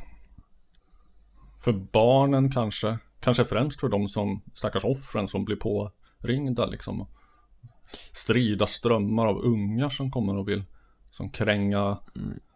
För 1.58 1.72
barnen 1.72 2.52
kanske. 2.52 2.98
Kanske 3.20 3.44
främst 3.44 3.80
för 3.80 3.88
de 3.88 4.08
som 4.08 4.42
stackars 4.54 4.84
offren 4.84 5.28
som 5.28 5.44
blir 5.44 5.56
påringda 5.56 6.66
liksom. 6.66 7.06
Strida 8.12 8.66
strömmar 8.66 9.26
av 9.26 9.38
ungar 9.38 9.88
som 9.88 10.10
kommer 10.10 10.36
och 10.36 10.48
vill 10.48 10.64
som 11.10 11.30
kränga 11.30 11.98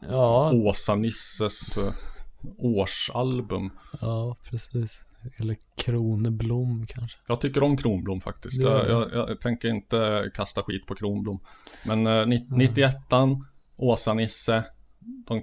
Ja, 0.09 0.53
Åsa-Nisses 0.53 1.79
eh, 1.79 1.93
årsalbum. 2.59 3.71
ja 4.01 4.37
precis. 4.51 5.07
Eller 5.37 5.57
Kroneblom 5.77 6.87
kanske. 6.87 7.19
Jag 7.27 7.41
tycker 7.41 7.63
om 7.63 7.77
Kronblom 7.77 8.21
faktiskt. 8.21 8.63
Det 8.63 8.69
Jag, 8.69 8.91
jag, 8.91 9.31
jag 9.31 9.41
tänker 9.41 9.69
inte 9.69 10.31
kasta 10.35 10.63
skit 10.63 10.87
på 10.87 10.95
Kronblom. 10.95 11.41
Men 11.87 12.07
eh, 12.07 12.11
91an, 12.11 13.45
Åsa-Nisse, 13.77 14.65
de, 15.27 15.43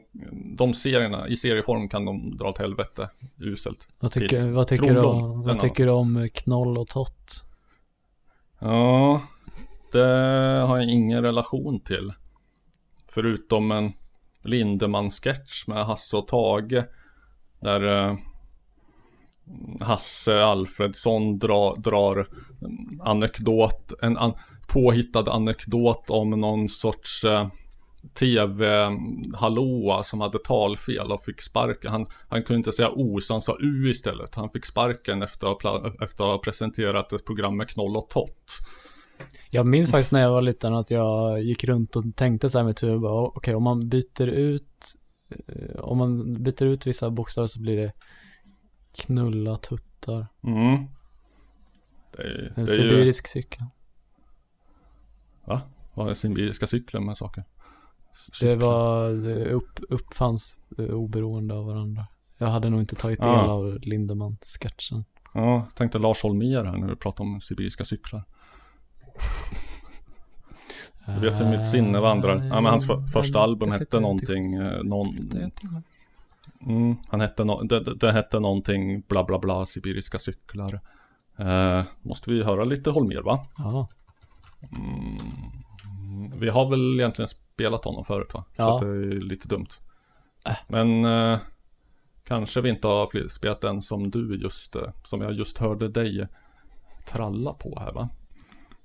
de 0.58 0.74
serierna, 0.74 1.28
i 1.28 1.38
serieform 1.38 1.90
kan 1.90 2.06
de 2.06 2.38
dra 2.38 2.50
åt 2.50 2.58
helvete. 2.58 3.10
Uselt. 3.38 3.88
Vad 4.00 4.12
tycker, 4.12 4.52
vad 4.52 4.68
tycker, 4.68 4.94
du, 4.94 5.02
om, 5.02 5.44
vad 5.44 5.60
tycker 5.60 5.86
du 5.86 5.92
om 5.92 6.30
Knoll 6.34 6.78
och 6.78 6.88
Tott? 6.88 7.44
Ja, 8.60 9.22
det 9.92 10.08
har 10.68 10.78
jag 10.78 10.90
ingen 10.90 11.24
relation 11.24 11.80
till. 11.80 12.14
Förutom 13.12 13.72
en 13.72 13.94
Lindemann-sketch 14.44 15.68
med 15.68 15.86
Hasse 15.86 16.18
och 16.18 16.28
Tage. 16.28 16.84
Där 17.60 18.10
eh, 18.10 18.18
Hasse 19.80 20.44
Alfredsson 20.44 21.40
dra, 21.40 21.74
drar 21.74 22.28
en 22.62 23.02
anekdot, 23.02 23.94
en 24.02 24.18
an, 24.18 24.34
påhittad 24.68 25.32
anekdot 25.32 26.10
om 26.10 26.30
någon 26.30 26.70
sorts 26.70 27.24
eh, 27.24 27.48
tv-hallåa 28.14 30.04
som 30.04 30.22
hade 30.22 30.40
talfel 30.40 31.12
och 31.12 31.24
fick 31.24 31.42
sparken. 31.42 31.92
Han, 31.92 32.06
han 32.30 32.44
kunde 32.44 32.58
inte 32.58 32.72
säga 32.72 32.90
O 32.90 33.22
så 33.22 33.34
han 33.34 33.42
sa 33.42 33.58
U 33.60 33.90
istället. 33.90 34.36
Han 34.36 34.50
fick 34.50 34.66
sparken 34.66 35.22
efter 35.22 35.48
att 35.48 35.86
efter 36.02 36.24
att 36.24 36.30
ha 36.30 36.38
presenterat 36.38 37.14
ett 37.14 37.26
program 37.26 37.58
med 37.58 37.70
knoll 37.70 37.98
och 37.98 38.10
tott. 38.10 38.58
Jag 39.50 39.66
minns 39.66 39.92
faktiskt 39.92 40.12
när 40.12 40.22
jag 40.22 40.32
var 40.32 40.42
liten 40.42 40.74
att 40.74 40.92
jag 40.92 41.42
gick 41.42 41.64
runt 41.64 41.96
och 41.96 42.04
tänkte 42.16 42.50
så 42.50 42.58
här 42.58 42.66
med 42.66 43.02
bara, 43.02 43.24
okej 43.24 43.56
om 43.56 43.64
man 43.64 43.90
byter 43.90 44.28
ut, 44.28 44.96
eh, 45.30 45.80
om 45.80 45.98
man 45.98 46.44
byter 46.44 46.64
ut 46.64 46.88
vissa 46.88 47.10
bokstäver 47.10 47.48
så 47.48 47.60
blir 47.60 47.78
det 47.78 47.92
knulla 48.98 49.58
tuttar. 49.58 50.28
Mm. 50.44 50.86
Det 52.12 52.22
är, 52.22 52.54
En 52.56 52.66
det 52.66 52.72
är 52.72 52.78
ju... 52.78 52.90
sibirisk 52.90 53.28
cykel. 53.28 53.66
Va? 55.46 55.62
Vad 55.94 56.10
är 56.10 56.14
sibiriska 56.14 56.68
cyklar 56.68 57.02
med 57.02 57.18
saker? 57.18 57.44
Det 58.42 58.56
var, 58.56 59.10
det 59.10 59.46
upp, 59.52 59.80
uppfanns 59.90 60.60
eh, 60.78 60.86
oberoende 60.86 61.54
av 61.54 61.66
varandra. 61.66 62.08
Jag 62.38 62.48
hade 62.48 62.70
nog 62.70 62.80
inte 62.80 62.96
tagit 62.96 63.20
del 63.22 63.30
Ah. 63.30 63.52
av 63.52 63.80
Lindemann-sketchen. 63.82 65.06
Ja, 65.34 65.68
tänkte 65.76 66.00
Lars 66.00 66.24
Holmér 66.24 66.64
här 66.66 66.78
när 66.78 66.88
du 66.88 66.96
pratar 66.96 67.24
om 67.24 67.42
sibiriska 67.42 67.86
cyklar. 67.86 68.24
Du 71.06 71.30
vet 71.30 71.40
hur 71.42 71.58
mitt 71.58 71.68
sinne 71.68 72.00
vandrar. 72.00 72.36
Ja, 72.36 72.62
men 72.62 72.66
hans 72.66 72.88
för, 72.88 73.02
första 73.08 73.40
album 73.40 73.72
hette 73.72 74.00
någonting, 74.00 74.54
eh, 74.54 74.84
någon... 74.84 75.08
Mm, 76.68 76.96
han 77.08 77.22
hette 77.22 77.44
no, 77.44 77.64
det, 77.64 77.96
det 77.96 78.12
hette 78.12 78.40
någonting 78.40 79.02
bla 79.08 79.24
bla 79.24 79.40
bla 79.40 79.66
sibiriska 79.66 80.20
cyklar. 80.20 80.80
Eh, 81.38 81.84
måste 82.02 82.32
vi 82.32 82.44
höra 82.44 82.64
lite 82.64 82.90
Holmér 82.90 83.22
va? 83.22 83.46
Ja. 83.58 83.88
Mm, 84.78 85.18
vi 86.36 86.50
har 86.50 86.70
väl 86.70 87.00
egentligen 87.00 87.28
spelat 87.30 87.86
honom 87.86 88.06
förut 88.06 88.34
va? 88.34 88.44
Så 88.56 88.62
Ja. 88.62 88.76
att 88.76 88.82
det 88.82 88.88
är 88.88 89.22
lite 89.22 89.48
dumt. 89.48 89.68
Äh. 90.46 90.56
Men 90.68 91.06
eh, 91.06 91.40
kanske 92.28 92.62
vi 92.62 92.70
inte 92.70 92.88
har 92.88 93.28
spelat 93.30 93.62
den 93.62 93.82
som 93.82 94.12
du 94.12 94.36
just, 94.36 94.76
eh, 94.76 94.90
som 95.04 95.22
jag 95.22 95.34
just 95.34 95.58
hörde 95.58 95.88
dig 95.88 96.28
tralla 97.08 97.54
på 97.54 97.80
här 97.80 97.92
va? 97.92 98.10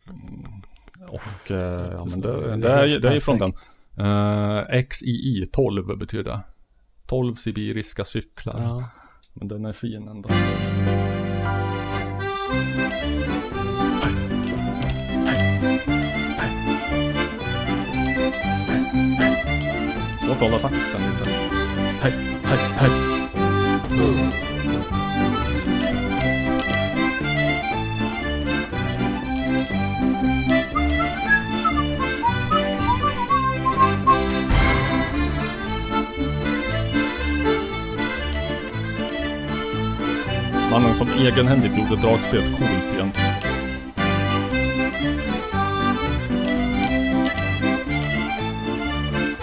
Mm, 0.09 0.63
och 1.09 1.51
eh, 1.51 1.93
ja 1.93 2.05
men 2.05 2.21
det, 2.21 2.41
Det 2.41 2.57
det, 2.57 2.69
är 2.69 3.01
det 3.01 3.09
är 3.09 3.15
ju 3.15 3.21
från 3.21 3.39
den. 3.39 3.53
Eh, 3.97 4.83
XII 4.91 5.47
12 5.53 5.99
betyder 5.99 6.25
det. 6.31 6.41
12 7.07 7.35
sibiriska 7.35 8.05
cyklar. 8.05 8.63
Ja. 8.63 8.89
Men 9.33 9.49
den 9.49 9.65
är 9.65 9.73
fin 9.73 10.09
ändå. 10.09 10.29
Kolla 20.47 20.59
takten 20.59 21.01
lite. 21.03 21.31
Hej, 22.03 22.13
hej, 22.45 22.59
hej. 22.77 22.91
Mannen 40.71 40.95
som 40.95 41.09
egenhändigt 41.09 41.77
gjorde 41.77 42.03
dragspelet 42.03 42.47
coolt 42.47 42.95
igen. 42.95 43.13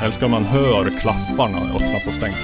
Jag 0.03 0.07
älskar 0.07 0.27
man 0.27 0.45
hör 0.45 0.85
klaffarna 1.03 1.57
öppnas 1.57 2.07
och 2.07 2.13
stängs. 2.13 2.35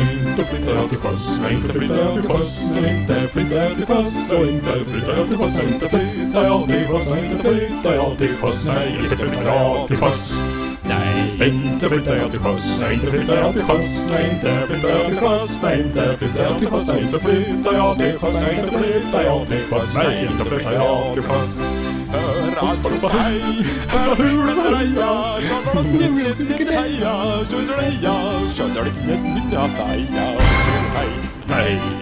Inte 0.00 0.44
flyttar 0.44 0.74
jag 0.74 0.88
till 0.88 0.98
sjöss, 0.98 1.40
nej 1.42 1.54
inte 1.54 1.68
flyttar 1.68 1.98
jag 1.98 2.12
till 2.14 2.22
sjöss, 2.30 2.74
nej 2.74 3.00
inte 3.00 3.14
flyttar 3.28 3.56
jag 3.56 3.76
till 3.76 3.86
sjöss, 3.86 4.30
och 4.32 4.46
inte 4.46 4.72
flyttar 4.84 5.16
jag 5.16 5.28
till 5.28 5.38
sjöss, 5.38 5.54
nej 5.56 5.66
inte 5.72 5.88
flyttar 5.88 6.44
jag 6.44 6.68
till 6.68 6.86
sjöss, 6.86 7.06
nej 7.08 7.26
inte 7.30 7.46
flyttar 7.46 7.94
jag 7.94 8.18
till 8.18 8.36
sjöss, 8.36 8.66
nej 8.66 8.98
inte 9.02 9.16
flyttar 9.16 9.44
jag 9.44 9.86
till 9.88 9.96
sjöss. 9.96 10.34
Nej, 10.88 11.48
inte 11.48 11.88
flyttar 11.88 12.16
jag 12.16 12.30
till 12.30 12.40
sjöss, 12.40 12.78
nej 12.80 12.94
inte 12.94 13.06
flyttar 13.06 13.36
jag 13.36 13.52
till 13.52 13.62
sjöss, 13.62 14.08
nej 14.10 14.30
inte 14.30 14.66
flyttar 14.66 14.88
jag 14.88 15.08
till 15.08 15.16
sjöss, 15.18 15.58
nej 15.62 15.80
inte 15.80 16.16
flyttar 16.18 16.42
jag 16.42 16.58
till 16.58 16.68
sjöss, 16.68 16.86
nej 16.86 17.00
inte 17.02 17.18
flyttar 17.18 17.74
jag 17.74 17.96
till 17.96 18.18
sjöss, 18.18 18.34
nej 18.34 18.58
inte 18.58 18.78
flyttar 18.78 19.22
jag 19.22 19.46
till 19.46 19.62
sjöss, 19.70 19.94
nej 19.94 20.28
inte 20.30 20.44
flyttar 20.44 20.72
jag 20.72 21.14
till 21.14 21.22
sjöss. 21.22 21.67
För 22.58 22.66
allt 22.66 22.84
ropa 22.84 23.08
hej, 23.08 23.64
för 23.88 24.22
hulen 24.22 24.76
heja, 24.76 25.40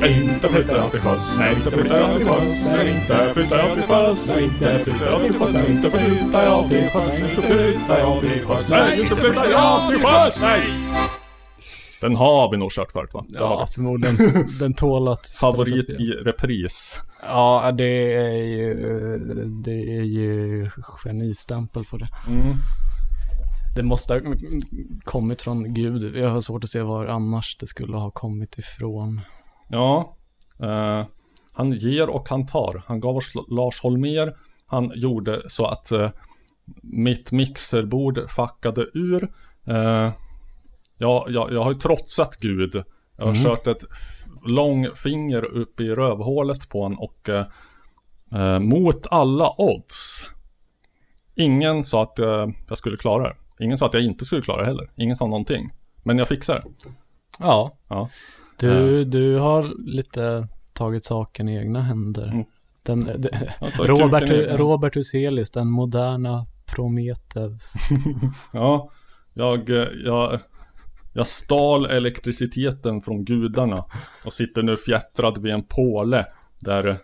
Nej, 0.01 0.23
inte 0.23 0.49
flytta 0.49 0.77
jag 0.77 0.91
till 0.91 1.01
sjöss, 1.01 1.37
nej 1.39 1.55
inte 1.55 1.71
flyttar 1.71 1.99
jag 1.99 2.17
till 2.17 2.27
sjöss, 2.27 2.73
nej 2.77 2.89
inte 2.91 3.35
flyttar 3.35 3.59
jag 3.59 3.75
till 3.75 3.83
sjöss, 3.83 4.27
nej 4.29 4.45
inte 4.45 4.85
flyttar 4.85 5.07
jag 5.07 5.23
till 5.25 5.33
sjöss, 5.39 5.53
nej 5.53 5.71
inte 5.71 5.91
flyttar 5.91 6.45
jag 6.45 6.69
till 6.69 6.91
sjöss, 6.91 7.13
nej 7.13 7.31
inte 7.31 7.43
flyttar 7.43 7.99
jag 7.99 8.21
till 8.21 8.47
sjöss, 8.47 8.69
nej 8.71 9.01
inte 9.01 9.17
flyttar 9.17 9.47
jag 9.51 9.89
till 9.91 10.01
sjöss, 10.01 10.41
nej! 10.41 10.86
Den 12.01 12.17
har 12.17 12.51
vi 12.51 12.57
nog 12.57 12.73
kört 12.73 12.93
förut 12.93 13.15
va? 13.15 13.25
Det 13.29 13.39
Ja, 13.39 13.69
förmodligen. 13.75 14.17
Den 14.61 14.75
tål 14.75 15.09
att... 15.09 15.27
Favorit 15.27 15.89
i 15.89 16.11
repris. 16.11 17.03
Ja, 17.29 17.73
det 17.73 18.15
är 18.15 18.45
ju, 18.45 18.75
det 19.65 19.97
är 19.97 20.03
ju 20.03 20.71
genistämpel 21.05 21.85
på 21.85 21.97
det. 21.97 22.09
Mm. 22.29 22.55
Det 23.77 23.83
måste 23.83 24.15
ha 24.15 24.21
kommit 25.05 25.43
från 25.43 25.75
Gud. 25.75 26.17
Jag 26.17 26.31
har 26.31 26.41
svårt 26.41 26.65
att 26.65 26.71
se 26.71 26.83
var 26.83 27.07
annars 27.07 27.57
det 27.57 27.67
skulle 27.67 27.97
ha 27.97 28.11
kommit 28.11 28.59
ifrån. 28.59 29.21
Ja. 29.69 30.17
Eh, 30.61 31.05
han 31.53 31.73
ger 31.73 32.09
och 32.09 32.29
han 32.29 32.47
tar. 32.47 32.83
Han 32.87 33.01
gav 33.01 33.17
oss 33.17 33.33
Lars 33.51 33.81
Holmer. 33.81 34.37
Han 34.67 34.93
gjorde 34.95 35.43
så 35.49 35.67
att 35.67 35.93
eh, 35.93 36.11
mitt 36.83 37.33
mixerbord 37.33 38.31
fuckade 38.31 38.87
ur. 38.95 39.33
Eh, 39.67 40.11
ja, 40.99 41.27
jag, 41.29 41.53
jag 41.53 41.65
har 41.65 41.73
ju 41.73 41.79
trotsat 41.79 42.37
Gud. 42.37 42.83
Jag 43.17 43.25
har 43.27 43.33
Mm. 43.33 43.45
kört 43.45 43.67
ett 43.67 43.85
långfinger 44.47 45.45
upp 45.45 45.81
i 45.81 45.89
rövhålet 45.89 46.69
på 46.69 46.83
honom 46.83 46.99
och 47.01 47.29
eh, 47.29 47.47
eh, 48.33 48.59
mot 48.59 49.07
alla 49.11 49.55
odds. 49.59 50.25
Ingen 51.35 51.85
sa 51.85 52.03
att 52.03 52.19
eh, 52.19 52.47
jag 52.69 52.79
skulle 52.79 52.97
klara 52.97 53.23
det. 53.23 53.37
Ingen 53.65 53.79
sa 53.79 53.87
att 53.87 53.95
jag 53.95 54.03
inte 54.03 54.25
skulle 54.25 54.43
klara 54.43 54.61
det 54.61 54.67
heller. 54.67 54.91
Ingen 54.97 55.17
sa 55.17 55.27
någonting. 55.27 55.69
Men 56.03 56.19
jag 56.19 56.29
fixar 56.29 56.55
det. 56.55 56.91
Ja. 57.39 57.77
Ja. 57.89 58.09
Du, 58.59 59.05
du 59.05 59.37
har 59.39 59.91
lite 59.93 60.49
tagit 60.73 61.05
saken 61.05 61.49
i 61.49 61.57
egna 61.57 61.83
händer. 61.83 62.45
Den, 62.85 63.05
det, 63.05 63.53
Jag 63.61 63.73
tar 63.73 63.85
Robert, 63.85 64.59
Robert 64.61 64.97
Huselius, 64.97 65.51
den 65.51 65.69
moderna 65.71 66.47
Prometheus. 66.67 67.73
Ja, 68.53 68.91
jag, 69.35 69.71
eh, 69.71 69.89
jag, 70.05 70.41
jag 71.17 71.27
stal 71.27 71.87
elektriciteten 71.87 73.01
från 73.01 73.25
gudarna 73.25 73.85
och 74.25 74.33
sitter 74.33 74.63
nu 74.63 74.77
fjättrad 74.77 75.39
vid 75.39 75.53
en 75.53 75.63
påle 75.63 76.27
där, 76.61 76.99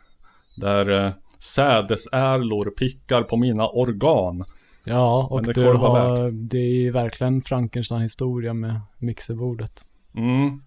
där 0.57 1.05
eh, 1.07 1.13
sädesärlor 1.39 2.71
pickar 2.71 3.23
på 3.23 3.37
mina 3.37 3.69
organ. 3.69 4.45
Ja, 4.85 5.27
och 5.31 5.43
det 5.43 5.53
du 5.53 5.73
har, 5.73 6.31
det 6.31 6.59
är 6.59 6.75
ju 6.75 6.91
verkligen 6.91 7.43
Frankenstein-historia 7.43 8.55
med 8.55 8.81
mixerbordet. 8.99 9.87
Mm. 10.15 10.63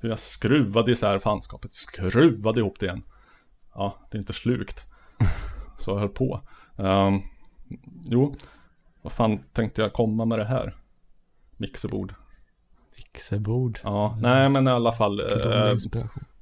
Hur 0.00 0.08
jag 0.08 0.18
skruvade 0.18 0.92
isär 0.92 1.18
fanskapet, 1.18 1.72
skruvade 1.72 2.60
ihop 2.60 2.80
det 2.80 2.86
igen. 2.86 3.02
Ja, 3.74 3.96
det 4.10 4.16
är 4.16 4.20
inte 4.20 4.32
slukt. 4.32 4.86
Så 5.78 5.90
jag 5.90 5.98
höll 5.98 6.08
på. 6.08 6.40
Ehm, 6.78 7.20
jo, 8.04 8.34
vad 9.02 9.12
fan 9.12 9.38
tänkte 9.52 9.82
jag 9.82 9.92
komma 9.92 10.24
med 10.24 10.38
det 10.38 10.44
här? 10.44 10.76
Mixerbord. 11.56 12.14
Mixerbord. 12.96 13.80
Ja, 13.82 14.18
nej 14.20 14.48
men 14.48 14.68
i 14.68 14.70
alla 14.70 14.92
fall. 14.92 15.20
Eh, 15.20 15.74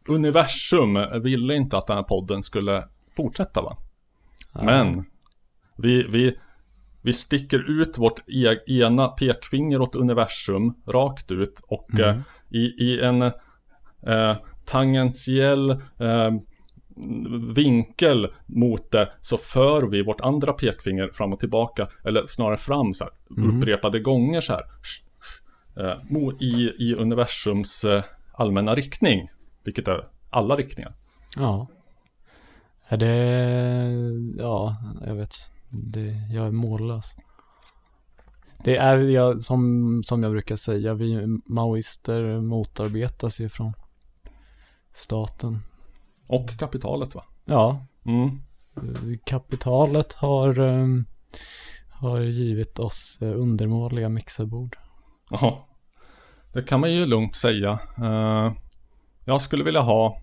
universum 0.08 0.98
ville 1.22 1.54
inte 1.54 1.78
att 1.78 1.86
den 1.86 1.96
här 1.96 2.04
podden 2.04 2.42
skulle 2.42 2.84
fortsätta 3.16 3.62
va? 3.62 3.76
Men 4.62 5.04
vi, 5.76 6.02
vi, 6.02 6.38
vi 7.02 7.12
sticker 7.12 7.80
ut 7.80 7.98
vårt 7.98 8.18
e 8.28 8.56
ena 8.66 9.08
pekfinger 9.08 9.80
åt 9.80 9.94
universum 9.94 10.74
rakt 10.86 11.30
ut 11.30 11.60
och 11.68 11.90
Mm. 11.94 12.08
eh, 12.08 12.16
i, 12.50 12.58
i 12.64 13.00
en 13.00 13.22
eh, 13.22 14.36
tangentiell 14.64 15.70
eh, 15.70 16.30
vinkel 17.54 18.28
mot 18.46 18.90
det 18.90 19.12
så 19.20 19.36
för 19.36 19.82
vi 19.82 20.02
vårt 20.02 20.20
andra 20.20 20.52
pekfinger 20.52 21.08
fram 21.12 21.32
och 21.32 21.40
tillbaka 21.40 21.88
eller 22.04 22.26
snarare 22.26 22.56
fram 22.56 22.94
så 22.94 23.04
här 23.04 23.12
Mm. 23.36 23.58
upprepade 23.58 24.00
gånger 24.00 24.40
så 24.40 24.52
här 24.52 24.62
i, 26.40 26.72
i 26.78 26.94
universums 26.94 27.84
eh, 27.84 28.04
allmänna 28.32 28.74
riktning 28.74 29.28
vilket 29.64 29.88
är 29.88 30.08
alla 30.30 30.54
riktningar. 30.54 30.94
Ja. 31.36 31.66
Är 32.88 32.96
det, 32.96 34.42
ja, 34.42 34.76
jag 35.06 35.14
vet, 35.14 35.34
det, 35.68 36.28
jag 36.30 36.46
är 36.46 36.50
mållös. 36.50 37.14
Det 38.64 38.76
är, 38.76 38.98
jag, 38.98 39.40
som, 39.40 40.02
som 40.04 40.22
jag 40.22 40.32
brukar 40.32 40.56
säga, 40.56 40.94
vi 40.94 41.26
maoister 41.46 42.40
motarbetas 42.40 43.40
ju 43.40 43.48
från 43.48 43.72
staten. 44.92 45.58
Och 46.26 46.58
kapitalet 46.58 47.14
va? 47.14 47.24
Ja. 47.44 47.86
Mm. 48.04 48.40
Kapitalet 49.24 50.12
har, 50.12 50.58
ehm, 50.58 51.04
har 51.90 52.20
givit 52.20 52.78
oss 52.78 53.18
eh, 53.22 53.40
undermåliga 53.40 54.08
mixerbord. 54.08 54.76
Ja, 55.30 55.68
det 56.52 56.62
kan 56.62 56.80
man 56.80 56.92
ju 56.92 57.06
lugnt 57.06 57.36
säga. 57.36 57.78
Eh, 57.98 58.52
jag 59.24 59.42
skulle 59.42 59.64
vilja 59.64 59.80
ha 59.80 60.20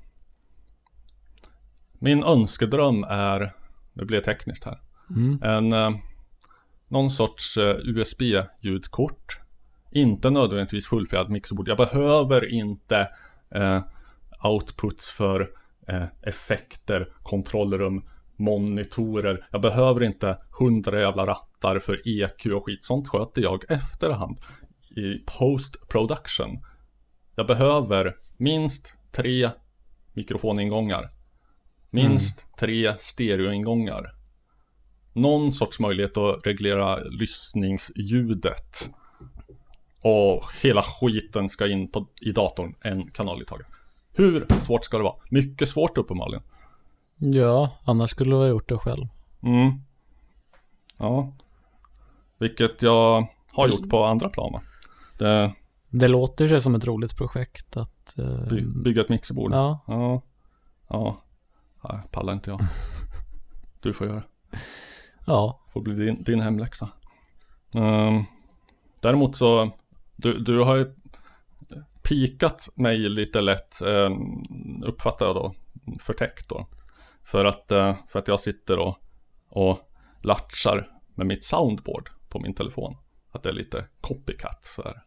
Min 1.99 2.23
önskedröm 2.23 3.03
är 3.03 3.51
Nu 3.93 4.05
blir 4.05 4.17
det 4.17 4.25
tekniskt 4.25 4.63
här. 4.63 4.79
Mm. 5.09 5.39
En 5.43 5.73
eh, 5.73 5.99
Någon 6.87 7.11
sorts 7.11 7.57
eh, 7.57 7.75
USB-ljudkort 7.83 9.39
Inte 9.91 10.29
nödvändigtvis 10.29 10.87
fullfjädrad 10.87 11.29
mixerbord. 11.29 11.67
Jag 11.67 11.77
behöver 11.77 12.53
inte 12.53 13.07
eh, 13.55 13.81
Outputs 14.43 15.09
för 15.11 15.49
eh, 15.87 16.05
Effekter, 16.21 17.13
kontrollrum 17.23 18.03
Monitorer. 18.37 19.47
Jag 19.51 19.61
behöver 19.61 20.03
inte 20.03 20.37
hundra 20.59 20.99
jävla 20.99 21.25
rattar 21.25 21.79
för 21.79 22.01
EQ 22.05 22.45
och 22.45 22.65
skit. 22.65 22.85
Sånt 22.85 23.07
sköter 23.07 23.41
jag 23.41 23.71
efterhand 23.71 24.37
i 24.97 25.23
post 25.25 25.89
production. 25.89 26.59
Jag 27.35 27.47
behöver 27.47 28.15
minst 28.37 28.93
tre 29.11 29.49
mikrofoningångar. 30.13 31.11
Minst 31.89 32.45
tre 32.59 32.97
stereoingångar. 32.99 34.11
Någon 35.13 35.51
sorts 35.51 35.79
möjlighet 35.79 36.17
att 36.17 36.47
reglera 36.47 36.95
lyssningsljudet. 36.95 38.89
Och 40.03 40.43
hela 40.61 40.81
skiten 40.81 41.49
ska 41.49 41.67
in 41.67 41.91
på, 41.91 42.07
i 42.21 42.31
datorn, 42.31 42.75
en 42.81 43.11
kanal 43.11 43.41
i 43.41 43.45
taget. 43.45 43.67
Hur 44.13 44.45
svårt 44.59 44.85
ska 44.85 44.97
det 44.97 45.03
vara? 45.03 45.15
Mycket 45.29 45.69
svårt 45.69 45.97
uppenbarligen. 45.97 46.43
Ja, 47.17 47.77
annars 47.85 48.09
skulle 48.09 48.31
du 48.31 48.35
ha 48.35 48.47
gjort 48.47 48.69
det 48.69 48.77
själv. 48.77 49.07
Mm. 49.43 49.71
Ja. 50.97 51.33
Vilket 52.37 52.81
jag 52.81 53.27
har 53.53 53.67
gjort 53.67 53.89
på 53.89 54.05
andra 54.05 54.29
plan. 54.29 54.61
Det, 55.21 55.53
Det 55.89 56.07
låter 56.07 56.47
sig 56.47 56.61
som 56.61 56.75
ett 56.75 56.85
roligt 56.85 57.17
projekt 57.17 57.77
att... 57.77 58.17
eh, 58.17 58.47
by, 58.49 58.61
bygga 58.65 59.01
ett 59.01 59.09
mixerbord. 59.09 59.51
Ja. 59.53 59.79
Ja. 59.87 60.21
Ja. 60.87 61.21
Nej, 61.83 61.99
pallar 62.11 62.33
inte 62.33 62.49
jag. 62.49 62.61
Du 63.81 63.93
får 63.93 64.07
göra. 64.07 64.23
Ja. 65.25 65.59
Får 65.73 65.81
bli 65.81 65.93
din, 66.05 66.23
din 66.23 66.39
hemläxa. 66.41 66.89
Ehm, 67.73 68.23
däremot 69.01 69.35
så, 69.35 69.71
du, 70.15 70.39
du 70.39 70.59
har 70.59 70.75
ju 70.75 70.95
pikat 72.03 72.69
mig 72.75 72.97
lite 72.97 73.41
lätt, 73.41 73.81
um, 73.81 74.43
uppfattar 74.85 75.25
jag 75.25 75.35
då, 75.35 75.53
förtäckt 75.99 76.49
då. 76.49 76.67
För 77.23 77.45
att, 77.45 77.71
eh, 77.71 77.95
för 78.07 78.19
att 78.19 78.27
jag 78.27 78.39
sitter 78.39 78.79
och, 78.79 78.97
och 79.49 79.79
latchar 80.21 80.89
med 81.15 81.27
mitt 81.27 81.45
soundboard 81.45 82.09
på 82.29 82.39
min 82.39 82.53
telefon. 82.53 82.97
Att 83.31 83.43
det 83.43 83.49
är 83.49 83.53
lite 83.53 83.85
copycat 84.01 84.65
så 84.65 84.83
här. 84.83 85.03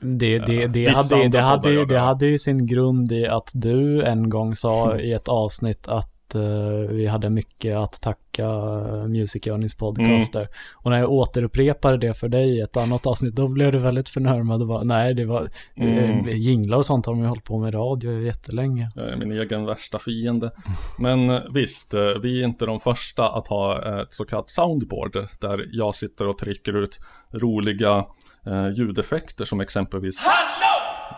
Det, 0.00 0.38
det, 0.38 0.66
det, 0.66 0.88
Vissa 0.88 1.16
hade, 1.16 1.28
det, 1.28 1.40
hade, 1.40 1.84
det 1.86 1.98
hade 1.98 2.26
ju 2.26 2.38
sin 2.38 2.66
grund 2.66 3.12
i 3.12 3.26
att 3.26 3.50
du 3.54 4.02
en 4.02 4.28
gång 4.30 4.54
sa 4.54 4.96
i 4.98 5.12
ett 5.12 5.28
avsnitt 5.28 5.88
att 5.88 6.34
eh, 6.34 6.90
vi 6.90 7.06
hade 7.06 7.30
mycket 7.30 7.76
att 7.76 8.00
tacka 8.00 8.46
uh, 8.46 9.06
Music 9.08 9.44
Journeys 9.44 9.74
podcaster. 9.74 10.48
Och 10.74 10.90
när 10.90 10.98
jag 10.98 11.10
återupprepade 11.10 11.96
det 11.98 12.14
för 12.14 12.28
dig 12.28 12.48
i 12.48 12.60
ett 12.60 12.76
annat 12.76 13.06
avsnitt, 13.06 13.34
då 13.34 13.48
blev 13.48 13.72
du 13.72 13.78
väldigt 13.78 14.08
förnärmad 14.08 14.60
och 14.62 14.68
bara, 14.68 14.82
nej, 14.82 15.14
det 15.14 15.24
var 15.24 15.48
Mm. 15.76 16.28
eh, 16.28 16.36
jinglar 16.36 16.78
och 16.78 16.86
sånt 16.86 17.06
har 17.06 17.12
de 17.12 17.22
ju 17.22 17.28
hållit 17.28 17.44
på 17.44 17.58
med 17.58 17.74
radio 17.74 18.22
jättelänge. 18.22 18.90
Jag 18.94 19.08
är 19.08 19.16
min 19.16 19.32
egen 19.32 19.64
värsta 19.66 19.98
fiende. 19.98 20.50
Men 20.98 21.30
eh, 21.30 21.40
visst, 21.54 21.94
eh, 21.94 22.00
vi 22.22 22.40
är 22.40 22.44
inte 22.44 22.66
de 22.66 22.80
första 22.80 23.28
att 23.28 23.46
ha 23.46 24.02
ett 24.02 24.12
så 24.14 24.24
kallat 24.24 24.48
soundboard 24.48 25.26
där 25.40 25.64
jag 25.72 25.94
sitter 25.94 26.28
och 26.28 26.38
trycker 26.38 26.82
ut 26.82 26.98
roliga 27.32 28.04
eh, 28.46 28.68
ljudeffekter 28.68 29.44
som 29.44 29.60
exempelvis 29.60 30.16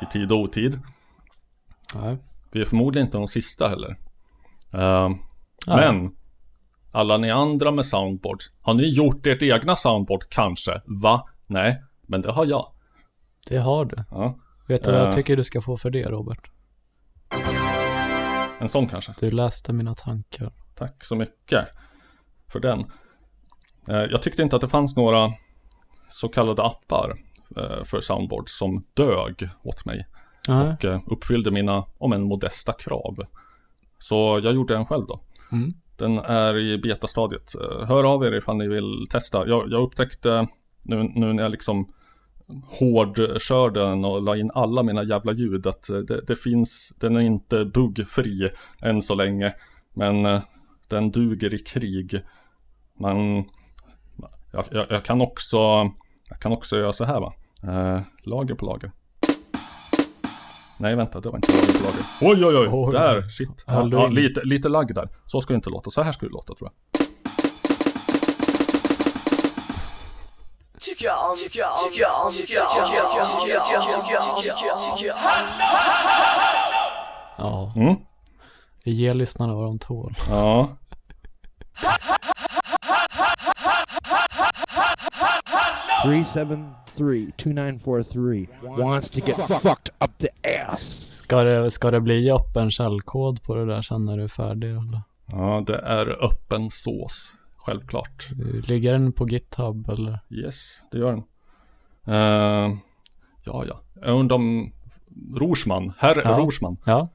i 0.02 0.06
tid 0.06 0.32
och 0.32 0.38
otid. 0.38 0.80
Nej. 1.94 2.18
Vi 2.52 2.60
är 2.60 2.64
förmodligen 2.64 3.06
inte 3.06 3.18
de 3.18 3.28
sista 3.28 3.68
heller. 3.68 3.96
Eh. 4.72 5.10
Men 5.66 6.10
alla 6.92 7.16
ni 7.16 7.30
andra 7.30 7.70
med 7.70 7.86
soundboards, 7.86 8.44
har 8.60 8.74
ni 8.74 8.88
gjort 8.94 9.26
ert 9.26 9.42
egna 9.42 9.76
soundboard 9.76 10.22
kanske? 10.30 10.82
Va? 10.86 11.28
Nej, 11.46 11.82
men 12.02 12.22
det 12.22 12.32
har 12.32 12.46
jag. 12.46 12.66
Det 13.48 13.58
har 13.58 13.84
du. 13.84 14.04
Ja. 14.10 14.38
Vet 14.68 14.84
du 14.84 14.90
vad 14.90 15.00
Eh. 15.00 15.06
jag 15.06 15.14
tycker 15.14 15.36
du 15.36 15.44
ska 15.44 15.60
få 15.60 15.76
för 15.76 15.90
det, 15.90 16.04
Robert? 16.04 16.50
En 18.58 18.68
sån 18.68 18.88
kanske. 18.88 19.14
Du 19.20 19.30
läste 19.30 19.72
mina 19.72 19.94
tankar. 19.94 20.52
Tack 20.74 21.04
så 21.04 21.16
mycket 21.16 21.68
för 22.52 22.60
den. 22.60 22.80
Eh, 23.88 23.96
Jag 23.96 24.22
tyckte 24.22 24.42
inte 24.42 24.56
att 24.56 24.62
det 24.62 24.68
fanns 24.68 24.96
några 24.96 25.32
så 26.12 26.28
kallade 26.28 26.62
appar 26.62 27.18
eh, 27.56 27.84
för 27.84 28.00
soundboard 28.00 28.48
som 28.48 28.84
dög 28.94 29.48
åt 29.62 29.84
mig. 29.84 30.06
Nej. 30.48 30.72
Och 30.72 30.84
eh, 30.84 31.00
uppfyllde 31.06 31.50
mina, 31.50 31.84
om 31.98 32.12
en 32.12 32.22
modesta 32.22 32.72
krav. 32.72 33.16
Så 33.98 34.40
jag 34.42 34.54
gjorde 34.54 34.76
en 34.76 34.86
själv 34.86 35.06
då. 35.06 35.20
Mm. 35.52 35.74
Den 35.96 36.18
är 36.18 36.58
i 36.58 36.78
betastadiet. 36.78 37.54
Eh, 37.54 37.86
Hör 37.86 38.04
av 38.04 38.24
er 38.24 38.34
ifall 38.34 38.56
ni 38.56 38.68
vill 38.68 39.06
testa. 39.10 39.48
Jag, 39.48 39.70
jag 39.70 39.82
upptäckte 39.82 40.48
nu, 40.82 41.02
nu 41.02 41.32
när 41.32 41.42
jag 41.42 41.52
liksom 41.52 41.92
hårdkörde 42.66 43.80
den 43.80 44.04
och 44.04 44.22
la 44.22 44.36
in 44.36 44.50
alla 44.54 44.82
mina 44.82 45.02
jävla 45.02 45.32
ljud 45.32 45.66
att 45.66 45.82
det, 45.82 46.20
det 46.26 46.36
finns, 46.36 46.92
den 46.96 47.16
är 47.16 47.20
inte 47.20 47.64
buggfri 47.64 48.50
än 48.80 49.02
så 49.02 49.14
länge. 49.14 49.54
Men 49.94 50.40
den 50.88 51.10
duger 51.10 51.54
i 51.54 51.58
krig. 51.58 52.20
Man, 52.98 53.44
jag, 54.52 54.64
jag, 54.70 54.86
jag 54.90 55.04
kan 55.04 55.20
också, 55.20 55.56
jag 56.28 56.40
kan 56.40 56.52
också 56.52 56.76
göra 56.78 56.92
så 56.92 57.04
här 57.04 57.20
va. 57.20 57.32
Eh, 57.62 58.00
lager 58.24 58.54
på 58.54 58.66
lager. 58.66 58.92
Nej 60.80 60.96
vänta, 60.96 61.20
det 61.20 61.28
var 61.28 61.36
inte 61.36 61.52
lager 61.52 61.66
på 61.72 61.84
lager. 61.84 62.02
Oj 62.22 62.56
oj 62.58 62.68
oj, 62.68 62.68
Oj. 62.72 62.92
där, 62.92 63.28
shit. 63.28 63.64
Ja, 63.66 63.88
ja, 63.92 64.06
lite, 64.06 64.40
lite 64.44 64.68
lagg 64.68 64.94
där. 64.94 65.08
Så 65.26 65.40
ska 65.40 65.52
det 65.52 65.56
inte 65.56 65.70
låta, 65.70 65.90
så 65.90 66.02
här 66.02 66.12
ska 66.12 66.26
det 66.26 66.32
låta 66.32 66.54
tror 66.54 66.70
jag. 66.70 67.02
Tycker 70.80 71.04
jag 71.04 71.30
om, 71.30 71.36
tycker 71.36 71.58
jag 71.60 71.70
om, 71.72 71.90
tycker 71.90 72.02
jag 72.02 72.26
om, 72.26 72.32
tycker 72.32 72.54
jag 72.54 72.66
om, 72.66 72.86
tycker 72.88 72.96
jag 72.96 73.24
om, 73.24 73.40
tycker 73.40 73.54
jag 73.54 73.62
om, 73.62 74.02
tycker 74.02 74.14
jag 74.14 74.22
om, 74.36 74.42
tycker 74.42 74.66
jag 74.66 74.76
om, 74.76 74.96
tycker 74.96 75.08
jag 75.08 75.16
om. 75.16 75.22
Ja. 77.38 77.72
Mm. 77.76 77.96
Vi 78.84 78.92
ger 78.92 79.14
lyssnarna 79.14 79.54
vad 79.54 79.64
de 79.64 79.78
tål. 79.78 80.14
Ja. 80.28 80.68
Three 86.04 86.24
seven 86.24 86.70
three 86.96 87.32
two 87.36 87.52
nine 87.52 87.78
four 87.78 88.02
three 88.02 88.48
wants 88.62 89.10
to 89.10 89.20
get 89.26 89.36
fucked 89.36 89.90
up 90.04 90.18
the 90.18 90.28
ass. 90.66 91.08
Ska 91.14 91.42
det, 91.42 91.70
ska 91.70 91.90
det 91.90 92.00
bli 92.00 92.30
öppen 92.30 92.70
källkod 92.70 93.42
på 93.42 93.54
det 93.54 93.66
där 93.66 93.82
sen 93.82 94.04
när 94.04 94.16
du 94.16 94.22
är 94.24 94.28
färdig 94.28 94.70
eller? 94.70 95.02
Ja, 95.26 95.62
det 95.66 95.78
är 95.78 96.24
öppen 96.24 96.70
sås. 96.70 97.32
Självklart. 97.56 98.28
Ligger 98.64 98.92
den 98.92 99.12
på 99.12 99.28
GitHub 99.28 99.88
eller? 99.90 100.18
Yes, 100.30 100.82
det 100.90 100.98
gör 100.98 101.10
den. 101.12 101.22
Eh, 102.14 102.76
ja, 103.44 103.64
ja. 103.68 103.80
Jag 103.94 104.18
undrar 104.20 104.36
om 104.36 104.72
Rorsman, 105.36 105.92
herr 105.98 106.22
Ja. 106.24 106.38
Rorsman. 106.38 106.76
Ja. 106.86 107.08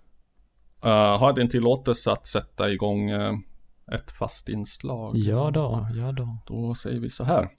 Eh, 0.83 1.19
har 1.19 1.27
jag 1.27 1.35
din 1.35 1.49
tillåtelse 1.49 2.11
att 2.11 2.27
sätta 2.27 2.69
igång 2.69 3.09
eh, 3.09 3.33
ett 3.91 4.11
fast 4.11 4.49
inslag? 4.49 5.17
Ja 5.17 5.51
då, 5.51 5.87
ja 5.95 6.11
då. 6.11 6.37
Då 6.47 6.75
säger 6.75 6.99
vi 6.99 7.09
så 7.09 7.23
här. 7.23 7.49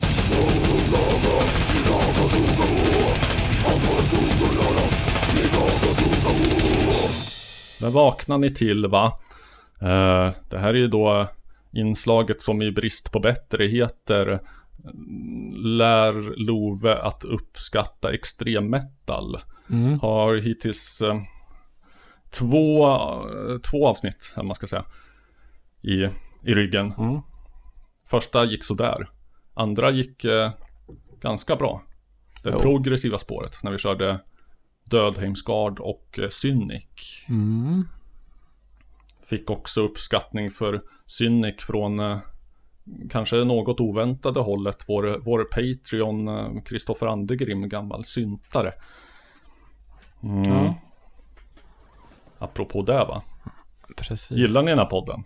Där 7.81 7.91
vaknar 7.91 8.39
ni 8.39 8.55
till 8.55 8.87
va? 8.87 9.19
Eh, 9.81 10.31
det 10.51 10.59
här 10.59 10.69
är 10.69 10.79
ju 10.79 10.89
då 10.89 11.27
inslaget 11.73 12.43
som 12.43 12.63
i 12.63 12.73
brist 12.73 13.13
på 13.13 13.21
bättre 13.21 13.67
heter 13.67 14.27
mm, 14.85 15.55
Lär 15.65 16.45
Love 16.47 16.99
att 16.99 17.25
uppskatta 17.25 18.13
extremmetal. 18.13 19.39
Mm. 19.71 19.99
Har 20.01 20.37
hittills 20.37 21.01
eh, 21.01 21.21
två, 22.31 22.89
två 23.71 23.87
avsnitt, 23.89 24.33
man 24.37 24.55
ska 24.55 24.67
säga, 24.67 24.85
i, 25.83 26.09
i 26.43 26.55
ryggen. 26.55 26.93
Mm. 26.99 27.21
Första 28.07 28.45
gick 28.45 28.65
sådär. 28.65 29.11
Andra 29.55 29.91
gick 29.91 30.25
eh, 30.25 30.51
ganska 31.21 31.57
bra. 31.57 31.83
Det 32.43 32.51
Jo. 32.53 32.59
progressiva 32.59 33.19
spåret 33.19 33.59
när 33.63 33.71
vi 33.71 33.79
körde 33.79 34.21
Dödheimsgard 34.85 35.79
och 35.81 36.19
eh, 36.19 36.29
Cynic. 36.29 37.25
Mm. 37.29 37.89
Fick 39.23 39.51
också 39.51 39.81
uppskattning 39.81 40.51
för 40.51 40.83
Cynic 41.07 41.63
från 41.63 42.01
eh, 42.01 42.19
kanske 43.11 43.37
något 43.37 43.81
oväntade 43.81 44.41
hållet. 44.41 44.85
Vår, 44.89 45.21
vår 45.25 45.45
Patreon 45.45 46.29
eh, 46.29 46.63
Kristoffer 46.63 47.07
Andegrim, 47.07 47.69
gammal 47.69 48.05
syntare. 48.05 48.73
Mm. 50.23 50.53
Ja. 50.53 50.75
Apropå 52.39 52.83
det 52.83 53.05
va. 53.05 53.23
Precis. 53.97 54.31
Gillar 54.31 54.63
ni 54.63 54.71
den 54.71 54.79
här 54.79 54.87
podden? 54.87 55.25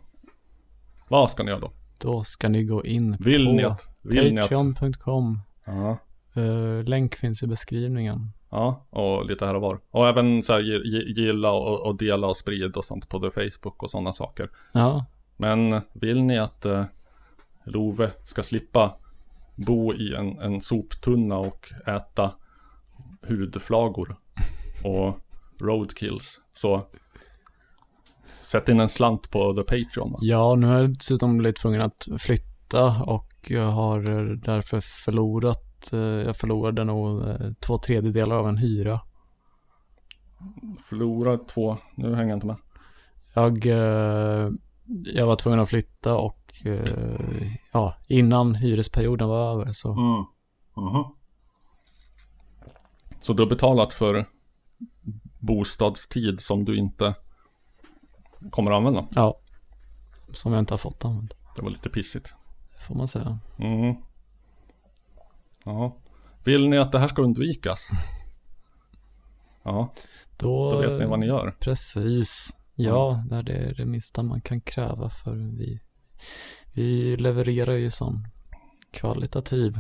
Vad 1.13 1.31
ska 1.31 1.43
ni 1.43 1.51
göra 1.51 1.61
då? 1.61 1.73
Då 1.99 2.25
ska 2.25 2.49
ni 2.49 2.65
gå 2.65 2.85
in 2.85 3.17
Vill 3.21 3.47
på 3.47 3.53
ni 3.53 3.65
att- 3.65 3.97
vill 4.03 4.37
patreon.com. 4.37 5.41
Ja. 5.65 5.99
Eh, 6.35 6.83
länk 6.85 7.15
finns 7.15 7.43
i 7.43 7.47
beskrivningen. 7.47 8.31
Ja, 8.51 8.87
och 8.91 9.27
lite 9.27 9.47
här 9.47 9.55
och 9.55 9.61
var. 9.63 9.79
Och 9.91 10.09
även 10.09 10.43
så 10.43 10.53
här 10.53 10.61
gi- 10.61 10.83
gi- 10.85 11.13
gilla 11.21 11.51
och, 11.53 11.87
och 11.87 11.97
dela 11.97 12.27
och 12.27 12.37
sprida 12.37 12.79
och 12.79 12.85
sånt 12.85 13.09
på 13.09 13.19
det 13.19 13.31
Facebook 13.31 13.83
och 13.83 13.91
sådana 13.91 14.13
saker. 14.13 14.51
Ja. 14.73 15.05
Men 15.37 15.81
vill 15.93 16.23
ni 16.23 16.39
att 16.39 16.65
eh, 16.65 16.85
Love 17.65 18.11
ska 18.25 18.43
slippa 18.43 18.97
bo 19.57 19.95
i 19.95 20.15
en, 20.15 20.39
en 20.39 20.61
soptunna 20.61 21.39
och 21.39 21.73
äta 21.87 22.31
hudflagor 23.29 24.17
och 24.85 25.19
roadkills 25.61 26.41
så 26.53 26.83
sätt 28.53 28.69
in 28.69 28.81
en 28.81 28.89
slant 28.89 29.31
på 29.31 29.55
The 29.55 29.63
Patreon. 29.63 30.13
Va? 30.13 30.19
Ja, 30.23 30.55
nu 30.55 30.67
har 30.67 30.75
jag 30.75 30.91
dessutom 30.91 31.39
blivit 31.39 31.57
tvungen 31.57 31.81
att 31.81 32.09
flytta 32.19 33.03
och 33.03 33.33
jag 33.47 33.71
har 33.71 34.01
därför 34.45 34.81
förlorat, 34.81 35.93
eh, 35.93 35.99
jag 36.01 36.37
förlorade 36.37 36.85
nog 36.85 37.29
eh, 37.29 37.53
två 37.61 37.79
tredjedelar 37.79 38.37
av 38.37 38.49
en 38.49 38.57
hyra. 38.57 39.01
Förlora 40.89 41.39
två, 41.39 41.79
nu 41.95 42.15
hänger 42.15 42.31
jag 42.31 42.37
inte 42.37 42.47
med. 42.47 42.57
Jag, 43.35 43.67
eh, 43.67 44.51
jag 45.15 45.27
var 45.27 45.37
tvungen 45.37 45.61
att 45.61 45.69
flytta 45.69 46.17
och 46.17 46.39
ja, 47.73 47.95
innan 48.07 48.55
hyresperioden 48.55 49.29
var 49.29 49.53
över 49.53 49.73
så 49.73 49.93
Mm. 49.93 50.25
Mhm. 50.77 51.05
Så 53.21 53.33
du 53.33 53.43
har 53.43 53.49
betalat 53.49 53.95
för 53.95 54.27
bostadstid 55.39 56.41
som 56.41 56.65
du 56.65 56.77
inte 56.77 57.15
kommer 58.51 58.71
att 58.71 58.77
använda? 58.77 59.07
ja, 59.15 59.39
som 60.35 60.53
jag 60.53 60.59
inte 60.59 60.73
har 60.73 60.79
fått 60.79 61.05
använda. 61.05 61.37
Det 61.57 61.63
var 61.63 61.71
lite 61.71 61.91
pissigt. 61.91 62.35
Det 62.77 62.83
får 62.87 62.95
man 62.95 63.09
säga. 63.09 63.39
Mm. 63.59 63.95
Ja. 65.65 65.97
Vill 66.45 66.69
ni 66.69 66.79
att 66.79 66.93
det 66.93 66.99
här 66.99 67.09
ska 67.09 67.23
undvikas? 67.23 67.91
Ja, 69.65 69.93
Då, 70.37 70.71
då 70.73 70.79
vet 70.81 71.01
ni 71.01 71.07
vad 71.07 71.19
ni 71.19 71.27
gör. 71.27 71.55
Precis. 71.61 72.57
Ja, 72.75 73.25
det 73.29 73.53
är 73.53 73.75
det, 73.75 73.85
minsta 73.85 74.23
man 74.23 74.41
kan 74.41 74.61
kräva 74.61 75.11
för 75.11 75.35
vi, 75.35 75.81
vi 76.73 77.17
levererar 77.17 77.73
ju 77.73 77.91
sån 77.91 78.19
kvalitativ 78.91 79.79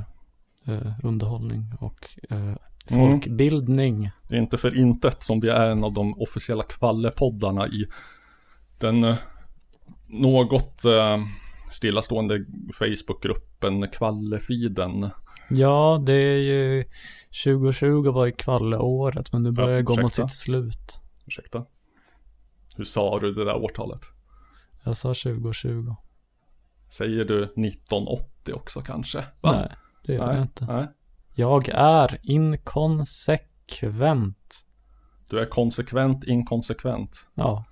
eh, 0.66 0.92
underhållning 1.04 1.74
och 1.80 2.08
eh, 2.30 2.54
Mm. 2.90 3.10
folkbildning. 3.10 4.10
Det 4.28 4.34
är 4.34 4.38
inte 4.40 4.58
för 4.58 4.78
intet 4.78 5.22
som 5.22 5.40
vi 5.40 5.48
är 5.48 5.68
en 5.70 5.84
av 5.84 5.92
de 5.92 6.14
officiella 6.22 6.62
kvallepoddarna 6.62 7.66
i 7.66 7.86
den 8.82 9.04
eh, 9.04 9.16
något 10.06 10.84
eh, 10.84 11.18
stillastående 11.70 12.44
Facebookgruppen 12.74 13.88
Kvallefiden. 13.88 15.10
Ja, 15.50 16.02
det 16.06 16.12
är 16.12 16.38
ju 16.38 16.84
2020 17.44 18.10
var 18.10 18.26
ju 18.26 18.32
kvalleåret 18.32 19.32
men 19.32 19.42
nu 19.42 19.52
börjar 19.52 19.70
Ja, 19.70 19.76
det 19.76 19.82
gå 19.82 20.02
mot 20.02 20.14
sitt 20.14 20.30
slut. 20.30 21.00
Ursäkta? 21.26 21.64
Hur 22.76 22.84
sa 22.84 23.18
du 23.18 23.34
det 23.34 23.44
där 23.44 23.56
årtalet? 23.56 24.00
Jag 24.84 24.96
sa 24.96 25.08
2020. 25.08 25.94
Säger 26.88 27.24
du 27.24 27.42
1980 27.42 28.54
också 28.54 28.80
kanske? 28.80 29.24
Va? 29.40 29.52
Nej, 29.52 29.68
det 30.06 30.12
gör 30.12 30.26
Nej, 30.26 30.34
jag 30.34 30.44
inte. 30.44 30.64
Nej. 30.64 30.86
Jag 31.34 31.68
är 31.68 32.18
inkonsekvent. 32.22 34.66
Du 35.28 35.40
är 35.40 35.46
konsekvent 35.46 36.24
inkonsekvent. 36.24 37.26
Ja. 37.34 37.64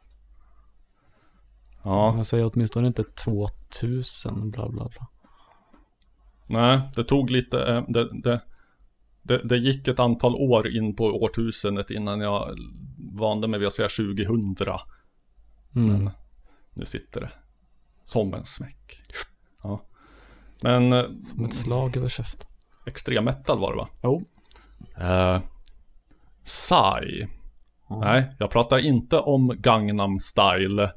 Ja. 1.82 2.16
Jag 2.16 2.26
säger 2.26 2.50
åtminstone 2.54 2.86
inte 2.86 3.04
2000 3.04 4.50
bla 4.50 4.68
bla 4.68 4.88
bla. 4.88 5.06
Nej, 6.46 6.80
det 6.96 7.04
tog 7.04 7.30
lite, 7.30 7.62
eh, 7.64 7.84
det, 7.88 8.22
det, 8.22 8.40
det, 9.22 9.38
det 9.44 9.56
gick 9.56 9.88
ett 9.88 10.00
antal 10.00 10.34
år 10.34 10.68
in 10.68 10.96
på 10.96 11.04
årtusendet 11.04 11.90
innan 11.90 12.20
jag 12.20 12.56
vande 13.18 13.48
mig 13.48 13.60
vid 13.60 13.66
att 13.66 13.74
säga 13.74 13.88
2000. 13.88 14.26
Mm. 15.76 15.88
Men 16.04 16.10
nu 16.74 16.84
sitter 16.84 17.20
det 17.20 17.30
som 18.04 18.34
en 18.34 18.44
smäck. 18.44 19.00
Ja. 19.62 19.82
Men 20.62 20.92
eh, 20.92 21.04
Som 21.24 21.44
ett 21.44 21.54
slag 21.54 21.96
över 21.96 22.08
käften. 22.08 22.46
extrem 22.86 23.24
metal 23.24 23.58
var 23.58 23.70
det 23.72 23.76
va? 23.78 23.88
Jo. 24.02 24.22
Eh, 24.96 25.40
Psy. 26.44 27.26
Nej, 28.00 28.36
jag 28.38 28.50
pratar 28.50 28.78
inte 28.78 29.18
om 29.18 29.52
Gangnam 29.58 30.20
style. 30.20 30.92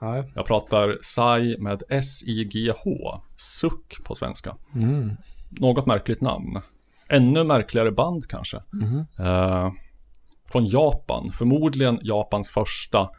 Nej. 0.00 0.32
Jag 0.34 0.46
pratar 0.46 0.92
Psy 1.02 1.58
med 1.58 1.82
S-I-G-H. 1.88 3.20
Suck 3.36 4.04
på 4.04 4.14
svenska. 4.14 4.56
Mm. 4.82 5.10
Något 5.48 5.86
märkligt 5.86 6.20
namn. 6.20 6.60
Ännu 7.08 7.44
märkligare 7.44 7.90
band 7.90 8.26
kanske. 8.26 8.62
Mhm. 8.72 9.06
Eh, 9.18 9.72
från 10.52 10.66
Japan. 10.66 11.32
Förmodligen 11.32 11.98
Japans 12.02 12.50
första. 12.50 13.10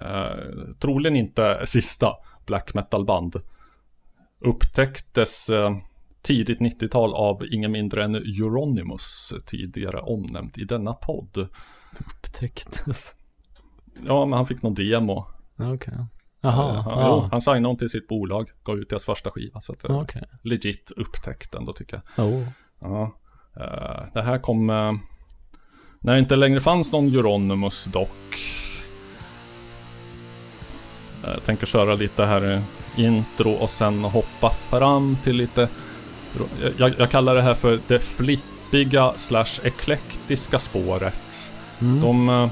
Eh, 0.00 0.74
troligen 0.80 1.16
inte 1.16 1.62
sista 1.66 2.12
black 2.46 2.74
metal 2.74 3.04
band. 3.04 3.36
Upptäcktes 4.40 5.50
eh, 5.50 5.76
tidigt 6.22 6.58
90-tal 6.58 7.14
av 7.14 7.46
ingen 7.50 7.72
mindre 7.72 8.04
än 8.04 8.14
Euronymous. 8.14 9.32
Tidigare 9.46 10.00
omnämnd 10.00 10.58
i 10.58 10.64
denna 10.64 10.92
podd. 10.92 11.48
Upptäcktes. 11.98 13.14
Ja, 14.06 14.26
men 14.26 14.36
han 14.36 14.46
fick 14.46 14.62
någon 14.62 14.74
demo. 14.74 15.26
Okej. 15.58 15.94
Jaha. 16.40 16.74
Eh, 16.76 16.82
han, 16.82 16.98
ja. 16.98 17.06
jo, 17.08 17.28
han 17.30 17.40
signade 17.42 17.58
honom 17.60 17.76
till 17.76 17.90
sitt 17.90 18.08
bolag. 18.08 18.50
Gav 18.64 18.78
ut 18.78 18.88
deras 18.90 19.04
första 19.04 19.30
skiva. 19.30 19.60
Så 19.60 19.72
att, 19.72 19.84
eh, 19.84 19.98
Okej. 20.00 20.22
legit 20.42 20.92
upptäckt 20.96 21.54
ändå 21.54 21.72
tycker 21.72 22.00
jag. 22.16 22.26
Oh. 22.26 22.42
Ja. 22.80 23.02
Eh, 23.56 24.04
det 24.14 24.22
här 24.22 24.38
kom 24.38 24.70
eh, 24.70 24.92
när 26.00 26.12
det 26.12 26.18
inte 26.18 26.36
längre 26.36 26.60
fanns 26.60 26.92
någon 26.92 27.06
Euronymous 27.14 27.84
dock. 27.84 28.38
Eh, 31.24 31.30
Jag 31.30 31.44
tänker 31.44 31.66
köra 31.66 31.94
lite 31.94 32.24
här 32.24 32.52
eh, 32.52 32.60
intro 32.96 33.50
och 33.52 33.70
sen 33.70 34.04
hoppa 34.04 34.50
fram 34.50 35.16
till 35.22 35.36
lite 35.36 35.68
jag, 36.76 36.94
jag 36.98 37.10
kallar 37.10 37.34
det 37.34 37.42
här 37.42 37.54
för 37.54 37.80
det 37.86 37.98
flippiga 37.98 39.12
slash 39.16 39.60
eklektiska 39.64 40.58
spåret. 40.58 41.52
Mm. 41.80 42.00
De 42.00 42.28
eh, 42.28 42.50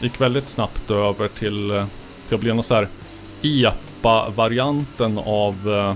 gick 0.00 0.20
väldigt 0.20 0.48
snabbt 0.48 0.90
över 0.90 1.28
till, 1.28 1.70
eh, 1.70 1.86
till 2.26 2.34
att 2.34 2.40
bli 2.40 2.54
någon 2.54 2.64
så 2.64 2.74
här 2.74 2.88
EPA-varianten 3.42 5.18
av 5.18 5.54
eh, 5.68 5.94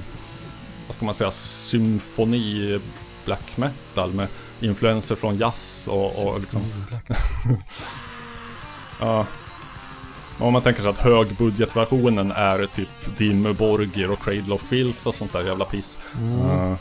vad 0.87 0.95
ska 0.97 1.05
man 1.05 1.15
säga, 1.15 1.31
symfoni 1.31 2.81
black 3.25 3.57
metal 3.57 4.13
med 4.13 4.29
influenser 4.61 5.15
från 5.15 5.37
jazz 5.37 5.89
och, 5.91 6.27
och 6.27 6.41
liksom... 6.41 6.63
ja. 9.01 9.27
Om 10.39 10.53
man 10.53 10.63
tänker 10.63 10.83
sig 10.83 10.91
att 10.91 10.99
högbudgetversionen 10.99 12.31
är 12.31 12.67
typ 12.67 13.19
Dimmu 13.19 13.53
Borgir 13.53 14.11
och 14.11 14.25
Cradle 14.25 14.55
of 14.55 14.63
Filth 14.63 15.09
och 15.09 15.15
sånt 15.15 15.33
där 15.33 15.43
jävla 15.43 15.65
piss. 15.65 15.99
Mm. 16.19 16.51
Eh, 16.51 16.75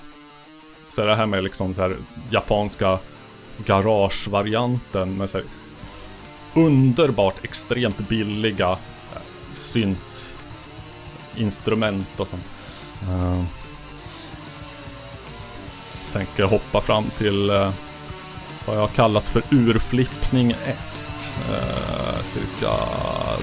så 0.90 1.06
det 1.06 1.16
här 1.16 1.26
med 1.26 1.44
liksom 1.44 1.74
så 1.74 1.82
här 1.82 1.98
japanska 2.30 3.00
garagevarianten 3.66 5.18
med 5.18 5.30
så 5.30 5.38
här 5.38 5.48
underbart 6.54 7.44
extremt 7.44 7.98
billiga 7.98 8.70
eh, 8.70 9.22
synt 9.54 10.38
instrument 11.36 12.20
och 12.20 12.28
sånt. 12.28 12.46
Eh, 13.02 13.44
tänker 16.14 16.44
hoppa 16.44 16.82
fram 16.82 17.10
till 17.18 17.50
eh, 17.50 17.74
vad 18.66 18.76
jag 18.76 18.82
har 18.82 18.88
kallat 18.88 19.30
för 19.30 19.44
urflippning 19.50 20.52
1. 20.52 20.58
Eh, 21.50 22.22
cirka 22.24 22.72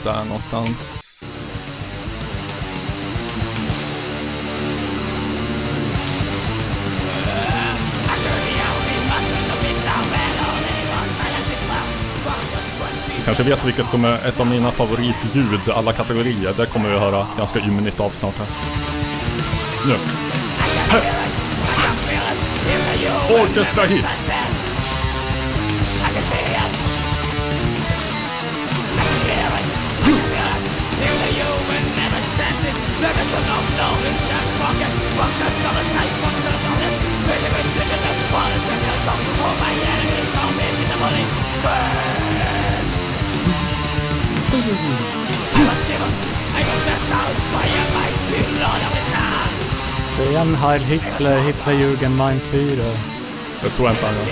där 0.04 0.24
någonstans. 0.24 1.04
Kanske 13.28 13.44
vet 13.44 13.64
vilket 13.64 13.90
som 13.90 14.04
är 14.04 14.28
ett 14.28 14.40
av 14.40 14.46
mina 14.46 14.72
favoritljud 14.72 15.70
alla 15.74 15.92
kategorier. 15.92 16.54
Det 16.56 16.66
kommer 16.66 16.88
vi 16.88 16.94
att 16.94 17.00
höra 17.00 17.26
ganska 17.36 17.58
ymnigt 17.58 18.00
av 18.00 18.10
snart 18.10 18.38
här. 18.38 18.46
Nu. 19.86 19.94
Här. 20.90 21.02
Orkestra 23.42 23.84
hit. 23.84 24.06
Så 41.62 42.37
igen 50.38 50.54
Heil 50.54 50.82
Hitler, 50.82 51.40
Hitlerjugend, 51.40 52.16
Mein 52.16 52.40
Führer. 52.40 52.94
Det 53.62 53.70
tror 53.70 53.88
jag 53.88 53.94
inte 53.94 54.06
han 54.06 54.14
gör. 54.14 54.24
Det 54.24 54.30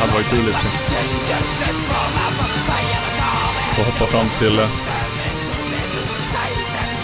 hade 0.00 0.12
varit 0.12 0.30
kul 0.30 0.48
i 0.48 0.50
och 0.50 0.54
för 0.54 0.62
sig. 0.62 0.70
Får 3.76 3.84
hoppa 3.84 4.06
fram 4.06 4.26
till 4.38 4.58
eh, 4.58 4.68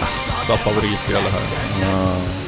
nästa 0.00 0.56
favoritdel 0.64 1.22
här. 1.22 1.42
Ja. 1.80 2.47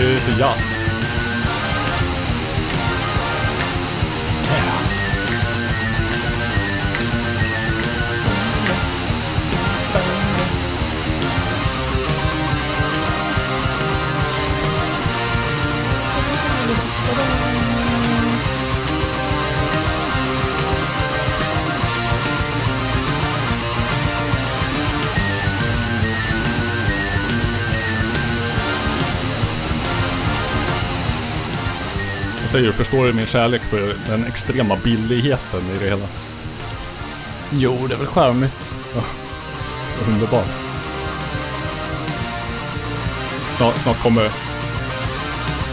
Nu 0.00 0.06
blir 0.06 0.14
det 0.14 0.26
lite 0.26 0.40
jazz. 0.40 0.99
Säger, 32.50 32.72
förstår 32.72 33.06
du 33.06 33.12
min 33.12 33.26
kärlek 33.26 33.62
för 33.62 33.96
den 34.06 34.26
extrema 34.26 34.76
billigheten 34.76 35.60
i 35.76 35.78
det 35.78 35.84
hela? 35.84 36.06
Jo, 37.50 37.86
det 37.88 37.94
är 37.94 37.98
väl 37.98 38.06
charmigt. 38.06 38.74
Underbart. 40.08 40.46
Snart, 43.56 43.78
snart 43.78 44.02
kommer 44.02 44.30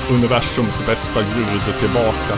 universums 0.09 0.85
bästa 0.85 1.19
ljud 1.19 1.79
tillbaka. 1.79 2.35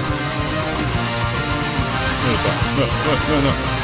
Nu 2.27 2.35
så. 2.37 2.49
Nu, 2.77 2.85
nu, 2.85 3.35
nu, 3.35 3.41
nu. 3.43 3.78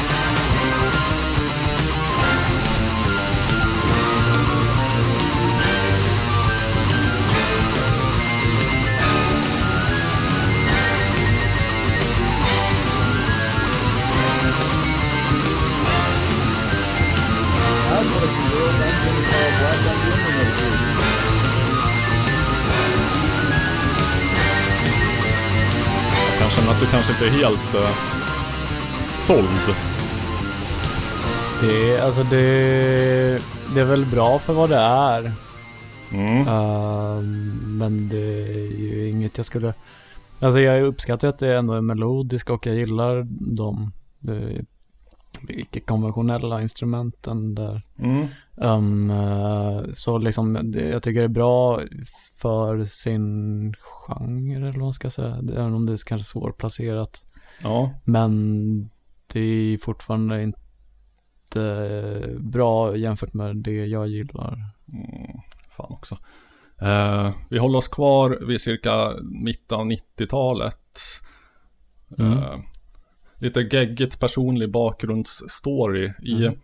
Kanske 26.96 27.12
inte 27.12 27.36
är 27.36 27.38
helt 27.38 27.74
uh, 27.74 27.90
såld. 29.16 29.76
Det, 31.60 32.00
alltså 32.00 32.22
det, 32.22 33.42
det 33.74 33.80
är 33.80 33.84
väl 33.84 34.06
bra 34.06 34.38
för 34.38 34.52
vad 34.52 34.70
det 34.70 34.76
är. 34.76 35.32
Mm. 36.12 36.48
Ehm, 36.48 37.78
men 37.78 38.08
det 38.08 38.42
är 38.42 38.80
ju 38.80 39.08
inget 39.08 39.36
jag 39.36 39.46
skulle... 39.46 39.74
Alltså 40.40 40.60
jag 40.60 40.82
uppskattar 40.82 41.28
att 41.28 41.38
det 41.38 41.56
ändå 41.56 41.74
är 41.74 41.80
melodiska 41.80 42.52
och 42.52 42.66
jag 42.66 42.76
gillar 42.76 43.26
de, 43.56 43.92
de 44.20 44.66
icke-konventionella 45.48 46.62
instrumenten 46.62 47.54
där. 47.54 47.82
Mm. 47.98 48.28
Eh, 49.10 49.82
så 49.94 50.18
liksom, 50.18 50.72
jag 50.74 51.02
tycker 51.02 51.20
det 51.20 51.26
är 51.26 51.28
bra 51.28 51.80
för 52.34 52.84
sin 52.84 53.74
genre 53.74 54.56
eller 54.56 54.72
vad 54.72 54.78
man 54.78 54.92
ska 54.92 55.10
säga. 55.10 55.42
Även 55.52 55.74
om 55.74 55.86
det 55.86 55.92
är 55.92 56.06
kanske 56.06 56.32
svårplacerat. 56.32 57.26
Ja. 57.62 57.90
Men 58.04 58.90
det 59.32 59.40
är 59.40 59.78
fortfarande 59.78 60.42
inte 60.42 60.56
bra 62.38 62.96
jämfört 62.96 63.34
med 63.34 63.56
det 63.56 63.86
jag 63.86 64.08
gillar. 64.08 64.52
Mm, 64.92 65.40
fan 65.76 65.92
också. 65.92 66.18
Eh, 66.80 67.30
vi 67.48 67.58
håller 67.58 67.78
oss 67.78 67.88
kvar 67.88 68.38
vid 68.46 68.60
cirka 68.60 69.12
mitten 69.22 69.78
av 69.78 69.86
90-talet. 69.86 71.00
Mm. 72.18 72.32
Eh, 72.32 72.58
lite 73.38 73.60
geggigt 73.60 74.20
personlig 74.20 74.70
bakgrundsstory 74.70 76.12
i 76.22 76.46
Mm. 76.46 76.58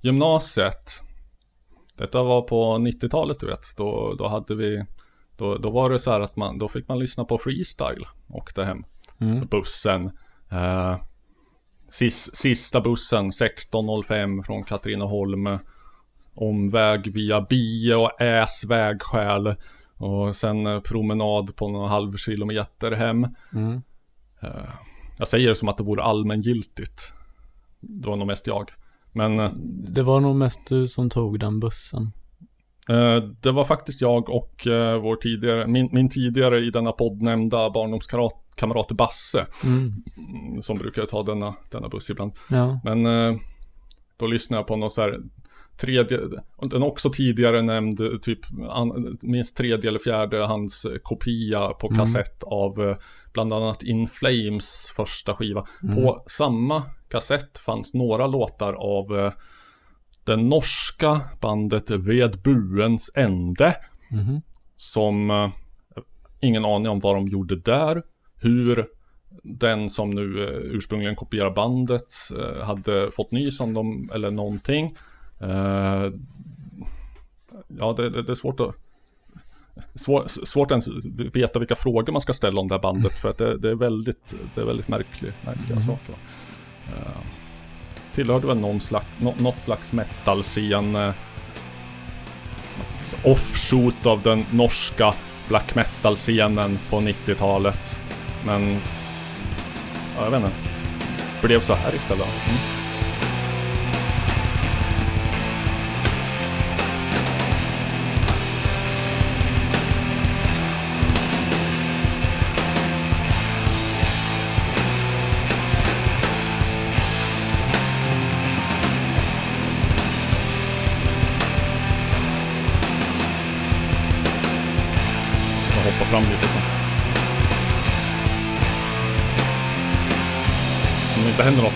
gymnasiet. 0.00 1.00
Detta 1.96 2.22
var 2.22 2.42
på 2.42 2.78
90-talet 2.78 3.40
du 3.40 3.46
vet. 3.46 3.76
Då, 3.76 4.14
då 4.18 4.28
hade 4.28 4.54
vi 4.54 4.84
då, 5.36 5.56
då 5.58 5.70
var 5.70 5.90
det 5.90 5.98
så 5.98 6.10
här 6.10 6.20
att 6.20 6.36
man, 6.36 6.58
då 6.58 6.68
fick 6.68 6.88
man 6.88 6.98
lyssna 6.98 7.24
på 7.24 7.38
freestyle. 7.38 8.04
Åkte 8.28 8.64
hem 8.64 8.84
Mm. 9.20 9.46
bussen. 9.46 10.10
Eh, 10.50 10.96
sis, 11.90 12.30
sista 12.36 12.80
bussen 12.80 13.30
16.05 13.32 14.42
från 14.42 14.64
Katrineholm. 14.64 15.58
Omväg 16.34 17.12
via 17.14 17.40
Bie 17.40 17.94
och 17.94 18.20
Äs 18.20 18.64
vägskäl. 18.64 19.54
Och 19.96 20.36
sen 20.36 20.66
eh, 20.66 20.80
promenad 20.80 21.56
på 21.56 21.68
någon 21.68 21.88
halv 21.88 22.16
kilometer 22.16 22.92
hem. 22.92 23.26
Mm. 23.54 23.82
Eh, 24.42 24.70
jag 25.18 25.28
säger 25.28 25.48
det 25.48 25.56
som 25.56 25.68
att 25.68 25.76
det 25.76 25.84
vore 25.84 26.02
allmängiltigt. 26.02 27.12
Det 27.80 28.08
var 28.08 28.16
nog 28.16 28.26
mest 28.26 28.46
jag. 28.46 28.70
Men 29.12 29.38
eh, 29.38 29.50
Det 29.88 30.02
var 30.02 30.20
nog 30.20 30.36
mest 30.36 30.60
du 30.68 30.88
som 30.88 31.10
tog 31.10 31.40
den 31.40 31.60
bussen. 31.60 32.12
Eh, 32.88 33.16
Det 33.40 33.50
var 33.52 33.64
faktiskt 33.64 34.00
jag 34.00 34.28
och 34.28 34.66
eh, 34.66 35.00
vår 35.00 35.16
tidigare, 35.16 35.66
min, 35.66 35.88
min 35.92 36.08
tidigare 36.08 36.60
i 36.60 36.70
denna 36.70 36.92
podd 36.92 37.22
nämnda 37.22 37.70
barndomskamrat 37.70 38.92
Basse. 38.92 39.46
Mm. 39.64 40.62
Som 40.62 40.78
brukar 40.78 41.04
ta 41.04 41.22
denna, 41.22 41.54
denna 41.70 41.88
buss 41.88 42.10
ibland. 42.10 42.32
Ja. 42.50 42.80
Men 42.84 43.04
då 44.16 44.26
lyssnade 44.26 44.58
jag 44.58 44.66
på 44.66 44.76
någon 44.76 44.90
så 44.90 45.00
här 45.00 45.18
tredje, 45.80 46.20
den 46.62 46.82
också 46.82 47.10
tidigare 47.10 47.62
nämnd 47.62 48.22
typ 48.22 48.38
an, 48.70 49.18
minst 49.22 49.56
tredje 49.56 49.90
eller 49.90 49.98
fjärde 49.98 50.38
hans 50.46 50.86
kopia 51.02 51.68
på 51.68 51.86
Mm. 51.86 51.98
kassett 51.98 52.42
av 52.42 52.88
eh, 52.88 52.96
bland 53.32 53.52
annat 53.52 53.82
In 53.82 54.08
Flames 54.08 54.92
första 54.96 55.34
skiva. 55.34 55.66
Mm. 55.82 55.94
På 55.96 56.24
samma 56.26 56.82
kassett 57.08 57.58
fanns 57.58 57.94
några 57.94 58.26
låtar 58.26 58.72
av 58.72 59.18
eh, 59.18 59.32
det 60.24 60.36
norska 60.36 61.20
bandet 61.40 61.90
Ved 61.90 62.42
Buens 62.42 63.10
Ände. 63.14 63.76
Mhm. 64.10 64.42
Som 64.76 65.30
eh, 65.30 65.50
ingen 66.40 66.64
aning 66.64 66.88
om 66.88 67.00
vad 67.00 67.16
de 67.16 67.28
gjorde 67.28 67.56
där. 67.56 68.02
Hur 68.36 68.86
den 69.42 69.90
som 69.90 70.10
nu 70.10 70.22
ursprungligen 70.72 71.16
kopierar 71.16 71.50
bandet 71.50 72.14
hade 72.62 73.10
fått 73.10 73.30
nys 73.30 73.60
om 73.60 73.74
dem 73.74 74.10
eller 74.14 74.30
någonting. 74.30 74.96
Eh, 75.40 76.12
ja, 77.78 77.92
det, 77.96 78.10
det, 78.10 78.22
det 78.22 78.32
är 78.32 78.34
svårt 78.34 78.60
att 78.60 78.74
svår, 79.94 80.26
svårt 80.46 80.70
ens 80.70 80.88
veta 81.34 81.58
vilka 81.58 81.76
frågor 81.76 82.12
man 82.12 82.20
ska 82.22 82.32
ställa 82.32 82.60
om 82.60 82.68
det 82.68 82.74
här 82.74 82.82
bandet 82.82 83.12
för 83.20 83.30
att 83.30 83.38
det, 83.38 83.58
det 83.58 83.70
är 83.70 83.74
väldigt, 83.74 84.34
det 84.54 84.60
är 84.60 84.64
väldigt 84.64 84.88
märklig, 84.88 85.32
märkliga 85.44 85.78
Mhm. 85.78 85.86
saker. 85.86 86.14
Eh, 86.88 87.20
tillhörde 88.14 88.46
väl 88.46 88.58
någon 88.58 88.80
slags, 88.80 89.06
nå, 89.20 89.34
något 89.38 89.60
slags 89.62 89.92
metal-scen 89.92 90.96
eh, 90.96 91.12
offshoot 93.24 94.06
av 94.06 94.22
den 94.22 94.44
norska 94.52 95.14
black 95.48 95.74
metal-scenen 95.74 96.78
på 96.90 97.00
90-talet. 97.00 98.00
Men... 98.46 98.78
Ja, 100.16 100.24
jag 100.24 100.30
vet 100.30 100.40
inte. 100.44 100.56
Blev 101.42 101.60
så 101.60 101.74
här 101.74 101.94
istället. 101.94 102.26
Mm. 102.26 102.77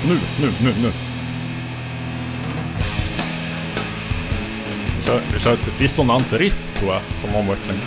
Nu, 0.08 0.18
nu, 0.40 0.52
nu, 0.62 0.74
nu. 0.82 0.92
Vi 4.96 5.02
kör, 5.02 5.20
kör 5.38 5.52
ett 5.52 5.78
dissonant 5.78 6.32
riff 6.32 6.78
tror 6.78 6.92
jag, 6.92 7.02
som 7.20 7.34
omveckling. 7.40 7.78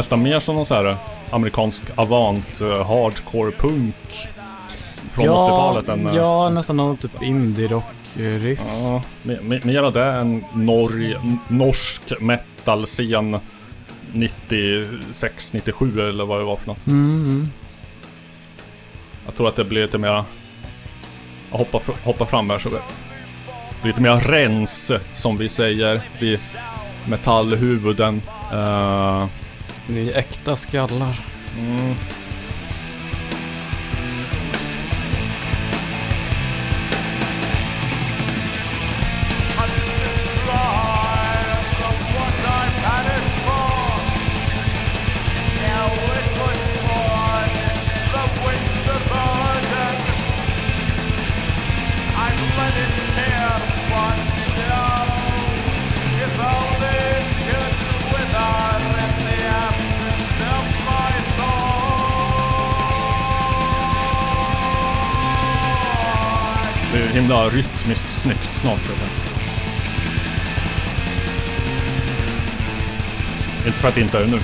Nästan 0.00 0.22
mer 0.22 0.38
som 0.40 0.56
någon 0.56 0.66
så 0.66 0.74
här 0.74 0.96
amerikansk 1.30 1.82
avant 1.94 2.60
eh, 2.60 2.86
hardcore 2.86 3.50
punk. 3.50 3.94
Från 5.12 5.24
80-talet 5.26 5.88
än... 5.88 6.06
eh, 6.06 6.16
Ja, 6.16 6.48
nästan 6.48 6.76
någon 6.76 6.96
typ 6.96 7.22
indie-rock-riff. 7.22 8.60
Ja, 8.82 9.02
av 9.82 9.92
det 9.92 10.04
än 10.04 10.44
norg, 10.54 11.16
norsk 11.48 12.02
metal-scen 12.20 13.38
96, 14.12 15.52
97 15.52 16.08
eller 16.08 16.24
vad 16.24 16.38
det 16.40 16.44
var 16.44 16.56
för 16.56 16.66
något. 16.66 16.86
Mm, 16.86 17.48
Jag 19.26 19.34
tror 19.34 19.48
att 19.48 19.56
det 19.56 19.64
blir 19.64 19.82
lite 19.82 19.98
mera... 19.98 20.24
Fr- 21.50 22.04
hoppar 22.04 22.26
fram 22.26 22.50
här 22.50 22.58
så 22.58 22.68
det 22.68 22.80
blir 23.82 23.92
lite 23.92 24.00
mer 24.02 24.16
rens 24.20 24.92
som 25.14 25.36
vi 25.36 25.48
säger. 25.48 26.00
Vi 26.20 26.38
metallhuvuden. 27.08 28.22
Eh, 28.52 29.26
ni 29.90 30.08
är 30.08 30.18
äkta 30.18 30.56
skallar. 30.56 31.20
mm. 31.58 31.94
Himla 67.90 67.96
rytmiskt 67.96 68.12
snyggt 68.12 68.54
snart. 68.54 68.80
Det. 68.88 68.92
Inte 73.66 73.78
för 73.78 73.88
att 73.88 73.94
det 73.94 74.00
inte 74.00 74.18
är 74.18 74.26
nu. 74.26 74.40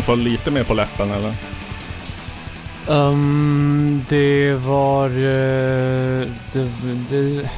Som 0.00 0.16
får 0.16 0.16
lite 0.16 0.50
mer 0.50 0.64
på 0.64 0.74
läppen 0.74 1.10
eller? 1.10 1.34
Um, 2.88 4.04
det 4.08 4.54
var... 4.54 5.06
eh, 5.08 6.26
det, 6.52 6.68
det, 7.10 7.50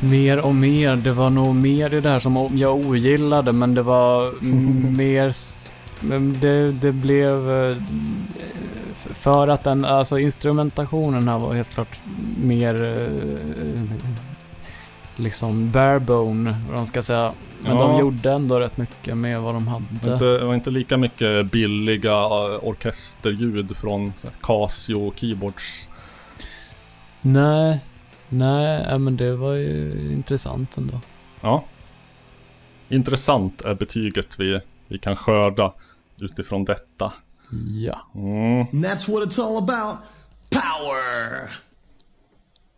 mer 0.00 0.38
och 0.38 0.54
mer. 0.54 0.96
Det 0.96 1.12
var 1.12 1.30
nog 1.30 1.54
mer 1.54 1.94
i 1.94 2.00
det 2.00 2.08
här 2.08 2.18
som 2.20 2.50
jag 2.54 2.76
ogillade, 2.76 3.52
men 3.52 3.74
det 3.74 3.82
var 3.82 4.32
mer... 4.96 5.34
Det, 6.40 6.70
det 6.72 6.92
blev... 6.92 7.50
eh, 7.50 7.76
För 8.96 9.48
att 9.48 9.64
den, 9.64 9.84
alltså 9.84 10.18
instrumentationen 10.18 11.28
här 11.28 11.38
var 11.38 11.54
helt 11.54 11.74
klart 11.74 11.98
mer... 12.42 12.74
eh, 12.84 14.03
Liksom 15.16 15.70
barebone, 15.70 16.56
vad 16.68 16.76
de 16.76 16.86
ska 16.86 17.02
säga. 17.02 17.32
Men 17.60 17.76
Ja. 17.76 17.82
de 17.88 18.00
gjorde 18.00 18.32
ändå 18.32 18.60
rätt 18.60 18.76
mycket 18.76 19.16
med 19.16 19.40
vad 19.40 19.54
de 19.54 19.68
hade. 19.68 19.84
Inte, 19.92 20.08
det 20.24 20.44
var 20.44 20.54
inte 20.54 20.70
lika 20.70 20.96
mycket 20.96 21.50
billiga 21.50 22.12
eh, 22.12 22.58
orkesterljud 22.62 23.76
från 23.76 24.12
Casio 24.42 25.12
keyboards. 25.16 25.88
Nej, 27.20 27.78
nej, 28.28 28.98
men 28.98 29.16
det 29.16 29.36
var 29.36 29.52
ju 29.52 29.92
intressant 30.12 30.76
ändå. 30.76 31.00
Ja. 31.40 31.64
Intressant 32.88 33.60
är 33.62 33.74
betyget 33.74 34.40
vi, 34.40 34.60
vi 34.88 34.98
kan 34.98 35.16
skörda 35.16 35.72
utifrån 36.18 36.64
detta. 36.64 37.12
Ja. 37.84 37.98
Mm. 38.14 38.66
That's 38.66 39.10
what 39.12 39.28
it's 39.28 39.40
all 39.42 39.56
about. 39.56 39.96
Power! 40.50 41.50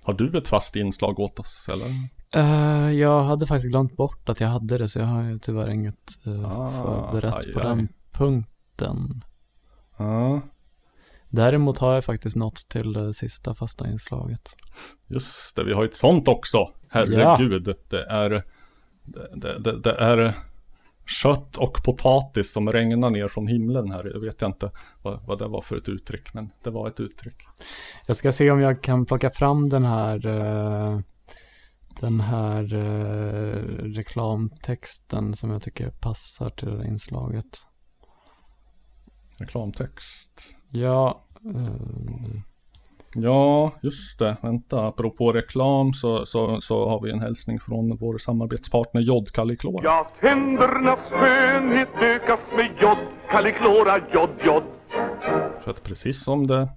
Har 0.03 0.13
du 0.13 0.39
ett 0.39 0.49
fast 0.49 0.77
inslag 0.77 1.19
åt 1.21 1.39
oss 1.39 1.69
eller? 1.73 1.87
Eh, 2.35 2.90
jag 2.90 3.23
hade 3.23 3.47
faktiskt 3.47 3.70
glömt 3.70 3.97
bort 3.97 4.28
att 4.28 4.40
jag 4.40 4.48
hade 4.48 4.78
det, 4.78 4.89
så 4.89 4.98
jag 4.98 5.07
har 5.07 5.23
ju 5.23 5.39
tyvärr 5.39 5.70
inget 5.70 6.19
uh, 6.27 6.61
Ah, 6.61 6.70
förberett 6.70 7.36
aj, 7.36 7.53
på 7.53 7.61
aj. 7.61 7.66
den 7.66 7.89
punkten. 8.12 9.24
Ja, 9.97 10.40
Däremot 11.28 11.78
har 11.78 11.94
jag 11.94 12.05
faktiskt 12.05 12.36
nått 12.36 12.69
till 12.69 12.93
det 12.93 13.15
sista 13.15 13.55
fasta 13.55 13.89
inslaget. 13.89 14.57
just 15.07 15.57
det. 15.57 15.65
Vi 15.65 15.73
har 15.73 15.85
ett 15.85 15.97
sånt 15.97 16.28
också. 16.28 16.70
Herregud. 16.89 17.77
Det 17.89 18.03
är... 18.03 18.31
Det, 19.35 19.59
det, 19.59 19.81
det, 19.81 19.93
är 19.93 20.35
kött 21.07 21.57
och 21.57 21.85
potatis 21.85 22.53
som 22.53 22.73
regnar 22.73 23.11
ner 23.11 23.28
från 23.28 23.47
himlen 23.47 23.90
här. 23.90 24.11
Jag 24.15 24.20
vet 24.20 24.43
inte 24.43 24.70
vad, 25.03 25.27
vad 25.27 25.39
det 25.39 25.48
var 25.48 25.61
för 25.61 25.77
ett 25.77 25.89
uttryck, 25.89 26.35
men 26.35 26.51
det 26.62 26.70
var 26.70 26.89
ett 26.89 27.01
uttryck. 27.01 27.36
Jag 28.07 28.16
ska 28.16 28.32
se 28.32 28.51
om 28.51 28.61
jag 28.61 28.82
kan 28.82 29.07
plocka 29.07 29.31
fram 29.31 29.69
den 29.69 29.85
här 29.85 30.27
eh, 30.27 31.01
den 32.01 32.20
här 32.20 32.74
eh, 32.74 33.62
reklamtexten 33.85 35.35
som 35.35 35.51
jag 35.51 35.62
tycker 35.62 35.90
passar 35.90 36.51
till 36.51 36.68
det 36.68 36.77
här 36.77 36.86
inslaget. 36.86 37.59
Reklamtext. 39.39 40.47
Ja, 40.70 41.24
eh, 41.55 42.40
Ja, 43.18 43.73
just 43.82 44.18
det. 44.18 44.36
Vänta, 44.43 44.86
apropå 44.86 45.32
reklam 45.32 45.93
så, 45.93 46.27
så, 46.27 46.60
så 46.60 46.89
har 46.89 47.02
vi 47.02 47.10
en 47.10 47.20
hälsning 47.20 47.59
från 47.60 47.97
vår 47.97 48.18
samarbetspartner 48.18 49.01
Jod 49.01 49.32
Kalliklora. 49.32 49.85
Ja, 49.85 50.10
tändernas 50.20 51.10
skönhet 51.10 51.89
ökas 52.01 52.40
med 52.56 52.70
jod, 52.81 52.98
Kalliklora, 53.31 53.98
jod, 54.14 54.31
jod. 54.44 54.62
För 55.60 55.70
att 55.70 55.82
precis 55.82 56.24
som 56.24 56.47
det 56.47 56.68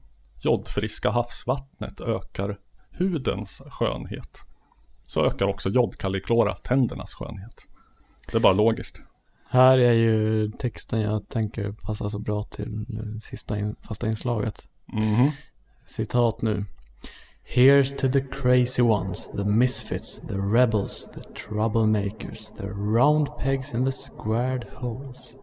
jodfriska 0.42 1.10
havsvattnet 1.10 2.02
ökar 2.02 2.58
hudens 2.98 3.62
skönhet 3.72 4.49
så 5.10 5.26
ökar 5.26 5.46
också 5.46 5.70
jodkalliklora 5.70 6.56
tändernas 6.56 7.14
skönhet. 7.14 7.68
Det 8.32 8.38
är 8.38 8.42
bara 8.42 8.54
logiskt. 8.54 9.02
här 9.50 9.78
är 9.78 9.94
ju 9.94 10.50
texten 10.52 11.02
jag 11.02 11.30
tänker 11.30 11.72
passar 11.72 12.10
så 12.10 12.20
bra 12.20 12.44
till 12.44 12.86
sista 13.22 13.60
in, 13.60 13.76
fasta 13.82 14.08
inslaget. 14.08 14.70
Mhm. 14.94 15.30
Citat 15.86 16.42
nu. 16.42 16.66
Here's 17.56 17.96
to 17.98 18.12
the 18.12 18.22
crazy 18.22 18.82
ones, 18.82 19.30
the 19.32 19.44
misfits, 19.44 20.20
the 20.28 20.38
rebels, 20.38 21.10
the 21.14 21.22
troublemakers, 21.22 22.58
the 22.58 22.68
round 22.68 23.28
pegs 23.40 23.74
in 23.74 23.86
the 23.86 23.92
squared 23.92 24.68
holes. 24.74 25.36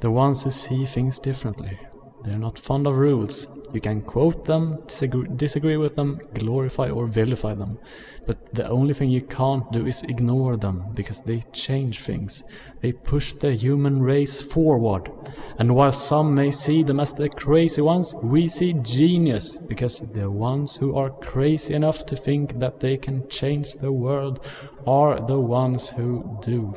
The 0.00 0.08
ones 0.08 0.46
who 0.46 0.50
see 0.50 0.86
things 0.86 1.20
differently. 1.20 1.78
They're 2.24 2.38
not 2.38 2.58
fond 2.58 2.86
of 2.86 2.96
rules. 2.96 3.46
You 3.74 3.80
can 3.80 4.00
quote 4.00 4.44
them, 4.44 4.78
disagree, 4.86 5.28
disagree 5.36 5.76
with 5.76 5.96
them, 5.96 6.18
glorify 6.32 6.88
or 6.88 7.06
vilify 7.06 7.54
them. 7.54 7.78
But 8.26 8.54
the 8.54 8.68
only 8.68 8.94
thing 8.94 9.10
you 9.10 9.20
can't 9.20 9.70
do 9.72 9.84
is 9.86 10.02
ignore 10.04 10.56
them 10.56 10.86
because 10.94 11.20
they 11.20 11.42
change 11.52 12.00
things. 12.00 12.44
They 12.80 12.92
push 12.92 13.34
the 13.34 13.54
human 13.54 14.00
race 14.00 14.40
forward. 14.40 15.10
And 15.58 15.74
while 15.74 15.92
some 15.92 16.34
may 16.34 16.50
see 16.50 16.82
them 16.82 17.00
as 17.00 17.12
the 17.12 17.28
crazy 17.28 17.82
ones, 17.82 18.14
we 18.22 18.48
see 18.48 18.72
genius 18.74 19.56
because 19.56 20.00
the 20.00 20.30
ones 20.30 20.76
who 20.76 20.96
are 20.96 21.10
crazy 21.10 21.74
enough 21.74 22.06
to 22.06 22.16
think 22.16 22.60
that 22.60 22.80
they 22.80 22.96
can 22.96 23.28
change 23.28 23.74
the 23.74 23.92
world 23.92 24.46
are 24.86 25.20
the 25.20 25.40
ones 25.40 25.90
who 25.90 26.38
do. 26.42 26.72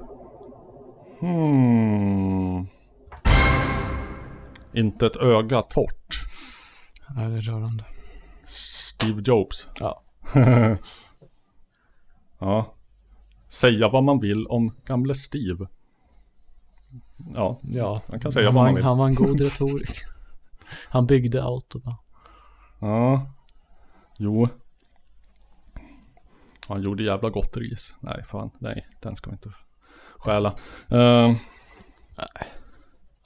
Hmm. 1.19 2.76
Inte 4.77 5.05
ett 5.05 5.15
öga 5.15 5.61
torrt. 5.61 6.23
Ja, 7.07 7.21
det 7.21 7.37
är 7.37 7.41
rörande. 7.41 7.83
Steve 8.45 9.21
Jobs. 9.25 9.67
Ja. 9.79 10.03
ja. 12.39 12.73
Säga 13.49 13.89
vad 13.89 14.03
man 14.03 14.19
vill 14.19 14.47
om 14.47 14.75
gamle 14.85 15.15
Steve. 15.15 15.67
Ja, 17.33 17.59
Ja, 17.63 18.01
man 18.07 18.19
kan 18.19 18.31
säga 18.31 18.45
han, 18.47 18.55
vad 18.55 18.63
man 18.65 18.75
vill. 18.75 18.83
han 18.83 18.97
var 18.97 19.07
en 19.07 19.15
god 19.15 19.41
retoriker. 19.41 20.07
Han 20.89 21.07
byggde 21.07 21.43
autobahn. 21.43 21.97
Ja. 22.79 23.31
Jo. 24.17 24.47
Han 26.67 26.81
gjorde 26.81 27.03
jävla 27.03 27.29
gott 27.29 27.57
ris. 27.57 27.95
Nej, 27.99 28.23
fan. 28.23 28.49
Nej, 28.59 28.87
den 29.01 29.15
ska 29.15 29.29
vi 29.29 29.33
inte 29.33 29.53
stjäla. 30.17 30.49
Uh, 30.91 31.35
nej. 32.17 32.47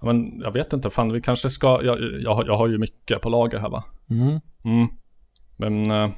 Men 0.02 0.40
jag 0.40 0.52
vet 0.52 0.74
inte, 0.74 0.90
fan 0.90 1.12
vi 1.14 1.22
kanske 1.22 1.50
ska, 1.50 1.80
jag, 1.84 1.98
jag, 2.24 2.36
har- 2.36 2.46
jag 2.46 2.58
har 2.58 2.68
ju 2.68 2.78
mycket 2.78 3.22
på 3.22 3.30
lager 3.30 3.60
här 3.60 3.70
va? 3.70 3.84
Mm. 4.10 4.40
Mm. 4.64 4.88
Men 5.58 5.92
eh, 5.92 6.10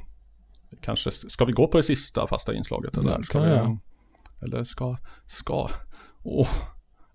kanske, 0.81 1.11
ska 1.11 1.45
vi 1.45 1.51
gå 1.53 1.67
på 1.67 1.77
det 1.77 1.83
sista 1.83 2.27
fasta 2.27 2.53
inslaget 2.53 2.97
eller? 2.97 3.11
Ja, 3.11 3.23
ska 3.23 3.39
vi, 3.41 3.49
jag. 3.49 3.77
Eller 4.41 4.63
ska, 4.63 4.97
ska, 5.27 5.69
åh, 6.23 6.49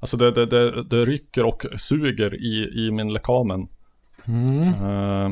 Alltså 0.01 0.17
det, 0.17 0.31
det, 0.31 0.47
det, 0.47 0.83
det 0.83 1.05
rycker 1.05 1.45
och 1.47 1.67
suger 1.79 2.35
i, 2.35 2.71
i 2.87 2.91
min 2.91 3.13
lekamen. 3.13 3.69
Mm. 4.25 4.63
Eh, 4.69 5.31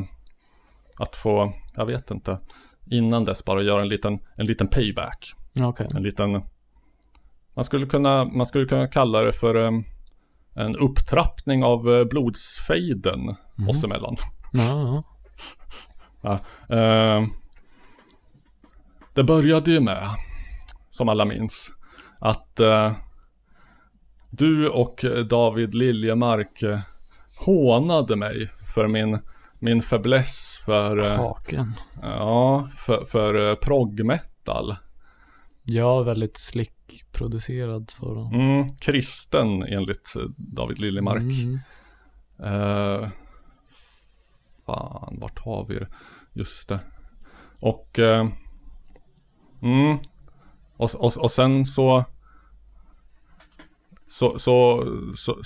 att 0.99 1.15
få, 1.15 1.53
jag 1.75 1.85
vet 1.85 2.11
inte, 2.11 2.39
innan 2.91 3.25
dess 3.25 3.45
bara 3.45 3.61
göra 3.61 3.81
en 3.81 3.87
liten, 3.87 4.19
en 4.35 4.45
liten 4.45 4.67
payback. 4.67 5.33
Okej. 5.61 5.87
En 5.95 6.03
liten, 6.03 6.41
man 7.55 7.65
skulle 7.65 7.85
kunna, 7.85 8.25
man 8.25 8.45
skulle 8.47 8.65
kunna 8.65 8.87
kalla 8.87 9.21
det 9.21 9.33
för 9.33 9.55
em, 9.55 9.83
en 10.57 10.75
upptrappning 10.75 11.63
av 11.63 11.89
eh, 11.93 12.03
blodsfejden 12.05 13.35
Mm. 13.59 13.69
oss 13.69 13.83
emellan. 13.83 14.15
Ja, 14.51 15.03
Ja, 16.21 16.39
ehm, 16.75 17.29
det 19.13 19.23
började 19.23 19.71
ju 19.71 19.79
med, 19.79 20.09
som 20.89 21.09
alla 21.09 21.25
minns, 21.25 21.69
att 22.19 22.59
eh, 22.59 22.91
du 24.29 24.69
och 24.69 25.05
David 25.29 25.75
Liljemark 25.75 26.61
eh, 26.61 26.79
hånade 27.37 28.15
mig 28.15 28.49
för 28.75 28.87
min, 28.87 29.19
min 29.59 29.81
fäbless 29.81 30.61
för, 30.65 30.97
eh, 30.97 31.17
Haken. 31.17 31.73
ja, 32.01 32.69
för, 32.75 33.05
för 33.05 33.49
eh, 33.49 33.55
prog-metal. 33.55 34.75
Ja, 35.69 36.03
väldigt 36.03 36.37
slick-producerad 36.37 37.89
sådan. 37.89 38.33
Mm, 38.33 38.69
kristen 38.79 39.63
enligt 39.63 40.15
eh, 40.15 40.21
David 40.37 40.79
Liljemark. 40.79 41.21
Mm. 41.21 41.59
Eh, 42.43 43.09
fan, 44.65 45.17
vart 45.19 45.39
har 45.39 45.65
vi 45.65 45.79
det? 45.79 45.87
Just 46.33 46.69
det. 46.69 46.79
Och... 47.59 47.99
Eh, 47.99 48.27
mm. 49.61 49.97
Och, 50.77 50.95
och, 50.95 51.17
och 51.17 51.31
sen 51.31 51.65
så... 51.65 52.05
Så, 54.09 54.39
så, 54.39 54.83
så, 55.15 55.43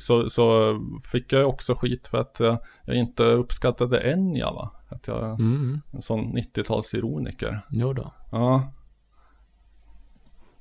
så, 0.00 0.30
så, 0.30 0.78
fick 1.04 1.32
jag 1.32 1.48
också 1.48 1.74
skit 1.74 2.08
för 2.08 2.18
att 2.18 2.36
jag, 2.40 2.58
jag 2.84 2.96
inte 2.96 3.22
uppskattade 3.24 4.10
Enya 4.12 4.50
va? 4.52 4.70
Att 4.88 5.06
jag 5.06 5.18
är 5.24 5.34
Mm. 5.34 5.80
en 5.90 6.02
sån 6.02 6.20
90-talsironiker. 6.36 7.60
Jo 7.70 7.92
då. 7.92 8.14
Ja. 8.32 8.72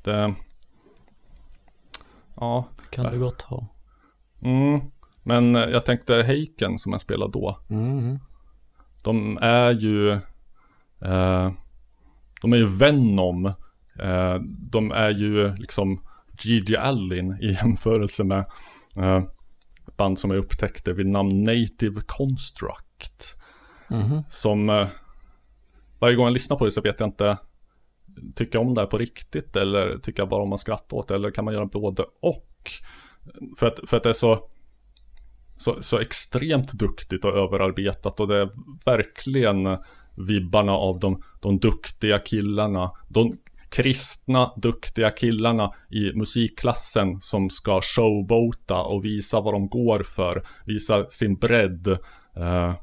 Det... 0.03 0.33
Ja. 2.35 2.65
Kan 2.89 3.11
du 3.11 3.19
gott 3.19 3.41
ha. 3.41 3.67
Mm. 4.41 4.81
Men 5.23 5.55
eh, 5.55 5.61
jag 5.69 5.85
tänkte 5.85 6.23
Heiken 6.23 6.79
som 6.79 6.91
jag 6.91 7.01
spelade 7.01 7.31
då. 7.31 7.59
Mm. 7.69 8.19
De 9.03 9.37
är 9.41 9.71
ju 9.71 10.11
eh, 11.01 11.51
De 12.41 12.53
är 12.53 12.57
ju 12.57 12.67
Venom 12.67 13.45
eh, 13.99 14.35
De 14.71 14.91
är 14.91 15.09
ju 15.09 15.53
liksom 15.53 16.01
Gigi 16.41 16.77
Allin 16.77 17.37
i 17.41 17.51
jämförelse 17.63 18.23
med 18.23 18.45
eh, 18.95 19.23
band 19.97 20.19
som 20.19 20.31
jag 20.31 20.39
upptäckte 20.39 20.93
vid 20.93 21.07
namn 21.07 21.43
Native 21.43 22.01
Construct. 22.05 23.35
Mhm. 23.87 24.23
Som 24.29 24.69
eh, 24.69 24.87
Varje 25.99 26.15
gång 26.15 26.25
jag 26.25 26.33
lyssnar 26.33 26.57
på 26.57 26.65
det 26.65 26.71
så 26.71 26.81
vet 26.81 26.99
jag 26.99 27.09
inte 27.09 27.37
Tycka 28.35 28.59
om 28.59 28.73
det 28.73 28.81
här 28.81 28.88
på 28.88 28.97
riktigt 28.97 29.55
eller 29.55 29.97
tycka 29.97 30.25
bara 30.25 30.43
om 30.43 30.53
att 30.53 30.59
skratta 30.59 30.95
åt 30.95 31.07
det 31.07 31.15
eller 31.15 31.31
kan 31.31 31.45
man 31.45 31.53
göra 31.53 31.65
både 31.65 32.05
och? 32.21 32.47
För 33.57 33.67
att, 33.67 33.79
för 33.89 33.97
att 33.97 34.03
det 34.03 34.09
är 34.09 34.13
så 34.13 34.49
så, 35.61 35.83
så 35.83 35.99
extremt 35.99 36.73
duktigt 36.73 37.25
och 37.25 37.38
överarbetat 37.38 38.19
och 38.19 38.27
det 38.27 38.38
är 38.38 38.49
verkligen 38.85 39.77
vibbarna 40.17 40.71
av 40.71 40.99
de, 40.99 41.23
de 41.41 41.59
duktiga 41.59 42.19
killarna. 42.19 42.91
De 43.09 43.33
kristna 43.69 44.51
duktiga 44.57 45.09
killarna 45.09 45.73
i 45.89 46.13
musikklassen 46.13 47.21
som 47.21 47.49
ska 47.49 47.81
showboata 47.81 48.81
och 48.81 49.05
visa 49.05 49.41
vad 49.41 49.53
de 49.53 49.69
går 49.69 50.03
för. 50.03 50.43
Visa 50.65 51.09
sin 51.09 51.35
bredd. 51.35 51.88
Eh, 52.35 52.73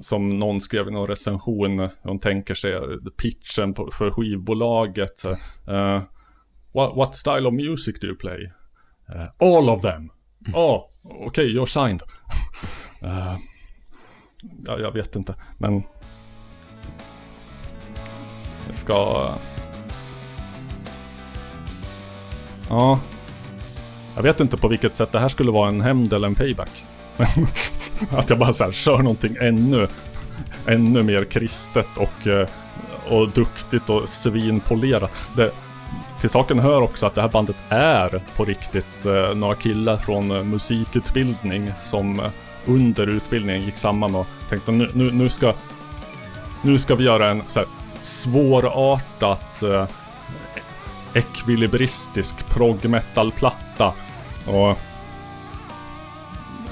som 0.00 0.38
någon 0.38 0.60
skrev 0.60 0.88
i 0.88 0.90
någon 0.90 1.06
recension, 1.06 1.88
de 2.02 2.18
tänker 2.18 2.54
sig 2.54 2.72
pitchen 3.16 3.74
på, 3.74 3.90
för 3.92 4.10
skivbolaget. 4.10 5.24
Eh, 5.24 6.02
what, 6.74 6.96
what 6.96 7.16
style 7.16 7.48
of 7.48 7.54
music 7.54 8.00
do 8.00 8.06
you 8.06 8.16
play? 8.16 8.52
Eh, 9.14 9.26
all 9.38 9.68
of 9.68 9.82
them. 9.82 10.10
Oh, 10.54 10.90
okej, 11.02 11.26
okay, 11.26 11.46
you're 11.46 11.66
signed. 11.66 12.02
Eh, 13.02 13.36
ja, 14.66 14.78
jag 14.78 14.92
vet 14.92 15.16
inte, 15.16 15.34
men... 15.58 15.82
Jag 18.66 18.74
ska... 18.74 19.30
Ja. 22.68 23.00
Jag 24.16 24.22
vet 24.22 24.40
inte 24.40 24.56
på 24.56 24.68
vilket 24.68 24.96
sätt 24.96 25.12
det 25.12 25.18
här 25.18 25.28
skulle 25.28 25.50
vara 25.50 25.68
en 25.68 25.80
hämnd 25.80 26.12
eller 26.12 26.28
en 26.28 26.34
payback. 26.34 26.85
Att 28.10 28.30
jag 28.30 28.38
bara 28.38 28.52
så 28.52 28.64
här 28.64 28.72
kör 28.72 28.98
någonting 28.98 29.36
ännu, 29.40 29.88
ännu 30.66 31.02
mer 31.02 31.24
kristet 31.24 31.88
och, 31.96 32.26
eh, 32.26 32.48
och 33.08 33.30
duktigt 33.30 33.90
och 33.90 34.08
svinpolerat. 34.08 35.10
Det, 35.36 35.50
till 36.20 36.30
saken 36.30 36.58
hör 36.58 36.80
också 36.80 37.06
att 37.06 37.14
det 37.14 37.20
här 37.20 37.28
bandet 37.28 37.56
är 37.68 38.22
på 38.36 38.44
riktigt 38.44 39.06
eh, 39.06 39.34
några 39.34 39.54
killar 39.54 39.96
från 39.96 40.30
eh, 40.30 40.42
musikutbildning 40.42 41.72
som 41.82 42.20
eh, 42.20 42.30
under 42.66 43.06
utbildningen 43.06 43.62
gick 43.62 43.78
samman 43.78 44.14
och 44.14 44.26
tänkte 44.48 44.72
nu, 44.72 44.90
nu, 44.94 45.12
nu 45.12 45.28
ska 45.28 45.54
nu 46.62 46.78
ska 46.78 46.94
vi 46.94 47.04
göra 47.04 47.30
en 47.30 47.42
så 47.46 47.58
här 47.58 47.68
svårartat 48.02 49.62
eh, 49.62 49.86
ekvilibristisk 51.14 52.46
prog 52.46 52.84
metal-platta. 52.84 53.92
Och 54.46 54.78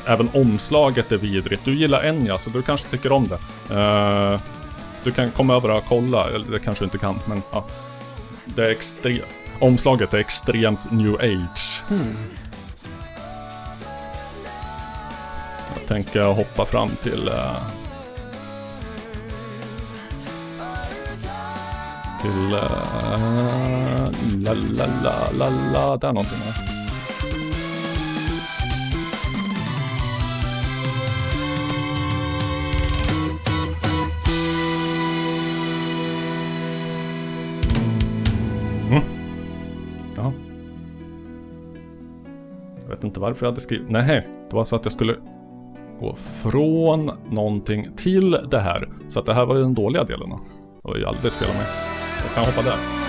även 0.06 0.28
omslaget 0.34 1.12
är 1.12 1.16
vidrigt. 1.16 1.64
Du 1.64 1.74
gillar 1.74 2.04
Enya 2.04 2.38
så 2.38 2.50
du 2.50 2.62
kanske 2.62 2.88
tycker 2.88 3.12
om 3.12 3.28
det. 3.28 3.38
Uh, 3.74 4.40
du 5.04 5.12
kan 5.12 5.30
komma 5.30 5.54
över 5.54 5.70
och 5.70 5.84
kolla, 5.88 6.28
eller 6.28 6.50
det 6.50 6.58
kanske 6.58 6.84
du 6.84 6.86
inte 6.86 6.98
kan, 6.98 7.18
men 7.26 7.42
ja. 7.52 7.64
Det 8.44 8.66
är 8.66 8.70
extremt... 8.70 9.24
Omslaget 9.58 10.14
är 10.14 10.18
extremt 10.18 10.92
new 10.92 11.14
age. 11.14 11.82
Hmm. 11.88 12.16
Jag 15.74 15.86
tänker 15.88 16.24
hoppa 16.24 16.66
fram 16.66 16.90
till... 17.02 17.28
Uh, 17.28 17.56
till... 22.22 22.54
Uh, 22.54 23.34
la 24.44 24.52
la 24.52 24.86
la 25.02 25.30
la 25.38 25.48
la. 25.72 25.96
Där 25.96 26.12
någonting. 26.12 26.38
va? 26.38 26.73
Varför 43.24 43.46
jag 43.46 43.52
hade 43.52 43.60
skrivit... 43.60 43.90
Nej, 43.90 44.28
det 44.50 44.56
var 44.56 44.64
så 44.64 44.76
att 44.76 44.84
jag 44.84 44.92
skulle 44.92 45.14
gå 46.00 46.16
från 46.16 47.10
någonting 47.30 47.96
till 47.96 48.30
det 48.30 48.60
här. 48.60 48.88
Så 49.08 49.20
att 49.20 49.26
det 49.26 49.34
här 49.34 49.46
var 49.46 49.54
ju 49.56 49.62
den 49.62 49.74
dåliga 49.74 50.04
delen. 50.04 50.30
då. 50.30 50.40
Det 50.82 50.88
var 50.88 50.96
ju 50.96 51.06
alldeles 51.06 51.36
fel 51.36 51.48
av 51.48 51.54
mig. 51.54 51.66
Jag 52.24 52.34
kan 52.34 52.44
hoppa 52.44 52.62
där. 52.70 53.03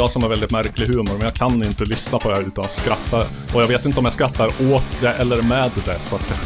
Jag 0.00 0.10
som 0.10 0.22
har 0.22 0.28
väldigt 0.28 0.50
märklig 0.50 0.86
humor, 0.86 1.12
men 1.12 1.20
jag 1.20 1.34
kan 1.34 1.64
inte 1.64 1.84
lyssna 1.84 2.18
på 2.18 2.28
det 2.28 2.34
här 2.34 2.42
utan 2.42 2.64
att 2.64 2.72
skratta. 2.72 3.26
Och 3.54 3.62
jag 3.62 3.66
vet 3.68 3.86
inte 3.86 3.98
om 3.98 4.04
jag 4.04 4.14
skrattar 4.14 4.46
åt 4.72 4.98
det 5.00 5.12
eller 5.12 5.42
med 5.42 5.70
det, 5.84 5.98
så 6.02 6.16
att 6.16 6.24
säga. 6.24 6.38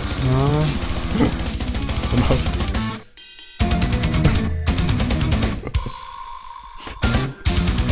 Här- 2.29 2.37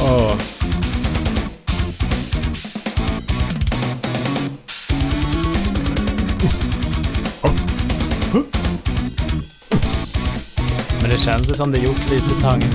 Åh. 0.02 0.34
Men 11.00 11.10
det 11.10 11.18
känns 11.18 11.50
ju 11.50 11.54
som 11.54 11.72
det 11.72 11.78
gjort 11.78 12.10
lite 12.10 12.40
tongue. 12.40 12.66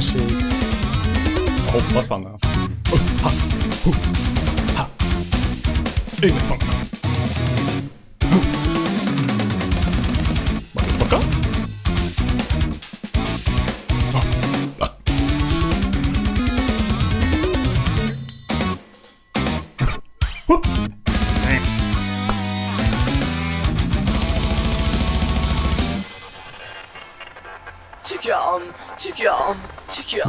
Jag 1.65 1.73
hoppas 1.73 2.07
fan 2.07 2.23
det. 2.23 2.46
Alltså. 3.87 4.01
Ha, 4.77 4.83
ho, 4.83 4.87
ha. 6.19 6.27
Ingen 6.27 6.39
fara. 6.39 6.57
Motherfucker. 6.57 6.76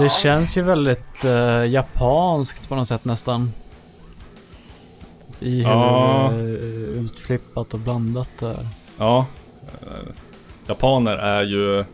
Det 0.08 0.12
känns 0.22 0.56
ju 0.56 0.62
väldigt 0.62 1.24
eh, 1.24 1.64
japanskt 1.66 2.68
på 2.68 2.74
något 2.74 2.88
sätt 2.88 3.04
nästan. 3.04 3.52
I 5.40 5.56
hur 5.56 5.70
Ja. 5.70 6.30
det 6.32 6.38
är 6.38 6.98
utflippat 7.00 7.74
och 7.74 7.80
blandat 7.80 8.28
där. 8.38 8.68
Ja. 8.98 9.26
eh, 9.82 9.86
Japaner 10.66 11.16
är 11.16 11.42
ju 11.42 11.84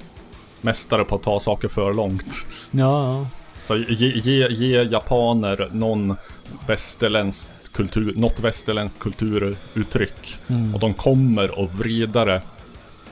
mästare 0.61 1.05
på 1.05 1.15
att 1.15 1.23
ta 1.23 1.41
saker 1.41 1.69
för 1.69 1.95
långt. 1.95 2.47
Ja. 2.70 3.27
Så 3.62 3.77
ge, 3.77 4.07
ge, 4.09 4.49
ge 4.49 4.82
japaner 4.82 5.69
någon 5.73 6.16
västerländsk 6.66 7.49
kultur, 7.73 8.12
något 8.16 8.41
västerländskt 8.41 9.01
kulturuttryck. 9.01 10.39
Mm. 10.49 10.74
Och 10.74 10.81
de 10.81 10.95
kommer 10.95 11.59
och 11.59 11.70
vrida 11.74 12.24
det 12.24 12.43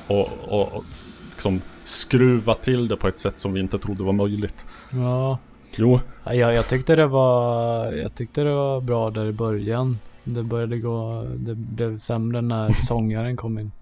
och, 0.07 0.29
och, 0.49 0.73
och 0.73 0.85
liksom 1.31 1.61
skruva 1.93 2.55
till 2.55 2.89
det 2.89 2.97
på 2.97 3.09
ett 3.09 3.19
sätt 3.19 3.39
som 3.39 3.53
vi 3.53 3.61
inte 3.61 3.79
trodde 3.79 4.05
var 4.05 4.13
möjligt. 4.13 4.67
Ja. 4.93 5.39
Jo, 5.77 6.01
Ja, 6.25 6.35
jag, 6.35 6.55
jag 6.55 6.69
tyckte 6.69 6.97
det 6.97 7.07
var, 7.07 7.93
jag 7.93 8.15
tyckte 8.15 8.45
det 8.45 8.55
var 8.55 8.81
bra 8.81 9.11
där 9.11 9.27
i 9.27 9.33
början. 9.33 9.99
Det 10.25 10.43
började 10.43 10.79
gå, 10.79 11.25
det 11.37 11.55
blev 11.55 11.99
sämre 11.99 12.41
när 12.41 12.73
sångaren 12.87 13.37
kom 13.37 13.59
in. 13.59 13.73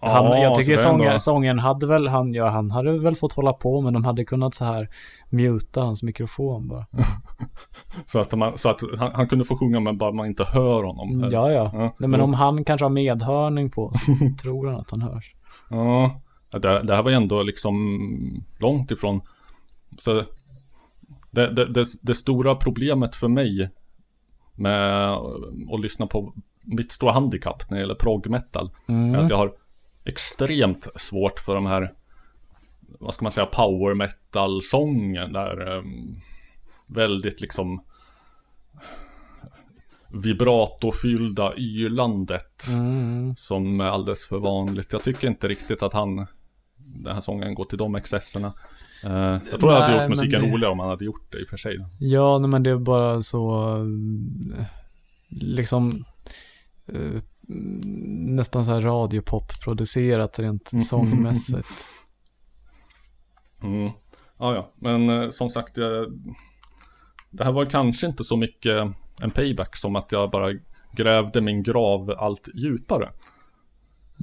Han, 0.00 0.40
jag 0.40 0.54
tycker 0.56 0.76
sångaren, 0.76 1.20
sångaren 1.20 1.58
hade 1.58 1.86
väl, 1.86 2.08
han, 2.08 2.34
ja, 2.34 2.48
han 2.48 2.70
hade 2.70 2.98
väl 2.98 3.16
fått 3.16 3.32
hålla 3.32 3.52
på 3.52 3.80
men 3.80 3.92
de 3.92 4.04
hade 4.04 4.24
kunnat 4.24 4.54
så 4.54 4.64
här 4.64 4.88
muta 5.28 5.80
hans 5.80 6.02
mikrofon 6.02 6.68
bara. 6.68 6.86
Så 8.06 8.18
att, 8.18 8.32
man, 8.32 8.58
så 8.58 8.68
att 8.68 8.80
han, 8.98 9.10
han 9.14 9.28
kunde 9.28 9.44
få 9.44 9.56
sjunga 9.56 9.80
men 9.80 9.98
bara 9.98 10.12
man 10.12 10.26
inte 10.26 10.44
hör 10.44 10.82
honom. 10.82 11.12
Mm, 11.12 11.30
Ja, 11.32 11.50
ja. 11.50 11.92
Nej, 11.98 12.08
men 12.08 12.20
om 12.20 12.34
han 12.34 12.64
kanske 12.64 12.84
har 12.84 12.90
medhörning 12.90 13.70
på 13.70 13.92
så 13.94 14.12
tror 14.42 14.66
han 14.66 14.80
att 14.80 14.90
han 14.90 15.02
hörs. 15.02 15.34
Ja, 15.70 16.20
det, 16.50 16.82
det 16.82 16.94
här 16.96 17.02
var 17.02 17.10
ju 17.10 17.16
ändå 17.16 17.42
liksom 17.42 18.44
långt 18.58 18.90
ifrån. 18.90 19.20
Så 19.98 20.24
det, 21.30 21.52
det, 21.52 21.66
det, 21.66 21.84
det 22.02 22.14
stora 22.14 22.54
problemet 22.54 23.16
för 23.16 23.28
mig 23.28 23.70
med 24.54 25.10
att 25.72 25.80
lyssna 25.82 26.06
på 26.06 26.34
mitt 26.62 26.92
stora 26.92 27.12
handikapp 27.12 27.70
när 27.70 27.76
det 27.76 27.80
gäller 27.80 27.94
prog 27.94 28.28
metal 28.30 28.70
Mm. 28.88 29.14
är 29.14 29.18
att 29.18 29.30
jag 29.30 29.36
har 29.36 29.52
extremt 30.04 30.86
svårt 30.96 31.40
för 31.40 31.54
de 31.54 31.66
här 31.66 31.94
vad 33.00 33.14
ska 33.14 33.24
man 33.24 33.32
säga 33.32 33.46
power 33.46 33.94
metal 33.94 34.62
sången 34.62 35.32
där 35.32 35.76
eh, 35.76 35.82
väldigt 36.86 37.40
liksom 37.40 37.82
vibratofyllda 40.08 41.52
ylandet 41.56 42.66
Mm. 42.70 43.36
som 43.36 43.80
är 43.80 43.84
alldeles 43.84 44.26
för 44.26 44.38
vanligt. 44.38 44.92
Jag 44.92 45.02
tycker 45.02 45.28
inte 45.28 45.48
riktigt 45.48 45.82
att 45.82 45.92
han, 45.92 46.26
den 46.84 47.14
här 47.14 47.20
sången 47.20 47.54
går 47.54 47.64
till 47.64 47.78
de 47.78 47.94
excesserna. 47.94 48.52
Eh, 49.04 49.12
jag 49.50 49.60
tror 49.60 49.72
jag 49.72 49.80
hade 49.80 49.92
Nej, 49.92 50.02
gjort 50.02 50.10
musiken 50.10 50.42
det- 50.42 50.50
roligare 50.52 50.72
om 50.72 50.78
han 50.78 50.88
hade 50.88 51.04
gjort 51.04 51.32
det 51.32 51.38
i 51.40 51.44
och 51.44 51.48
för 51.48 51.56
sig. 51.56 51.86
Ja, 51.98 52.38
nej, 52.38 52.48
men 52.50 52.62
det 52.62 52.70
är 52.70 52.76
bara 52.78 53.22
så 53.22 53.74
eh, 54.58 54.64
liksom 55.28 56.04
eh, 56.86 57.22
nästan 58.26 58.64
så 58.64 58.70
här 58.70 58.80
radiopop-producerat 58.80 60.38
rent 60.38 60.72
Mm. 60.72 60.82
sångmässigt. 60.82 61.86
Mm. 63.62 63.90
Ja, 64.38 64.54
ja, 64.54 64.72
men 64.74 65.32
som 65.32 65.50
sagt, 65.50 65.76
jag, 65.76 66.06
det 67.30 67.44
här 67.44 67.52
var 67.52 67.64
kanske 67.64 68.06
inte 68.06 68.24
så 68.24 68.36
mycket 68.36 68.92
en 69.22 69.30
payback 69.30 69.76
som 69.76 69.96
att 69.96 70.12
jag 70.12 70.30
bara 70.30 70.52
grävde 70.92 71.40
min 71.40 71.62
grav 71.62 72.10
allt 72.18 72.48
djupare. 72.54 73.12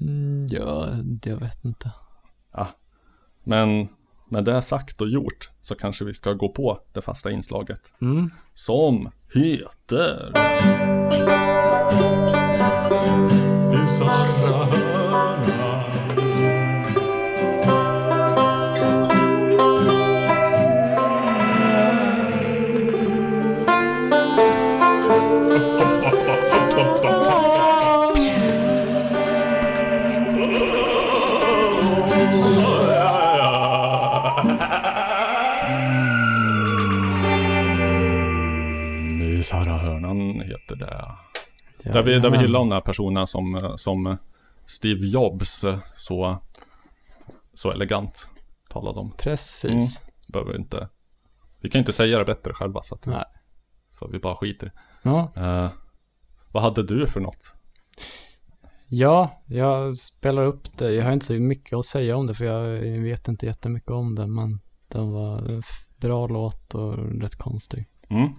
Mm, 0.02 0.48
ja, 0.48 0.90
jag 1.24 1.38
vet 1.38 1.66
inte. 1.66 1.92
Ja, 2.58 2.68
men 3.44 3.88
med 4.30 4.44
det 4.44 4.62
sagt 4.62 5.02
och 5.02 5.10
gjort 5.10 5.50
så 5.62 5.76
kanske 5.76 6.06
vi 6.06 6.14
ska 6.14 6.34
gå 6.34 6.50
på 6.50 6.80
det 6.94 7.02
fasta 7.02 7.32
inslaget. 7.32 7.94
Mm. 8.02 8.32
Som 8.54 9.12
heter... 9.34 10.32
Bizarra 13.72 14.97
Där 41.98 42.04
vi, 42.04 42.20
där 42.20 42.30
vi 42.30 42.38
hyllar 42.38 42.60
den 42.60 42.72
här 42.72 42.82
personen 42.82 43.28
som, 43.28 43.74
som 43.78 44.18
Steve 44.66 45.08
Jobs 45.08 45.66
så, 45.96 46.38
så 47.54 47.72
elegant 47.72 48.30
talade 48.70 49.00
om. 49.00 49.12
Precis. 49.18 49.72
Mm. 49.72 49.88
Behöver 50.28 50.58
inte, 50.58 50.90
vi 51.62 51.70
kan 51.70 51.80
inte 51.80 51.94
säga 51.94 52.18
det 52.18 52.26
bättre 52.26 52.54
själva 52.54 52.82
så 52.82 52.96
att 52.96 53.06
Nej. 53.06 53.26
Så 53.92 54.08
vi 54.08 54.20
bara 54.20 54.36
skiter. 54.36 54.72
Ja. 55.02 55.32
Eh, 55.36 55.70
vad 56.52 56.64
hade 56.64 56.84
du 56.84 57.08
för 57.08 57.20
något? 57.20 57.54
Ja, 58.88 59.42
jag 59.46 59.98
spelar 59.98 60.46
upp 60.46 60.78
det. 60.78 60.92
Jag 60.92 61.06
har 61.06 61.12
inte 61.12 61.26
så 61.26 61.34
mycket 61.34 61.78
att 61.78 61.86
säga 61.86 62.18
om 62.18 62.28
det 62.28 62.34
för 62.34 62.46
jag 62.46 63.02
vet 63.02 63.28
inte 63.28 63.46
jättemycket 63.46 63.92
om 63.92 64.16
det. 64.16 64.28
Men 64.28 64.60
den 64.88 65.12
var 65.12 65.38
en 65.38 65.62
bra 65.98 66.28
låt 66.28 66.76
och 66.76 67.22
rätt 67.22 67.36
konstig. 67.36 67.86
Mm. 68.10 68.34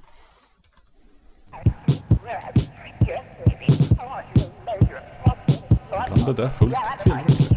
Det 6.36 6.44
är 6.44 6.48
fullt 6.48 6.74
tillräckligt. 7.02 7.48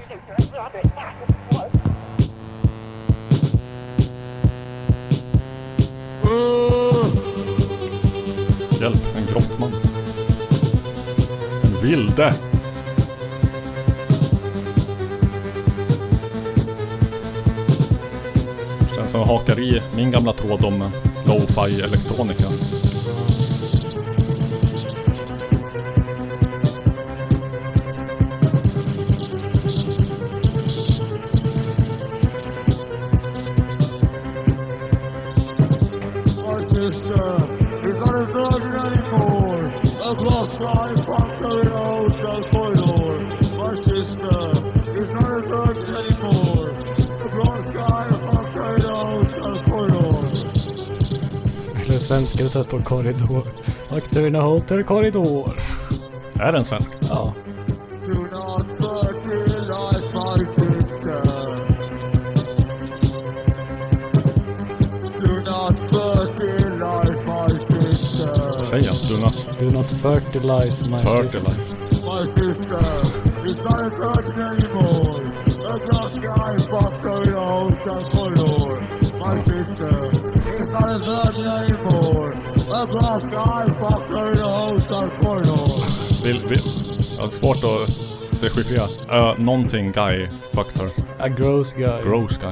Hjälp, 8.82 9.16
en 9.16 9.26
grottman. 9.26 9.72
En 11.64 11.82
vilde. 11.82 12.34
Känns 18.96 19.12
som 19.12 19.20
jag 19.20 19.28
hakar 19.28 19.60
i 19.60 19.82
min 19.96 20.12
gamla 20.12 20.34
tråd 20.34 20.66
om 20.66 20.92
lo-fi 21.26 21.82
elektronika. 21.82 22.48
Svenskar 52.12 52.46
ute 52.46 52.64
på 52.64 52.80
korridor. 52.80 53.44
Aktörerna 53.90 54.42
hotar 54.42 54.82
korridor. 54.82 55.60
Är 56.40 56.52
den 56.52 56.66
svensk? 56.66 56.92
Ja. 57.02 57.34
Do 58.06 58.14
not 58.14 58.72
fertilize 58.72 60.08
my 60.14 60.46
sister. 60.46 61.22
Do 65.22 65.52
not 65.52 65.76
fertilize 65.92 67.24
my 67.26 67.60
sister. 67.60 68.64
Säg 68.70 68.84
jag. 68.84 68.96
Do 69.10 69.18
not 69.18 69.60
Do 69.60 69.66
not 69.66 69.86
fertilize 69.86 70.90
my 70.90 71.02
fertilize. 71.04 71.72
My 71.92 72.26
sister 72.26 73.22
Ja, 87.22 87.30
svårt 87.30 87.64
att 87.64 87.90
dechiffrera. 88.42 88.88
Uh, 88.88 89.40
någonting 89.40 89.92
guy 89.92 90.28
her. 90.76 90.90
A 91.20 91.28
gross 91.28 91.74
guy. 91.74 92.04
Gross 92.04 92.38
guy. 92.38 92.52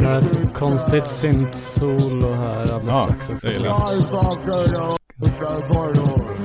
Det 0.00 0.06
är 0.06 0.18
ett 0.18 0.54
konstigt 0.54 1.06
synt-solo 1.10 2.32
här 2.32 2.60
alldeles 2.60 2.84
Ja, 2.86 3.04
strax 3.04 3.30
också. 3.30 3.46
det. 3.48 3.58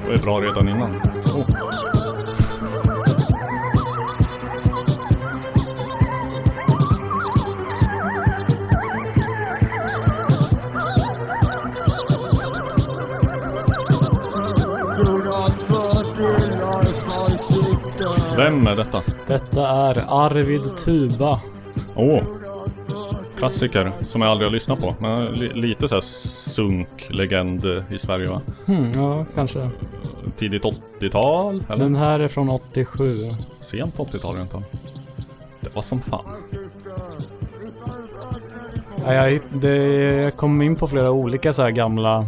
Det 0.08 0.14
är 0.14 0.24
bra 0.24 0.40
redan 0.40 0.70
innan. 0.70 1.11
Vem 18.52 18.68
är 18.68 18.76
detta? 18.76 19.04
Detta 19.28 19.68
är 19.68 20.06
Arvid 20.08 20.62
Tuba. 20.78 21.42
Åh. 21.96 22.24
Klassiker 23.38 23.92
som 24.08 24.22
jag 24.22 24.32
aldrig 24.32 24.50
har 24.50 24.54
lyssnat 24.54 24.80
på. 24.80 24.96
Men 25.00 25.26
li, 25.26 25.50
lite 25.54 25.88
så 25.88 25.96
här 25.96 26.02
sunk-legend 26.02 27.66
i 27.92 28.00
Sverige 28.00 28.30
va? 28.30 28.42
Hmm, 28.66 28.92
ja, 28.96 29.26
kanske. 29.36 29.70
Tidigt 30.38 30.64
80-tal? 30.64 31.64
Eller? 31.70 31.84
Den 31.84 31.96
här 31.96 32.20
är 32.20 32.28
från 32.28 32.50
87. 32.50 33.18
Sent 33.62 33.98
80-tal 33.98 34.36
rent 34.36 34.56
av. 34.56 34.64
Det 35.60 35.76
var 35.76 35.82
som 35.82 36.02
fan. 36.02 36.26
Ja, 39.06 39.14
jag, 39.14 39.40
det, 39.54 39.76
jag 40.22 40.36
kom 40.36 40.62
in 40.62 40.76
på 40.76 40.88
flera 40.88 41.12
olika 41.12 41.54
så 41.54 41.62
här 41.62 41.72
gamla 41.72 42.26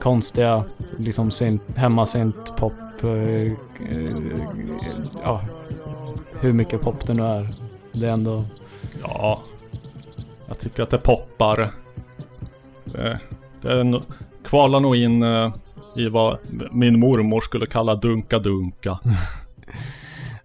konstiga 0.00 0.64
liksom 0.98 1.30
synt, 1.30 1.62
hemmasynt 1.76 2.56
pop. 2.56 2.72
Eh, 3.02 3.10
eh, 3.10 3.52
ja, 5.22 5.40
hur 6.44 6.52
mycket 6.52 6.80
pop 6.80 7.06
det 7.06 7.14
nu 7.14 7.22
är. 7.22 7.46
Det 7.92 8.06
är 8.06 8.12
ändå... 8.12 8.44
Ja. 9.02 9.40
Jag 10.48 10.58
tycker 10.58 10.82
att 10.82 10.90
det 10.90 10.98
poppar. 10.98 11.70
Det, 12.84 13.20
det 13.60 13.72
är 13.72 13.84
no, 13.84 14.02
kvalar 14.44 14.80
nog 14.80 14.96
in 14.96 15.22
eh, 15.22 15.54
i 15.96 16.08
vad 16.08 16.38
min 16.70 17.00
mormor 17.00 17.40
skulle 17.40 17.66
kalla 17.66 17.94
dunka-dunka. 17.94 18.98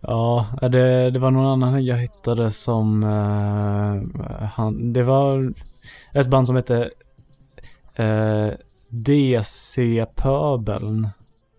Ja, 0.01 0.45
det, 0.61 1.11
det 1.11 1.19
var 1.19 1.31
någon 1.31 1.45
annan 1.45 1.85
jag 1.85 1.97
hittade 1.97 2.51
som... 2.51 3.03
eh, 3.03 4.01
han, 4.45 4.93
det 4.93 5.03
var 5.03 5.53
ett 6.13 6.27
band 6.27 6.47
som 6.47 6.55
hette 6.55 6.89
uh, 7.99 8.49
DC-pöbeln. 8.89 11.09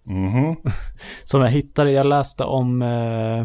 Mhm. 0.04 0.56
Som 1.24 1.40
jag 1.40 1.50
hittade, 1.50 1.92
jag 1.92 2.06
läste 2.06 2.44
om... 2.44 2.82
eh, 2.82 3.44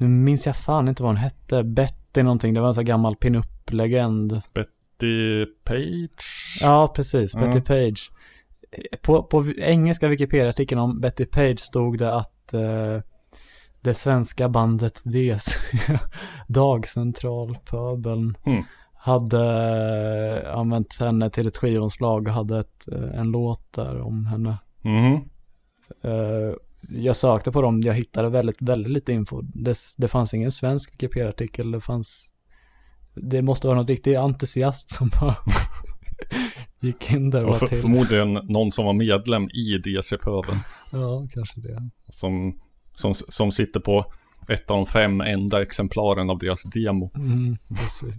nu 0.00 0.08
minns 0.08 0.46
jag 0.46 0.56
fan 0.56 0.88
inte 0.88 1.02
vad 1.02 1.08
hon 1.10 1.16
hette. 1.16 1.64
Betty 1.64 2.22
någonting, 2.22 2.54
det 2.54 2.60
var 2.60 2.68
en 2.68 2.74
sån 2.74 2.82
här 2.84 2.86
gammal 2.86 3.16
pinup-legend. 3.16 4.40
Betty 4.54 5.46
Page? 5.64 6.58
Ja, 6.62 6.92
precis. 6.94 7.34
Ja. 7.34 7.40
Betty 7.40 7.60
Page. 7.60 8.10
På, 9.02 9.22
på 9.22 9.46
engelska 9.58 10.08
Wikipedia-artikeln 10.08 10.80
om 10.80 11.00
Betty 11.00 11.24
Page 11.24 11.58
stod 11.60 11.98
det 11.98 12.14
att 12.14 12.54
eh, 12.54 12.98
det 13.80 13.94
svenska 13.94 14.48
bandet 14.48 15.00
DC, 15.04 15.50
Dagcentralpöbeln, 16.48 18.36
Mm. 18.46 18.62
hade 18.94 19.40
eh, 20.44 20.56
använt 20.58 21.00
henne 21.00 21.30
till 21.30 21.46
ett 21.46 21.56
skivomslag 21.56 22.26
och 22.26 22.32
hade 22.34 22.58
ett, 22.58 22.88
eh, 22.92 23.20
en 23.20 23.30
låt 23.30 23.72
där 23.72 24.00
om 24.00 24.26
henne. 24.26 24.56
Mhm. 24.82 25.14
Eh, 26.02 26.54
jag 26.88 27.16
sökte 27.16 27.52
på 27.52 27.62
dem, 27.62 27.80
jag 27.80 27.94
hittade 27.94 28.28
väldigt, 28.28 28.62
väldigt 28.62 28.92
lite 28.92 29.12
info. 29.12 29.40
Det, 29.42 29.78
det 29.98 30.08
fanns 30.08 30.34
ingen 30.34 30.52
svensk 30.52 30.92
Wikipedia-artikel, 30.94 31.70
det 31.70 31.80
fanns 31.80 32.32
det 33.14 33.42
måste 33.42 33.66
vara 33.66 33.76
någon 33.78 33.86
riktig 33.86 34.14
entusiast 34.14 34.90
som 34.90 35.10
bara 35.20 35.36
gick 36.80 37.10
in 37.12 37.30
där 37.30 37.44
och 37.44 37.50
Och 37.50 37.56
för, 37.58 37.66
till. 37.66 37.80
förmodligen 37.80 38.32
någon 38.32 38.72
som 38.72 38.84
var 38.84 38.92
medlem 38.92 39.44
i 39.44 39.78
DC-pöbeln. 39.78 40.58
Ja, 40.92 41.26
kanske 41.30 41.60
det. 41.60 41.90
Som, 42.08 42.60
som, 42.94 43.14
som 43.14 43.52
sitter 43.52 43.80
på 43.80 44.12
ett 44.48 44.70
av 44.70 44.76
de 44.76 44.86
fem 44.86 45.20
enda 45.20 45.62
exemplaren 45.62 46.30
av 46.30 46.38
deras 46.38 46.62
demo. 46.62 47.10
Mm, 47.14 47.56
precis. 47.68 48.14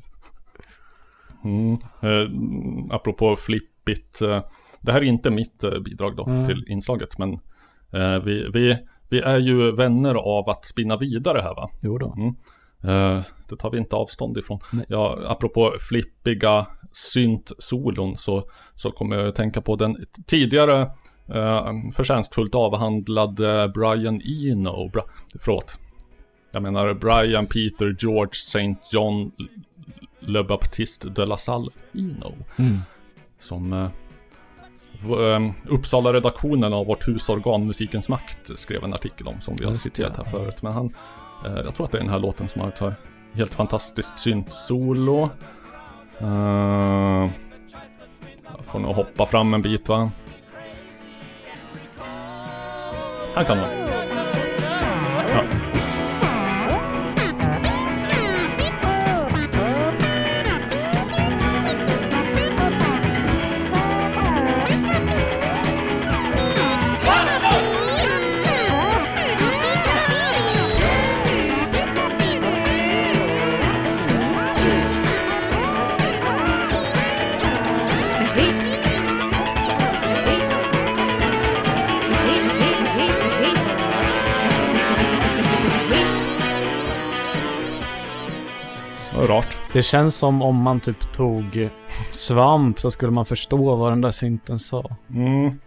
Mm. 1.44 1.74
Eh, 2.02 2.96
apropå 2.96 3.36
flippigt. 3.36 4.22
Eh, 4.22 4.44
det 4.82 4.92
här 4.92 5.00
är 5.00 5.06
inte 5.06 5.30
mitt 5.30 5.64
eh, 5.64 5.80
bidrag 5.80 6.16
då 6.16 6.26
Mm. 6.26 6.46
till 6.48 6.66
inslaget. 6.68 7.18
Men 7.18 7.40
eh, 7.94 8.20
vi, 8.20 8.50
vi, 8.54 8.78
vi 9.10 9.20
är 9.20 9.38
ju 9.38 9.72
vänner 9.72 10.16
av 10.16 10.50
att 10.50 10.66
spinna 10.66 10.98
vidare 10.98 11.42
här 11.42 11.56
va? 11.56 11.70
Jo 11.82 11.98
då. 11.98 12.14
Mm. 12.18 12.36
Eh, 12.84 13.24
det 13.50 13.56
tar 13.56 13.72
vi 13.72 13.78
inte 13.78 13.96
avstånd 13.96 14.38
ifrån. 14.38 14.60
Nej. 14.72 14.86
Ja, 14.88 15.18
apropå 15.28 15.76
flippiga 15.90 16.66
synt-solon 16.94 18.18
så, 18.18 18.44
så 18.76 18.92
kommer 18.92 19.16
jag 19.16 19.28
att 19.28 19.36
tänka 19.36 19.62
på 19.62 19.76
den 19.76 19.98
tidigare 20.28 20.82
eh, 21.28 21.72
förtjänstfullt 21.96 22.56
avhandlade 22.56 23.72
Brian 23.74 24.22
Eno. 24.22 24.90
Bra, 24.94 25.06
förlåt. 25.40 25.78
Jag 26.52 26.64
menar 26.64 26.94
Brian 26.94 27.46
Peter 27.46 27.96
George 28.00 28.32
St. 28.32 28.76
John 28.92 29.32
Le 30.20 30.44
Baptiste 30.44 31.10
de 31.10 31.26
la 31.26 31.38
Salle 31.38 31.72
Eno. 31.94 32.36
Mm. 32.58 32.78
Som 33.40 33.74
eh, 33.74 33.80
eh, 33.80 33.90
Uppsala-redaktionen 35.68 36.74
av 36.74 36.86
vårt 36.86 37.08
husorgan 37.08 37.68
Musikens 37.68 38.10
Makt 38.10 38.60
skrev 38.60 38.84
en 38.84 38.94
artikel 38.94 39.28
om 39.28 39.42
som 39.42 39.56
vi 39.56 39.66
har 39.66 39.74
citerat 39.74 40.18
här 40.18 40.24
förut. 40.24 40.62
Men 40.62 40.72
han, 40.72 40.96
eh, 41.46 41.62
jag 41.66 41.76
tror 41.76 41.86
att 41.86 41.92
det 41.92 41.98
är 41.98 42.02
den 42.02 42.10
här 42.10 42.20
låten 42.20 42.48
som 42.48 42.62
har 42.62 42.68
ett 42.68 42.80
här 42.80 42.96
helt 43.34 43.54
fantastiskt 43.54 44.20
synt-solo. 44.20 45.30
Eh, 46.20 47.30
jag 48.58 48.66
får 48.66 48.80
nog 48.80 48.96
hoppa 48.96 49.26
fram 49.26 49.54
en 49.54 49.62
bit 49.62 49.90
va. 49.90 50.12
Här 53.36 53.44
kan 53.44 53.58
man. 53.58 53.91
Rart. 89.28 89.58
Det 89.74 89.84
känns 89.84 90.16
som 90.16 90.42
om 90.42 90.56
man 90.56 90.80
typ 90.80 91.14
tog 91.14 91.70
svamp 92.14 92.80
så 92.80 92.92
skulle 92.92 93.12
man 93.12 93.26
förstå 93.26 93.76
vad 93.76 93.92
den 93.92 94.02
där 94.02 94.12
synten 94.12 94.60
sa. 94.60 94.96
Mm. 95.10 95.60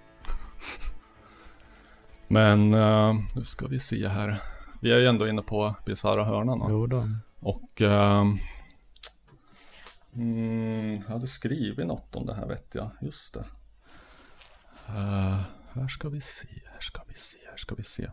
Men 2.28 2.74
eh, 2.74 3.14
nu 3.36 3.44
ska 3.44 3.66
vi 3.66 3.81
se 3.81 4.09
här. 4.09 4.40
Vi 4.81 4.93
är 4.93 4.98
ju 4.98 5.06
ändå 5.06 5.28
inne 5.28 5.43
på 5.43 5.74
bisarra 5.86 6.24
hörnan. 6.24 6.59
va? 6.59 6.66
Jo 6.70 6.86
då. 6.86 7.09
Och 7.40 7.82
ehm, 7.82 8.39
mm, 10.14 11.02
jag 11.06 11.12
hade 11.12 11.26
skrivit 11.26 11.86
något 11.86 12.16
om 12.16 12.26
det 12.26 12.35
här 12.35 12.47
vet 12.47 12.74
jag. 12.74 12.90
Just 13.01 13.35
det. 13.35 13.44
Eh, 14.89 15.40
här 15.72 15.89
ska 15.89 16.09
vi 16.09 16.20
se, 16.20 16.48
här 16.72 16.81
ska 16.81 17.02
vi 17.09 17.14
se, 17.14 17.39
här 17.51 17.56
ska 17.56 17.74
vi 17.74 17.85
se. 17.85 18.10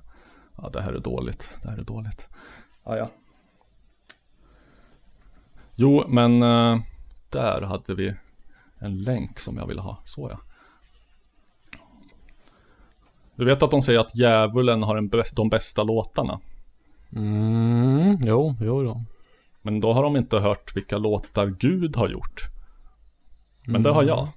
Ja, 0.58 0.70
det 0.70 0.82
här 0.82 0.94
är 0.94 1.00
dåligt. 1.00 1.50
Det 1.62 1.70
här 1.70 1.78
är 1.78 1.84
dåligt. 1.84 2.28
Ja, 2.84 2.98
ja. 2.98 3.10
Jo, 5.76 6.04
men 6.08 6.44
eh, 6.44 6.80
där 7.30 7.62
hade 7.62 7.96
vi 7.96 8.14
en 8.80 9.04
länk 9.04 9.40
som 9.40 9.58
jag 9.58 9.68
ville 9.68 9.82
ha. 9.82 9.98
Så 10.06 10.30
ja. 10.32 10.40
Du 13.36 13.46
vet 13.46 13.64
att 13.64 13.72
de 13.72 13.82
säger 13.82 14.00
att 14.00 14.18
djävulen 14.18 14.84
har 14.84 14.96
en 14.96 15.12
de 15.36 15.50
bästa 15.50 15.84
låtarna. 15.84 16.40
Mm, 17.16 18.18
jo, 18.24 18.56
jo 18.62 18.84
då. 18.84 19.02
Men 19.62 19.82
då 19.82 19.94
har 19.94 20.04
de 20.04 20.18
inte 20.18 20.40
hört 20.40 20.76
vilka 20.76 20.98
låtar 20.98 21.48
Gud 21.48 21.96
har 21.96 22.10
gjort. 22.10 22.42
Men 23.68 23.84
det 23.84 23.92
har 23.92 24.04
jag. 24.04 24.28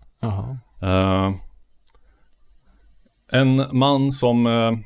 Eh, 0.81 1.35
en 3.33 3.79
man 3.79 4.13
som 4.13 4.47
uh, 4.47 4.79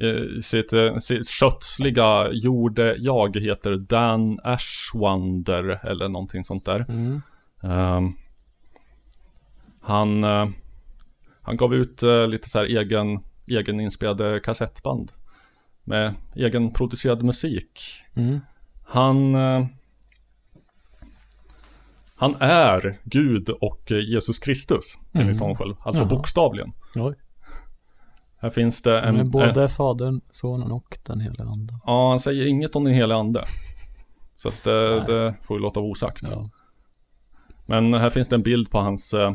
eh, 0.00 0.98
sitt 1.00 1.28
kötsliga 1.28 2.28
gjorde 2.32 2.96
jag 2.98 3.36
heter 3.36 3.76
Dan 3.76 4.38
Ashwander 4.44 5.80
eller 5.86 6.08
någonting 6.08 6.44
sånt 6.44 6.64
där. 6.64 6.84
Mm. 6.88 7.22
Eh, 7.62 8.00
han, 9.80 10.24
eh, 10.24 10.48
han 11.42 11.56
gav 11.56 11.74
ut 11.74 12.02
eh, 12.02 12.28
lite 12.28 12.48
så 12.50 12.58
här 12.58 12.66
egen, 12.66 13.20
egeninspelade 13.46 14.40
kassettband. 14.40 15.12
Med 15.84 16.14
egenproducerad 16.34 17.22
musik. 17.22 17.80
Mm. 18.14 18.40
Han 18.86 19.36
Han 22.14 22.34
är 22.40 22.98
Gud 23.04 23.48
och 23.48 23.90
Jesus 23.90 24.38
Kristus 24.38 24.94
enligt 25.12 25.28
Mm. 25.36 25.38
honom 25.40 25.56
själv. 25.56 25.74
Alltså 25.80 26.02
Jaha. 26.02 26.08
bokstavligen. 26.10 26.72
Oj. 26.94 27.14
Här 28.40 28.50
finns 28.50 28.82
det 28.82 29.00
en... 29.00 29.16
Men 29.16 29.30
både 29.30 29.62
en- 29.62 29.68
Fadern, 29.68 30.20
Sonen 30.30 30.72
och 30.72 30.98
den 31.06 31.20
heliga 31.20 31.44
Ande. 31.44 31.74
Ja, 31.86 32.10
han 32.10 32.20
säger 32.20 32.46
inget 32.46 32.76
om 32.76 32.84
den 32.84 32.94
heliga 32.94 33.18
ande. 33.18 33.44
Så 34.36 34.48
att 34.48 34.64
det, 34.64 35.00
det 35.00 35.34
får 35.42 35.54
vi 35.54 35.60
låta 35.60 35.80
vara 35.80 35.90
osagt. 35.90 36.22
Men 37.66 37.94
här 37.94 38.10
finns 38.10 38.28
det 38.28 38.36
en 38.36 38.42
bild 38.42 38.70
på 38.70 38.78
hans, 38.78 39.14
eh, 39.14 39.34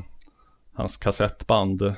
hans 0.74 0.98
kassettband. 0.98 1.96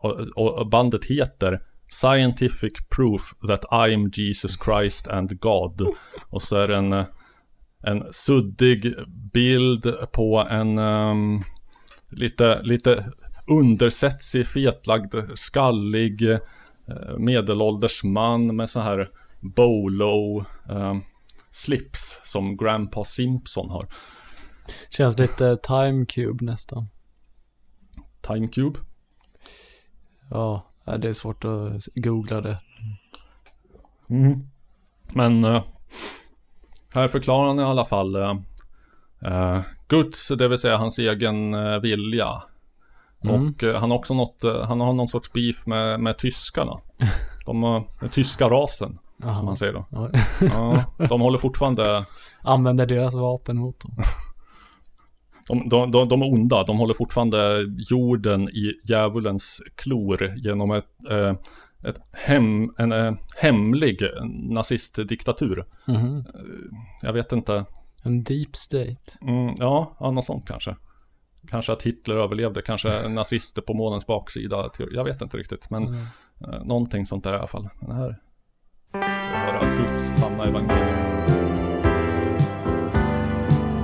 Och, 0.00 0.58
och 0.58 0.66
bandet 0.68 1.04
heter 1.04 1.62
Scientific 1.88 2.72
Proof 2.96 3.34
that 3.48 3.64
I'm 3.64 4.10
Jesus 4.20 4.58
Christ 4.64 5.08
and 5.08 5.40
God. 5.40 5.86
Och 6.30 6.42
så 6.42 6.56
är 6.56 6.68
det 6.68 6.76
en, 6.76 6.92
eh, 6.92 7.04
en 7.82 8.04
suddig 8.12 8.94
bild 9.32 9.94
på 10.12 10.46
en 10.50 10.78
um, 10.78 11.42
lite, 12.10 12.62
lite 12.62 13.12
undersetsig, 13.50 14.46
fetlagd, 14.46 15.14
skallig 15.34 16.30
eh, 16.30 16.38
medelålders 17.18 18.04
man 18.04 18.56
med 18.56 18.70
så 18.70 18.80
här 18.80 19.10
bolo 19.40 20.44
eh, 20.68 20.96
slips 21.50 22.20
som 22.24 22.56
Grandpa 22.56 23.04
Simpson 23.04 23.70
har. 23.70 23.86
Känns 24.90 25.18
lite 25.18 25.56
Time 25.56 26.06
Cube 26.06 26.44
nästan. 26.44 26.88
Time 28.20 28.48
Cube? 28.48 28.78
Ja, 30.30 30.66
ja, 30.84 30.96
det 30.96 31.08
är 31.08 31.12
svårt 31.12 31.44
att 31.44 31.86
googla 31.94 32.40
det. 32.40 32.58
Mm. 34.10 34.48
Men 35.12 35.44
eh, 35.44 35.64
här 36.94 37.08
förklarar 37.08 37.46
han 37.46 37.60
i 37.60 37.62
alla 37.62 37.84
fall 37.84 38.16
eh, 38.16 38.36
eh, 39.24 39.60
Guds, 39.88 40.28
det 40.28 40.48
vill 40.48 40.58
säga 40.58 40.76
hans 40.76 40.98
egen 40.98 41.54
eh, 41.54 41.78
vilja. 41.80 42.42
Mm. 43.24 43.48
Och 43.48 43.64
eh, 43.64 43.80
han 43.80 43.90
har 43.90 43.98
också 43.98 44.14
något, 44.14 44.44
eh, 44.44 44.62
han 44.62 44.80
har 44.80 44.92
någon 44.92 45.08
sorts 45.08 45.32
beef 45.32 45.66
med, 45.66 46.00
med 46.00 46.18
tyskarna. 46.18 46.80
De 47.46 47.62
har, 47.62 47.84
den 48.00 48.08
tyska 48.08 48.48
rasen, 48.48 48.98
som 49.36 49.44
man 49.44 49.56
säger 49.56 49.72
då. 49.72 49.84
Ja. 49.90 50.10
Ja, 50.40 50.84
de 51.08 51.20
håller 51.20 51.38
fortfarande 51.38 52.04
Använder 52.42 52.86
deras 52.86 53.14
vapen 53.14 53.56
mot 53.56 53.80
dem. 53.80 53.96
De, 55.48 55.68
de, 55.68 55.90
de, 55.90 56.08
de 56.08 56.22
är 56.22 56.32
onda, 56.32 56.64
de 56.64 56.78
håller 56.78 56.94
fortfarande 56.94 57.66
jorden 57.90 58.48
i 58.48 58.72
djävulens 58.88 59.62
klor 59.74 60.34
genom 60.36 60.70
ett, 60.70 61.10
eh, 61.10 61.34
ett 61.88 61.96
hem, 62.12 62.70
en 62.78 62.92
eh, 62.92 63.12
hemlig 63.36 64.00
nazistdiktatur. 64.50 65.64
Mhm. 65.86 66.24
Jag 67.02 67.12
vet 67.12 67.32
inte. 67.32 67.64
En 68.02 68.24
deep 68.24 68.56
state. 68.56 69.18
Mm, 69.22 69.54
ja, 69.58 69.96
ja, 70.00 70.10
något 70.10 70.24
sånt 70.24 70.46
kanske. 70.46 70.76
Kanske 71.48 71.72
att 71.72 71.82
Hitler 71.82 72.14
överlevde, 72.16 72.62
kanske 72.62 73.08
nazister 73.08 73.62
på 73.62 73.74
månens 73.74 74.06
baksida. 74.06 74.70
Jag 74.90 75.04
vet 75.04 75.22
inte 75.22 75.36
riktigt, 75.36 75.70
men 75.70 75.82
Mm. 75.86 75.96
eh, 76.54 76.64
någonting 76.64 77.06
sånt 77.06 77.24
där 77.24 77.32
i 77.32 77.36
alla 77.36 77.46
fall. 77.46 77.68
Den 77.80 77.96
här 77.96 78.16
är 78.92 79.52
bara 79.60 79.76
Guds 79.76 80.20
sanna 80.20 80.44
evangelium. 80.44 80.96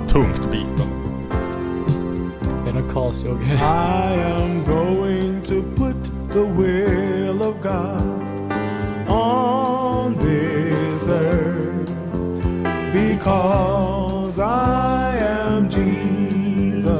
Tungt 0.09 0.51
biten. 0.51 0.93
Är 2.69 2.73
det 2.73 2.89
Casio 2.95 3.39
I 3.43 3.61
am 4.23 4.65
going 4.67 5.43
to 5.43 5.63
put 5.77 6.33
the 6.33 6.41
will 6.45 7.43
of 7.43 7.55
God 7.63 8.13
on 9.09 10.19
this 10.19 11.09
earth 11.09 11.93
because 12.93 14.39
I 14.43 14.96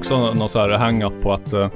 också 0.00 0.34
någon 0.34 0.48
så 0.48 0.58
här 0.58 0.70
hang-up 0.70 1.22
på 1.22 1.32
att 1.32 1.52
eh, 1.52 1.68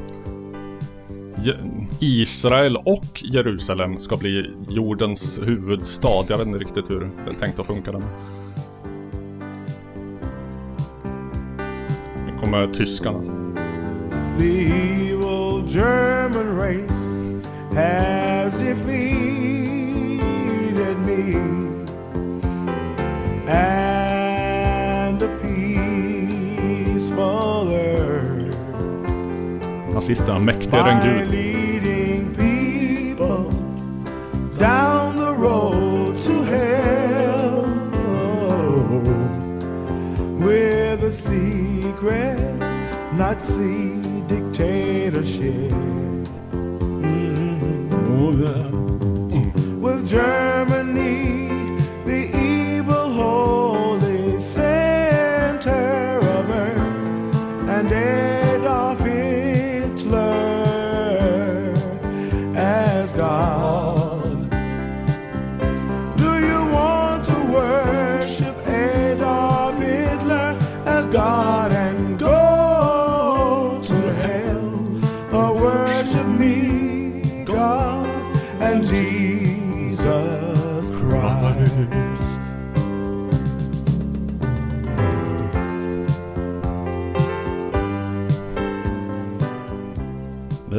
Israel 2.01 2.77
och 2.77 3.23
Jerusalem 3.23 3.99
ska 3.99 4.17
bli 4.17 4.55
jordens 4.69 5.41
huvudstad. 5.43 6.25
Jag 6.29 6.39
vet 6.39 6.47
inte 6.47 6.59
riktigt 6.59 6.91
hur 6.91 7.11
det 7.25 7.31
är 7.31 7.35
tänkt 7.35 7.59
att 7.59 7.67
funka. 7.67 7.93
Den. 7.93 8.03
Nu 12.27 12.39
kommer 12.41 12.67
tyskarna. 12.67 13.21
The 14.39 14.67
evil 14.67 15.63
German 15.69 16.57
race 16.57 17.05
has 17.75 18.55
defeated 18.55 19.24
Nazisterna 30.05 30.39
mäktigare 30.40 30.90
än 30.90 31.01
by 31.01 31.09
Gud. 31.09 31.31
leading 31.32 32.35
people 32.35 33.51
down 34.59 35.16
the 35.16 35.32
road 35.32 36.22
to 36.22 36.44
hell 36.44 37.64
with 40.39 41.02
a 41.05 41.10
secret 41.10 42.39
Nazi 43.18 43.93
dictatorship. 44.28 45.72
Mhm. 47.01 47.90
With 49.81 50.06
Germany, 50.06 50.53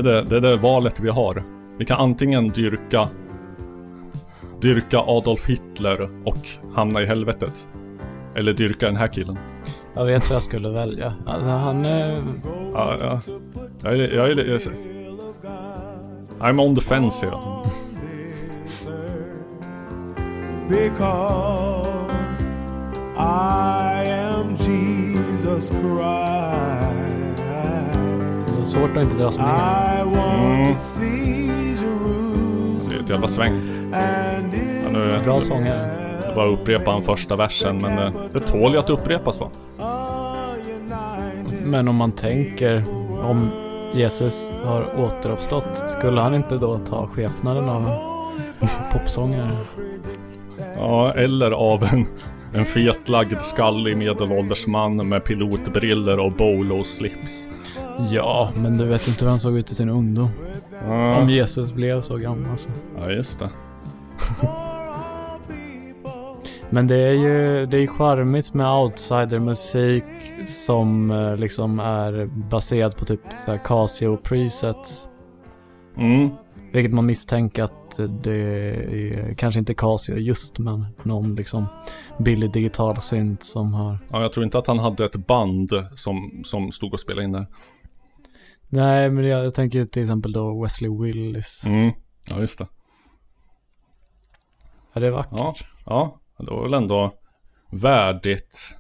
Det 0.05 0.17
är 0.17 0.23
det, 0.23 0.37
är 0.37 0.41
det 0.41 0.57
valet 0.57 0.99
vi 0.99 1.09
har. 1.09 1.43
Vi 1.77 1.85
kan 1.85 1.99
antingen 1.99 2.49
dyrka 2.49 3.09
Dyrka 4.61 4.99
Adolf 4.99 5.49
Hitler 5.49 6.09
och 6.25 6.37
hamna 6.75 7.01
i 7.01 7.05
helvetet. 7.05 7.67
Eller 8.35 8.53
dyrka 8.53 8.85
den 8.85 8.95
här 8.95 9.07
killen. 9.07 9.37
Jag 9.95 10.05
vet 10.05 10.29
vad 10.29 10.35
jag 10.35 10.43
skulle 10.43 10.69
välja. 10.69 11.13
Alltså, 11.25 11.49
han 11.49 11.85
är... 11.85 12.23
Ja, 12.73 12.97
ja. 12.99 13.21
Jag 13.83 13.93
är, 13.93 14.15
jag 14.15 14.31
är, 14.31 14.37
jag 14.37 14.55
är, 14.55 14.71
I'm 16.39 16.61
on 16.61 16.75
the 16.75 16.81
fence 16.81 17.25
tiden. 17.25 17.39
Because 20.69 21.89
I 23.17 24.11
am 24.11 24.55
Jesus 24.55 25.69
Christ. 25.69 27.04
Svårt 28.65 28.97
att 28.97 29.03
inte 29.03 29.15
dras 29.15 29.37
med. 29.37 29.45
I 29.45 30.15
want 30.17 30.41
Mm. 30.43 30.73
to 30.73 30.79
see 30.99 31.05
Jerusalem 31.69 32.79
Det 32.89 32.95
är 32.95 32.99
ett 32.99 33.09
jävla 33.09 33.27
sväng. 33.27 33.53
Ja, 33.91 34.89
nu, 34.91 35.19
Bra 35.23 35.41
sångare. 35.41 35.89
Det 36.21 36.27
är 36.31 36.35
bara 36.35 36.47
upprepa 36.49 36.91
den 36.91 37.01
första 37.01 37.35
versen 37.35 37.81
men 37.81 37.95
det, 37.95 38.11
det 38.31 38.39
tål 38.39 38.71
ju 38.71 38.77
att 38.79 38.89
upprepas 38.89 39.39
va? 39.39 39.49
Men 41.63 41.87
om 41.87 41.95
man 41.95 42.11
tänker 42.11 42.83
om 43.23 43.49
Jesus 43.93 44.51
har 44.63 44.99
återuppstått, 44.99 45.89
skulle 45.89 46.21
han 46.21 46.35
inte 46.35 46.55
då 46.57 46.77
ta 46.79 47.07
skepnaden 47.07 47.69
av 47.69 47.89
en 48.59 48.67
popsångare? 48.93 49.49
Ja, 50.77 51.13
eller 51.13 51.51
av 51.51 51.83
en, 51.83 52.05
en 52.53 52.65
fetlagd 52.65 53.41
skallig 53.41 53.97
medelålders 53.97 54.67
man 54.67 55.09
med 55.09 55.23
pilotbriller 55.23 56.19
och 56.19 56.31
bolo-slips. 56.31 57.47
Ja, 58.11 58.51
men 58.55 58.77
du 58.77 58.85
vet 58.85 59.07
inte 59.07 59.25
hur 59.25 59.29
han 59.29 59.39
såg 59.39 59.57
ut 59.57 59.71
i 59.71 59.75
sin 59.75 59.89
ungdom. 59.89 60.29
Ja. 60.87 61.17
Om 61.17 61.29
Jesus 61.29 61.73
blev 61.73 62.01
så 62.01 62.17
gammal 62.17 62.57
så. 62.57 62.69
Ja, 62.97 63.11
just 63.11 63.39
det. 63.39 63.49
Men 66.69 66.87
det 66.87 66.95
är 66.95 67.13
ju 67.13 67.65
det 67.65 67.77
är 67.77 67.81
ju 67.81 67.87
charmigt 67.87 68.53
med 68.53 68.67
outsider-musik 68.67 70.03
som 70.45 71.11
eh, 71.11 71.37
liksom 71.37 71.79
är 71.79 72.25
baserad 72.25 72.97
på 72.97 73.05
typ 73.05 73.21
så 73.45 73.51
här 73.51 73.57
Casio 73.57 74.17
presets. 74.17 75.09
Mm. 75.97 76.29
Vilket 76.73 76.93
man 76.93 77.05
misstänker 77.05 77.63
att 77.63 77.99
det 78.23 78.35
är 78.35 79.33
kanske 79.33 79.59
inte 79.59 79.73
Casio 79.73 80.17
just 80.17 80.59
men 80.59 80.85
någon 81.03 81.35
liksom 81.35 81.65
billig 82.17 82.51
digital 82.51 83.01
synt 83.01 83.43
som 83.43 83.73
har. 83.73 83.99
Ja, 84.11 84.21
jag 84.21 84.33
tror 84.33 84.43
inte 84.43 84.57
att 84.57 84.67
han 84.67 84.79
hade 84.79 85.05
ett 85.05 85.27
band 85.27 85.71
som, 85.95 86.41
som 86.45 86.71
stod 86.71 86.93
och 86.93 86.99
spelade 86.99 87.23
in 87.23 87.31
där. 87.31 87.47
Nej 88.69 89.09
men 89.09 89.25
jag, 89.25 89.45
jag 89.45 89.53
tänker 89.55 89.85
till 89.85 90.01
exempel 90.01 90.31
då 90.31 90.63
Wesley 90.63 90.91
Willis. 91.01 91.63
Mm. 91.65 91.91
Ja, 92.29 92.39
just 92.39 92.59
det. 92.59 92.67
Ja 94.93 95.01
det 95.01 95.07
är 95.07 95.11
vackert. 95.11 95.33
Ja, 95.37 95.55
ja. 95.85 96.19
Det 96.37 96.51
var 96.51 96.63
väl 96.63 96.73
ändå 96.73 97.11
värdigt 97.71 98.75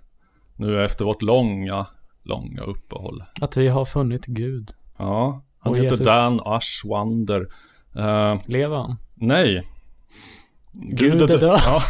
nu 0.55 0.85
efter 0.85 1.05
vårt 1.05 1.21
långa, 1.21 1.85
långa 2.23 2.61
uppehåll. 2.61 3.23
Att 3.41 3.57
vi 3.57 3.67
har 3.67 3.85
funnit 3.85 4.25
Gud. 4.25 4.71
Ja, 4.97 5.43
han 5.59 5.71
Och 5.71 5.77
heter 5.77 5.89
Jesus. 5.89 6.05
Dan 6.05 6.41
Ashwander. 6.45 7.41
Uh, 7.95 8.41
Lever 8.45 8.75
han? 8.77 8.95
nej. 9.15 9.67
Gud 10.71 11.21
är 11.21 11.27
död. 11.27 11.43
Ja. 11.43 11.81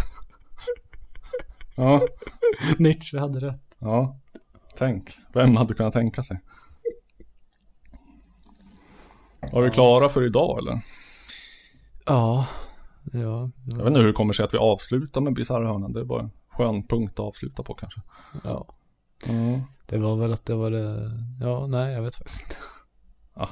ja. 1.76 2.02
Nietzsche 2.78 3.20
hade 3.20 3.40
rätt. 3.40 3.76
Ja. 3.80 4.20
Tänk. 4.78 5.18
Vem 5.34 5.56
hade 5.56 5.74
kunnat 5.74 5.94
tänka 5.94 6.24
sig? 6.24 6.40
Var 9.52 9.62
vi 9.62 9.72
klara 9.72 10.10
för 10.10 10.24
idag 10.26 10.60
eller? 10.60 10.80
Ja. 12.06 12.48
Ja. 13.14 13.50
Jag 13.66 13.78
vet 13.78 13.88
inte 13.88 14.00
hur 14.00 14.08
det 14.08 14.14
kommer 14.14 14.34
sig 14.34 14.46
att 14.46 14.54
vi 14.54 14.58
avslutar 14.58 15.22
med 15.22 15.34
Bisarrhörnan. 15.34 15.94
Det 15.94 16.00
är 16.00 16.04
bara 16.06 16.22
en 16.22 16.32
skön 16.50 16.88
punkt 16.88 17.14
att 17.14 17.20
avsluta 17.20 17.64
på 17.64 17.74
kanske. 17.74 18.02
Ja. 18.44 18.68
Mm. 19.28 19.62
Det 19.86 19.98
var 19.98 20.16
väl 20.16 20.34
att 20.34 20.46
det 20.46 20.56
var 20.56 20.72
det. 20.72 21.12
Ja, 21.42 21.68
nej 21.68 21.94
jag 21.94 22.02
vet 22.02 22.16
faktiskt 22.16 22.42
inte. 22.42 22.56
Ja. 23.36 23.50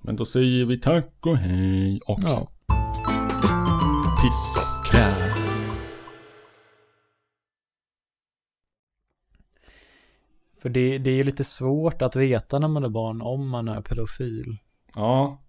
Men 0.00 0.16
då 0.16 0.24
säger 0.24 0.64
vi 0.64 0.80
tack 0.80 1.12
och 1.20 1.36
hej 1.36 2.00
och 2.06 2.18
Ja. 2.22 2.48
piss 4.22 4.56
och 4.56 4.86
kräm. 4.86 5.32
För 10.62 10.68
det, 10.68 10.98
det 10.98 11.10
är 11.10 11.14
ju 11.14 11.24
lite 11.24 11.44
svårt 11.44 12.02
att 12.02 12.16
veta 12.16 12.58
när 12.58 12.68
man 12.68 12.84
är 12.84 12.88
barn 12.88 13.22
om 13.22 13.48
man 13.48 13.68
är 13.68 13.80
pedofil. 13.80 14.56
Ja. 14.94 15.42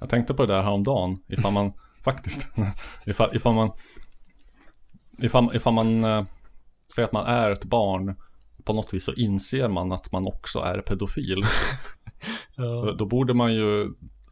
Jag 0.00 0.08
tänkte 0.10 0.34
på 0.34 0.46
det 0.46 0.52
där 0.54 0.62
häromdagen. 0.62 1.18
Ifall 1.28 1.52
man 1.52 1.72
faktiskt. 2.04 2.48
Ifall, 3.06 3.36
ifall 3.36 3.54
man. 3.54 3.70
Ifall, 5.18 5.56
ifall 5.56 5.74
man 5.74 6.04
eh, 6.04 6.24
säger 6.94 7.06
att 7.06 7.12
man 7.12 7.26
är 7.26 7.50
ett 7.50 7.64
barn. 7.64 8.16
På 8.64 8.72
något 8.72 8.94
vis 8.94 9.04
så 9.04 9.12
inser 9.12 9.68
man 9.68 9.92
att 9.92 10.12
man 10.12 10.26
också 10.26 10.58
är 10.58 10.80
pedofil. 10.80 11.42
Då, 12.56 12.86
Ja. 12.86 12.92
då 12.98 13.06
borde 13.06 13.34
man 13.34 13.54
ju 13.54 13.88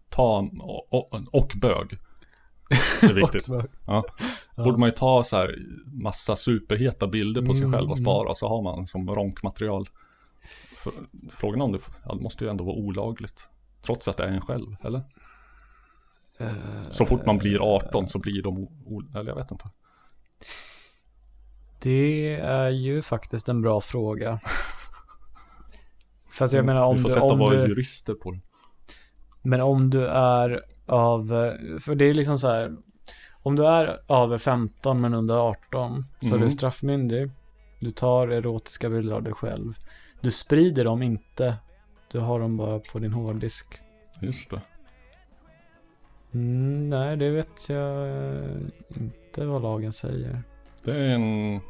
ta 0.09 0.49
och, 0.61 0.93
och, 0.95 1.21
och 1.33 1.53
bög. 1.57 1.99
Det 3.01 3.07
är 3.07 3.13
viktigt. 3.15 3.49
Ja. 3.87 4.05
Borde 4.57 4.79
man 4.79 4.89
ju 4.89 4.95
ta 4.95 5.25
så 5.25 5.37
här 5.37 5.55
massa 6.03 6.37
superheta 6.37 7.07
bilder 7.07 7.43
på 7.43 7.55
sig 7.55 7.65
Mm, 7.65 7.73
själv 7.73 7.91
och 7.91 7.97
mm. 7.97 8.05
spara 8.05 8.35
så 8.35 8.49
har 8.49 8.63
man 8.63 8.87
som 8.87 9.15
ronkmaterial. 9.15 9.87
Frågan 11.31 11.61
om 11.61 11.73
det, 11.73 11.79
ja, 12.05 12.15
det 12.15 12.23
måste 12.23 12.45
ju 12.45 12.51
ändå 12.51 12.65
vara 12.65 12.77
olagligt. 12.77 13.49
Trots 13.87 14.09
att 14.09 14.17
det 14.17 14.25
är 14.25 14.29
en 14.29 14.41
själv, 14.41 14.77
eller? 14.85 15.03
Så 16.91 17.07
fort 17.07 17.27
man 17.27 17.39
blir 17.39 17.59
18 17.77 18.09
så 18.09 18.19
blir 18.19 18.43
de, 18.43 18.69
eller 19.15 19.31
jag 19.31 19.37
vet 19.37 19.51
inte. 19.51 19.71
Det 21.83 22.35
är 22.35 22.69
ju 22.71 23.03
faktiskt 23.03 23.49
en 23.49 23.63
bra 23.63 23.81
fråga. 23.81 24.41
Fast 26.31 26.55
jag 26.55 26.65
menar 26.65 26.83
om 26.83 26.97
Vi 26.97 27.03
får 27.03 27.09
du, 27.09 27.15
sätta 27.15 27.35
våra 27.35 27.57
du, 27.57 27.69
jurister 27.69 28.15
på 28.15 28.31
det. 28.31 28.41
Men 29.43 29.61
om 29.61 29.91
du 29.91 30.07
är 30.07 30.61
av, 30.87 31.29
för 31.81 31.95
det 31.95 32.05
är 32.05 32.15
liksom 32.15 32.39
så 32.39 32.49
här. 32.49 32.77
Om 33.43 33.57
du 33.57 33.67
är 33.67 34.01
över 34.09 34.39
15 34.39 35.01
men 35.01 35.15
under 35.15 35.35
18 35.35 36.05
så 36.21 36.27
är 36.27 36.33
Mm. 36.33 36.45
du 36.45 36.51
straffmyndig. 36.51 37.31
Du 37.81 37.91
tar 37.91 38.29
erotiska 38.29 38.91
bilder 38.91 39.15
av 39.15 39.23
dig 39.23 39.33
själv. 39.33 39.79
Du 40.21 40.31
sprider 40.31 40.85
dem 40.85 41.03
inte. 41.03 41.57
Du 42.15 42.21
har 42.21 42.41
dem 42.41 42.57
bara 42.57 42.79
på 42.79 42.99
din 42.99 43.13
hårddisk. 43.13 43.81
Just 44.21 44.51
det. 44.51 44.61
Mm, 46.35 46.91
nej, 46.91 47.17
det 47.17 47.31
vet 47.31 47.69
jag 47.69 48.09
inte 48.97 49.45
vad 49.45 49.63
lagen 49.63 49.93
säger. 49.93 50.43
Det 50.85 50.91
är 50.91 51.09
en... 51.09 51.61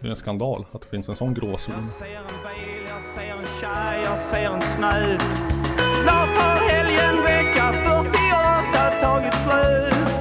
Det 0.00 0.06
är 0.06 0.10
en 0.10 0.16
skandal 0.16 0.66
att 0.72 0.82
det 0.82 0.88
finns 0.88 1.08
en 1.08 1.16
sån 1.16 1.34
gråzon. 1.34 1.74
Jag 1.74 1.84
ser 1.84 2.06
en 2.06 2.24
bil, 2.24 2.88
jag 2.88 3.02
ser 3.02 3.36
en 3.36 3.44
tjej, 3.60 4.02
jag 4.04 4.18
ser 4.18 4.50
en 4.50 4.60
snut. 4.60 5.22
Snart 6.02 6.36
har 6.36 6.68
helgen 6.70 7.24
vecka 7.24 7.72
48 7.72 9.00
tagit 9.00 9.34
slut. 9.34 10.20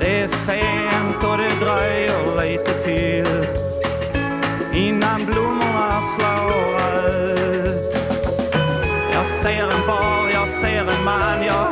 Det 0.00 0.20
är 0.20 0.28
sent 0.28 1.24
och 1.24 1.38
det 1.38 1.64
dröjer 1.64 2.42
lite 2.42 2.82
till 2.82 3.46
innan 4.74 5.26
blommorna 5.26 5.59
slår 6.02 6.76
ut. 7.64 7.96
Jag 9.12 9.26
ser 9.26 9.62
en 9.62 9.86
bar, 9.86 10.30
jag 10.32 10.48
ser 10.48 10.80
en 10.80 11.04
man, 11.04 11.44
jag 11.46 11.69